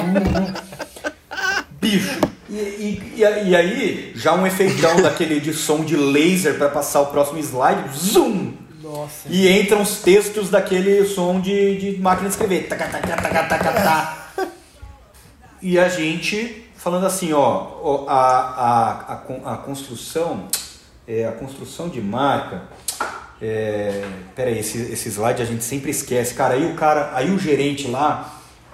[1.80, 2.20] Bicho.
[2.54, 7.08] E, e, e aí, já um efeitão daquele de som de laser para passar o
[7.08, 7.98] próximo slide.
[7.98, 8.54] Zoom!
[8.82, 9.28] Nossa.
[9.28, 12.68] E entram os textos daquele som de, de máquina de escrever.
[12.68, 14.28] Taca, taca, taca, taca, tá.
[15.62, 20.48] E a gente falando assim, ó, a, a, a, a construção,
[21.08, 22.64] é, a construção de marca.
[23.42, 24.04] É,
[24.36, 26.34] peraí, esse, esse slide a gente sempre esquece.
[26.34, 28.33] Cara, aí o cara, aí o gerente lá,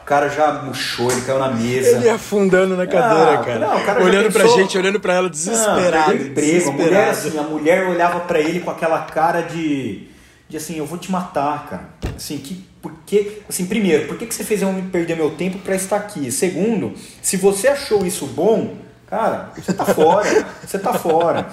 [0.10, 1.98] cara já murchou, ele caiu na mesa.
[1.98, 3.60] Ele afundando na cadeira, Ah, cara.
[3.60, 6.12] não, cara olhando pra pensou- gente, olhando pra ela desesperado.
[6.12, 6.70] perdeu emprego.
[6.70, 7.12] A mulher, desesperado.
[7.12, 10.08] assim, a mulher olhava pra ele com aquela cara de,
[10.50, 11.84] de assim, eu vou te matar, cara.
[12.18, 15.60] Assim, que, por que, assim, primeiro, por que, que você fez eu perder meu tempo
[15.60, 16.32] pra estar aqui?
[16.32, 18.76] Segundo, se você achou isso bom,
[19.08, 21.46] cara, você tá fora, você tá fora.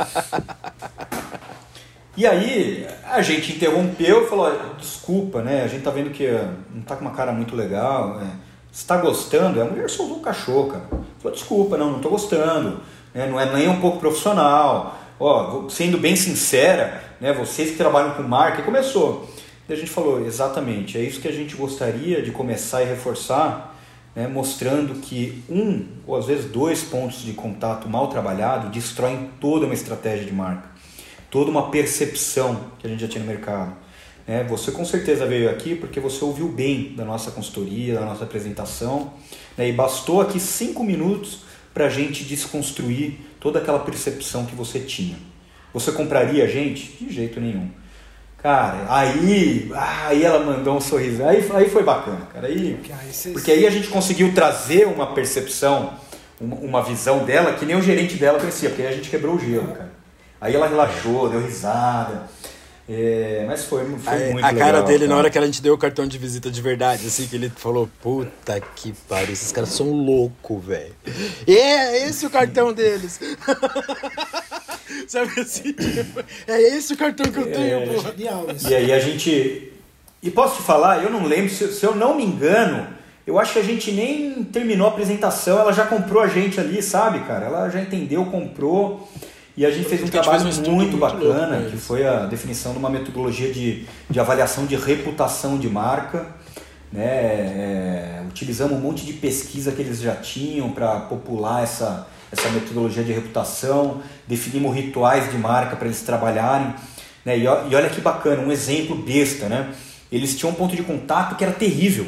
[2.16, 5.62] E aí, a gente interrompeu e falou, "Ó, desculpa, né?
[5.62, 8.30] A gente tá vendo que eh, não tá com uma cara muito legal, né?
[8.76, 9.58] Você tá gostando?
[9.58, 10.84] A mulher soltou o cachorro, cara.
[11.18, 12.82] Falou, desculpa, não, não tô gostando.
[13.14, 13.26] né?
[13.26, 14.98] Não é nem um pouco profissional.
[15.18, 17.32] Ó, sendo bem sincera, né?
[17.32, 19.30] Vocês que trabalham com marca, começou.
[19.66, 23.74] E a gente falou, exatamente, é isso que a gente gostaria de começar e reforçar,
[24.14, 24.28] né?
[24.28, 29.72] mostrando que um, ou às vezes dois pontos de contato mal trabalhado destroem toda uma
[29.72, 30.76] estratégia de marca
[31.30, 33.72] toda uma percepção que a gente já tinha no mercado.
[34.26, 34.44] Né?
[34.44, 39.12] você com certeza veio aqui porque você ouviu bem da nossa consultoria, da nossa apresentação,
[39.56, 39.68] né?
[39.68, 41.40] e bastou aqui cinco minutos
[41.72, 45.16] para a gente desconstruir toda aquela percepção que você tinha.
[45.72, 47.04] Você compraria a gente?
[47.04, 47.68] De jeito nenhum.
[48.38, 51.24] Cara, aí, aí ela mandou um sorriso.
[51.24, 52.46] Aí, aí foi bacana, cara.
[52.46, 52.78] Aí,
[53.32, 55.94] porque aí a gente conseguiu trazer uma percepção,
[56.40, 59.34] uma, uma visão dela que nem o gerente dela conhecia, porque aí a gente quebrou
[59.34, 59.92] o gelo, cara.
[60.40, 62.28] Aí ela relaxou, deu risada.
[62.88, 64.68] É, mas foi, foi Aí, muito a legal.
[64.68, 67.26] cara dele, na hora que a gente deu o cartão de visita de verdade, assim,
[67.26, 70.94] que ele falou, puta que pariu, esses caras são loucos, velho.
[71.46, 73.18] E é esse o cartão deles.
[75.08, 78.12] Sabe assim, tipo, é esse o cartão que eu tenho, porra.
[78.12, 78.68] Genial isso.
[78.68, 79.72] E aí a gente.
[80.22, 82.86] E posso te falar, eu não lembro, se, se eu não me engano,
[83.26, 86.80] eu acho que a gente nem terminou a apresentação, ela já comprou a gente ali,
[86.80, 87.46] sabe, cara?
[87.46, 89.08] Ela já entendeu, comprou.
[89.56, 92.72] E a gente fez um trabalho fez um muito, muito bacana, que foi a definição
[92.72, 96.26] de uma metodologia de, de avaliação de reputação de marca.
[96.92, 97.04] Né?
[97.04, 103.02] É, utilizamos um monte de pesquisa que eles já tinham para popular essa, essa metodologia
[103.02, 106.74] de reputação, definimos rituais de marca para eles trabalharem.
[107.24, 107.38] Né?
[107.38, 109.72] E, e olha que bacana, um exemplo besta, né?
[110.12, 112.06] Eles tinham um ponto de contato que era terrível,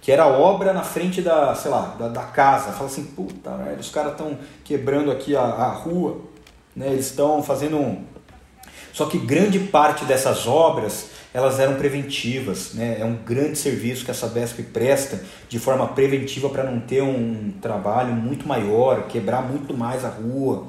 [0.00, 2.72] que era a obra na frente da, sei lá, da, da casa.
[2.72, 6.20] Fala assim, puta merda, os caras estão quebrando aqui a, a rua,
[6.74, 6.88] né?
[6.88, 8.04] Eles estão fazendo um,
[8.92, 12.96] só que grande parte dessas obras elas eram preventivas, né?
[13.00, 17.52] é um grande serviço que a Sabesp presta de forma preventiva para não ter um
[17.62, 20.66] trabalho muito maior, quebrar muito mais a rua.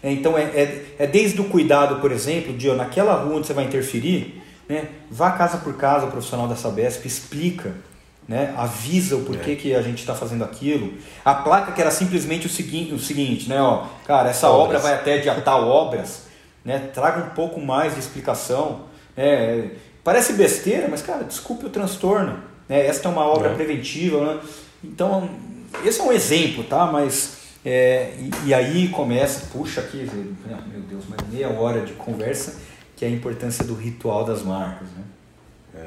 [0.00, 3.52] É, Então é, é, é desde o cuidado, por exemplo, de naquela rua onde você
[3.52, 4.88] vai interferir, né?
[5.10, 7.74] vá casa por casa, o profissional da Sabesp explica,
[8.28, 8.52] né?
[8.56, 10.94] avisa o porquê que a gente está fazendo aquilo.
[11.24, 13.60] A placa que era simplesmente o seguinte, o seguinte né?
[13.60, 14.82] ó, cara, essa obra Obras.
[14.82, 16.24] vai até de tal obras,
[16.64, 16.90] né?
[16.92, 18.82] traga um pouco mais de explicação.
[19.16, 19.70] né?
[20.02, 22.38] parece besteira, mas cara, desculpe o transtorno.
[22.68, 22.86] Né?
[22.86, 23.54] Esta é uma obra É.
[23.54, 24.34] preventiva.
[24.34, 24.40] Né?
[24.82, 25.28] Então,
[25.84, 26.86] esse é um exemplo, tá?
[26.86, 30.08] Mas é, e, e aí começa, puxa aqui,
[30.50, 32.60] ah, meu Deus, mais meia hora de conversa,
[32.96, 35.82] que é a importância do ritual das marcas, né?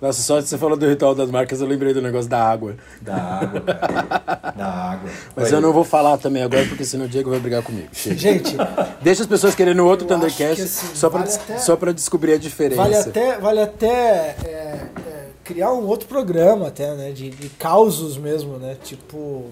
[0.00, 2.74] Nossa, só você falou do ritual das marcas, eu lembrei do negócio da água.
[3.02, 4.54] Da água, cara.
[4.56, 5.10] da água.
[5.36, 7.88] Mas eu não vou falar também agora, porque senão o Diego vai brigar comigo.
[7.92, 8.16] Chega.
[8.16, 8.56] Gente,
[9.02, 12.32] Deixa as pessoas querendo outro Thundercast que, assim, só, pra, vale até- só pra descobrir
[12.32, 12.80] a diferença.
[12.80, 17.10] vale até, vale até é, é, criar um outro programa até, né?
[17.10, 18.76] De, de causos mesmo, né?
[18.82, 19.50] Tipo.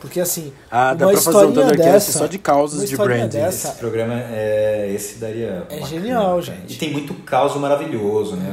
[0.00, 0.52] Porque assim.
[0.70, 3.38] Ah, dá uma pra fazer um Thundercast dessa, só de causas de branding.
[3.38, 4.92] Dessa, Esse programa é.
[4.94, 5.64] Esse daria.
[5.68, 6.74] É bacana, genial, gente.
[6.74, 8.50] E tem muito caos maravilhoso, né?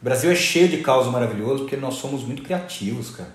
[0.00, 3.30] O Brasil é cheio de caos maravilhoso porque nós somos muito criativos, cara.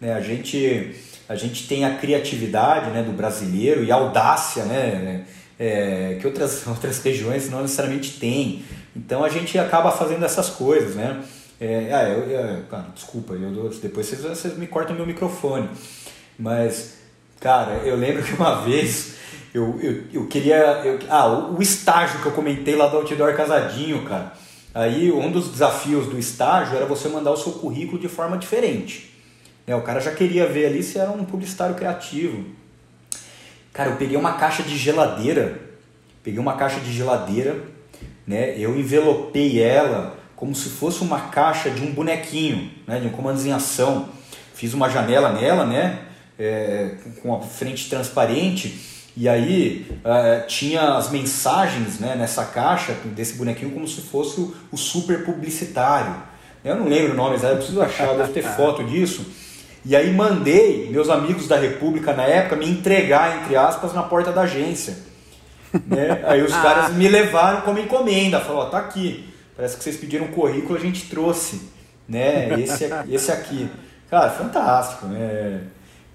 [0.00, 0.14] Né?
[0.14, 0.94] A, gente,
[1.28, 5.26] a gente tem a criatividade né, do brasileiro e a audácia, né?
[5.58, 8.62] é, que outras, outras regiões não necessariamente têm.
[8.94, 11.22] Então a gente acaba fazendo essas coisas, né?
[11.60, 15.68] É, ah, eu, eu- cara, desculpa, eu depois vocês, vocês me cortam meu microfone.
[16.38, 16.98] Mas,
[17.40, 19.14] cara, eu lembro que uma vez
[19.52, 20.56] eu, eu, eu queria.
[20.84, 24.32] eu- ah, o estágio que eu comentei lá do Outdoor Casadinho, cara.
[24.78, 29.12] Aí um dos desafios do estágio era você mandar o seu currículo de forma diferente.
[29.66, 32.44] Né, o cara já queria ver ali se era um publicitário criativo.
[33.72, 35.60] Cara, eu peguei uma caixa de geladeira,
[36.22, 37.60] peguei uma caixa de geladeira,
[38.24, 38.56] né?
[38.56, 43.00] Eu envelopei ela como se fosse uma caixa de um bonequinho, né?
[43.00, 44.08] De um comandos em ação.
[44.54, 46.04] Fiz uma janela nela, né?
[46.38, 48.78] É, com a frente transparente
[49.16, 54.54] e aí uh, tinha as mensagens né, nessa caixa desse bonequinho como se fosse o,
[54.70, 56.14] o super publicitário.
[56.64, 59.26] Eu não lembro o nome, eu preciso achar, deve ter foto disso.
[59.84, 64.30] E aí mandei meus amigos da República na época me entregar, entre aspas, na porta
[64.30, 64.98] da agência.
[65.86, 66.20] Né?
[66.26, 69.32] Aí os caras me levaram como encomenda, falou, ó, tá aqui.
[69.56, 71.70] Parece que vocês pediram um currículo, a gente trouxe.
[72.08, 72.60] Né?
[72.60, 73.68] Esse, esse aqui.
[74.10, 75.06] Cara, fantástico.
[75.06, 75.62] Né?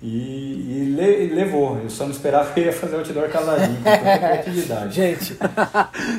[0.03, 1.79] E, e, le, e, levou.
[1.79, 3.81] Eu só não esperava que ia fazer outdoor casadinho.
[3.81, 4.91] Tanta criatividade.
[4.93, 5.37] Gente,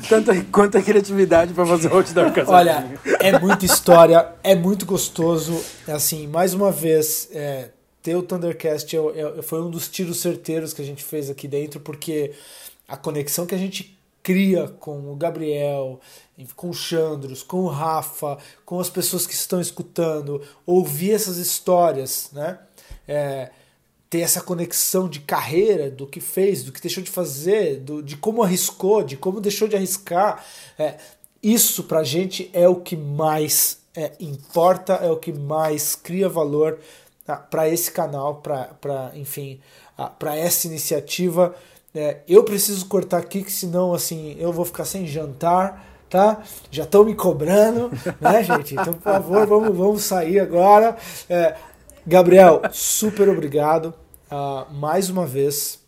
[0.08, 2.56] Tanta, quanta criatividade para fazer outdoor casadinho.
[2.56, 5.62] Olha, é muita história, é muito gostoso.
[5.86, 10.72] Assim, mais uma vez, é, ter o Thundercast é, é, foi um dos tiros certeiros
[10.72, 12.32] que a gente fez aqui dentro, porque
[12.88, 16.00] a conexão que a gente cria com o Gabriel,
[16.56, 22.30] com o Chandros, com o Rafa, com as pessoas que estão escutando, ouvir essas histórias,
[22.32, 22.58] né?
[23.06, 23.50] É,
[24.14, 28.16] ter essa conexão de carreira, do que fez, do que deixou de fazer, do, de
[28.16, 30.44] como arriscou, de como deixou de arriscar.
[30.78, 30.98] É,
[31.42, 36.78] isso pra gente é o que mais é, importa, é o que mais cria valor
[37.26, 39.58] tá, para esse canal, para enfim,
[40.16, 41.52] para essa iniciativa.
[41.92, 45.92] É, eu preciso cortar aqui, que senão assim eu vou ficar sem jantar.
[46.08, 46.40] Tá?
[46.70, 48.74] Já estão me cobrando, né, gente?
[48.74, 50.96] Então, por favor, vamos, vamos sair agora.
[51.28, 51.56] É,
[52.06, 53.92] Gabriel, super obrigado
[54.34, 55.84] uh, mais uma vez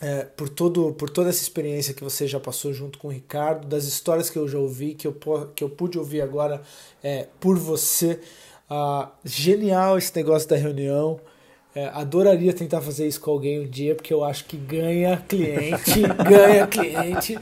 [0.00, 3.66] é, por, todo, por toda essa experiência que você já passou junto com o Ricardo,
[3.66, 5.16] das histórias que eu já ouvi, que eu,
[5.54, 6.62] que eu pude ouvir agora
[7.02, 8.20] é, por você.
[8.70, 11.20] Uh, genial esse negócio da reunião.
[11.76, 16.02] É, adoraria tentar fazer isso com alguém um dia, porque eu acho que ganha cliente,
[16.24, 17.36] ganha cliente.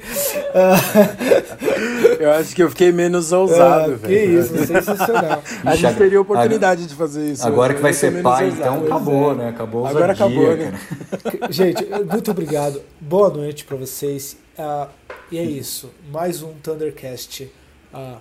[2.18, 5.42] eu acho que eu fiquei menos ousado, ah, Que isso, sensacional.
[5.62, 7.46] A gente teria oportunidade de fazer isso.
[7.46, 9.34] Agora que vai ser pai, então acabou, é.
[9.34, 9.48] né?
[9.50, 10.80] Acabou Agora acabou, né?
[11.50, 12.80] Gente, muito obrigado.
[12.98, 14.38] Boa noite para vocês.
[14.59, 14.88] Uh,
[15.30, 15.90] e é isso.
[16.10, 17.52] Mais um Thundercast.
[17.92, 18.16] Uh,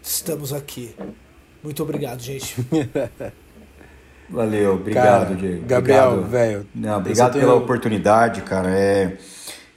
[0.00, 0.94] estamos aqui.
[1.60, 2.54] Muito obrigado, gente.
[4.28, 5.66] Valeu, obrigado, cara, Diego.
[5.66, 6.66] Gabriel, velho.
[6.96, 7.56] Obrigado pela tenho...
[7.56, 8.70] oportunidade, cara.
[8.70, 9.16] É,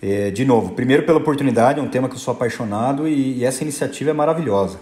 [0.02, 3.46] é, de novo, primeiro pela oportunidade, é um tema que eu sou apaixonado e, e
[3.46, 4.80] essa iniciativa é maravilhosa.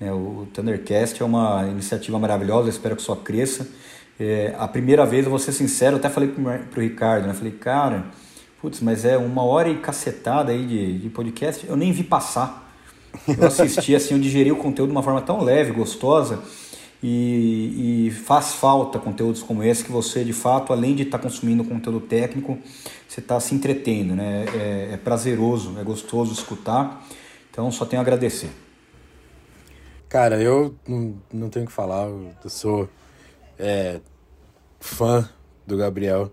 [0.00, 3.66] É, o Thundercast é uma iniciativa maravilhosa, espero que só cresça.
[4.20, 7.34] É, a primeira vez, eu vou ser sincero, até falei pro, pro Ricardo, né?
[7.34, 8.04] Falei, cara,
[8.60, 12.70] putz, mas é uma hora e cacetada aí de, de podcast, eu nem vi passar.
[13.26, 16.40] Eu assisti, assim, eu digeri o conteúdo de uma forma tão leve, gostosa
[17.02, 21.24] e, e, faz falta conteúdos como esse que você de fato além de estar tá
[21.24, 22.56] consumindo conteúdo técnico
[23.08, 24.44] você está se entretendo né?
[24.54, 27.04] É, é, prazeroso é gostoso escutar.
[27.50, 28.50] Então só tenho a agradecer.
[30.08, 30.74] Cara eu
[31.32, 32.06] não, tenho que falar.
[32.08, 32.88] Eu sou
[33.58, 34.00] é,
[34.80, 35.28] fã
[35.66, 36.32] do Gabriel.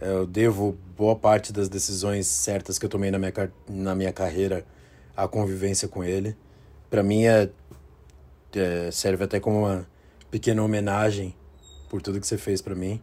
[0.00, 3.32] É, eu devo boa parte das decisões certas que eu tomei na minha,
[3.68, 4.64] na minha carreira
[5.16, 6.36] à convivência com ele.
[6.88, 7.50] Para mim é,
[8.54, 9.86] é serve até como uma
[10.34, 11.32] pequena homenagem
[11.88, 13.00] por tudo que você fez para mim.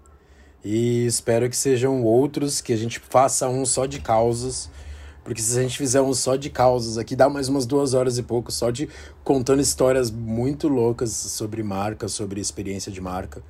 [0.62, 4.70] E espero que sejam outros, que a gente faça um só de causas.
[5.24, 8.18] Porque se a gente fizer um só de causas aqui, dá mais umas duas horas
[8.18, 8.90] e pouco só de
[9.24, 13.42] contando histórias muito loucas sobre marca, sobre experiência de marca.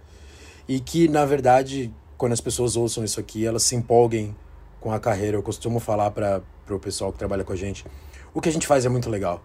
[0.67, 4.35] E que, na verdade, quando as pessoas ouçam isso aqui, elas se empolguem
[4.79, 5.37] com a carreira.
[5.37, 7.83] Eu costumo falar para o pessoal que trabalha com a gente:
[8.31, 9.43] o que a gente faz é muito legal.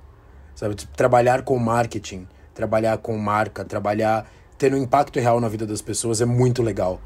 [0.55, 0.75] Sabe?
[0.95, 4.29] Trabalhar com marketing trabalhar com marca, trabalhar
[4.59, 7.01] tendo um impacto real na vida das pessoas é muito legal.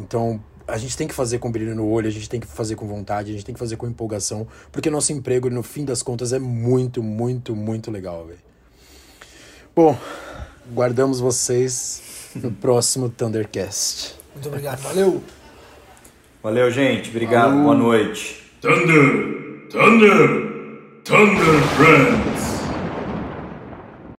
[0.00, 2.74] Então, a gente tem que fazer com brilho no olho, a gente tem que fazer
[2.74, 6.02] com vontade, a gente tem que fazer com empolgação, porque nosso emprego, no fim das
[6.02, 8.38] contas, é muito, muito, muito legal, velho.
[9.76, 9.96] Bom,
[10.72, 14.16] guardamos vocês no próximo Thundercast.
[14.32, 15.22] Muito obrigado, valeu!
[16.42, 17.10] Valeu, gente.
[17.10, 18.42] Obrigado, boa noite.
[18.60, 20.18] Thunder, Thunder,
[21.02, 22.53] Thunder Friends.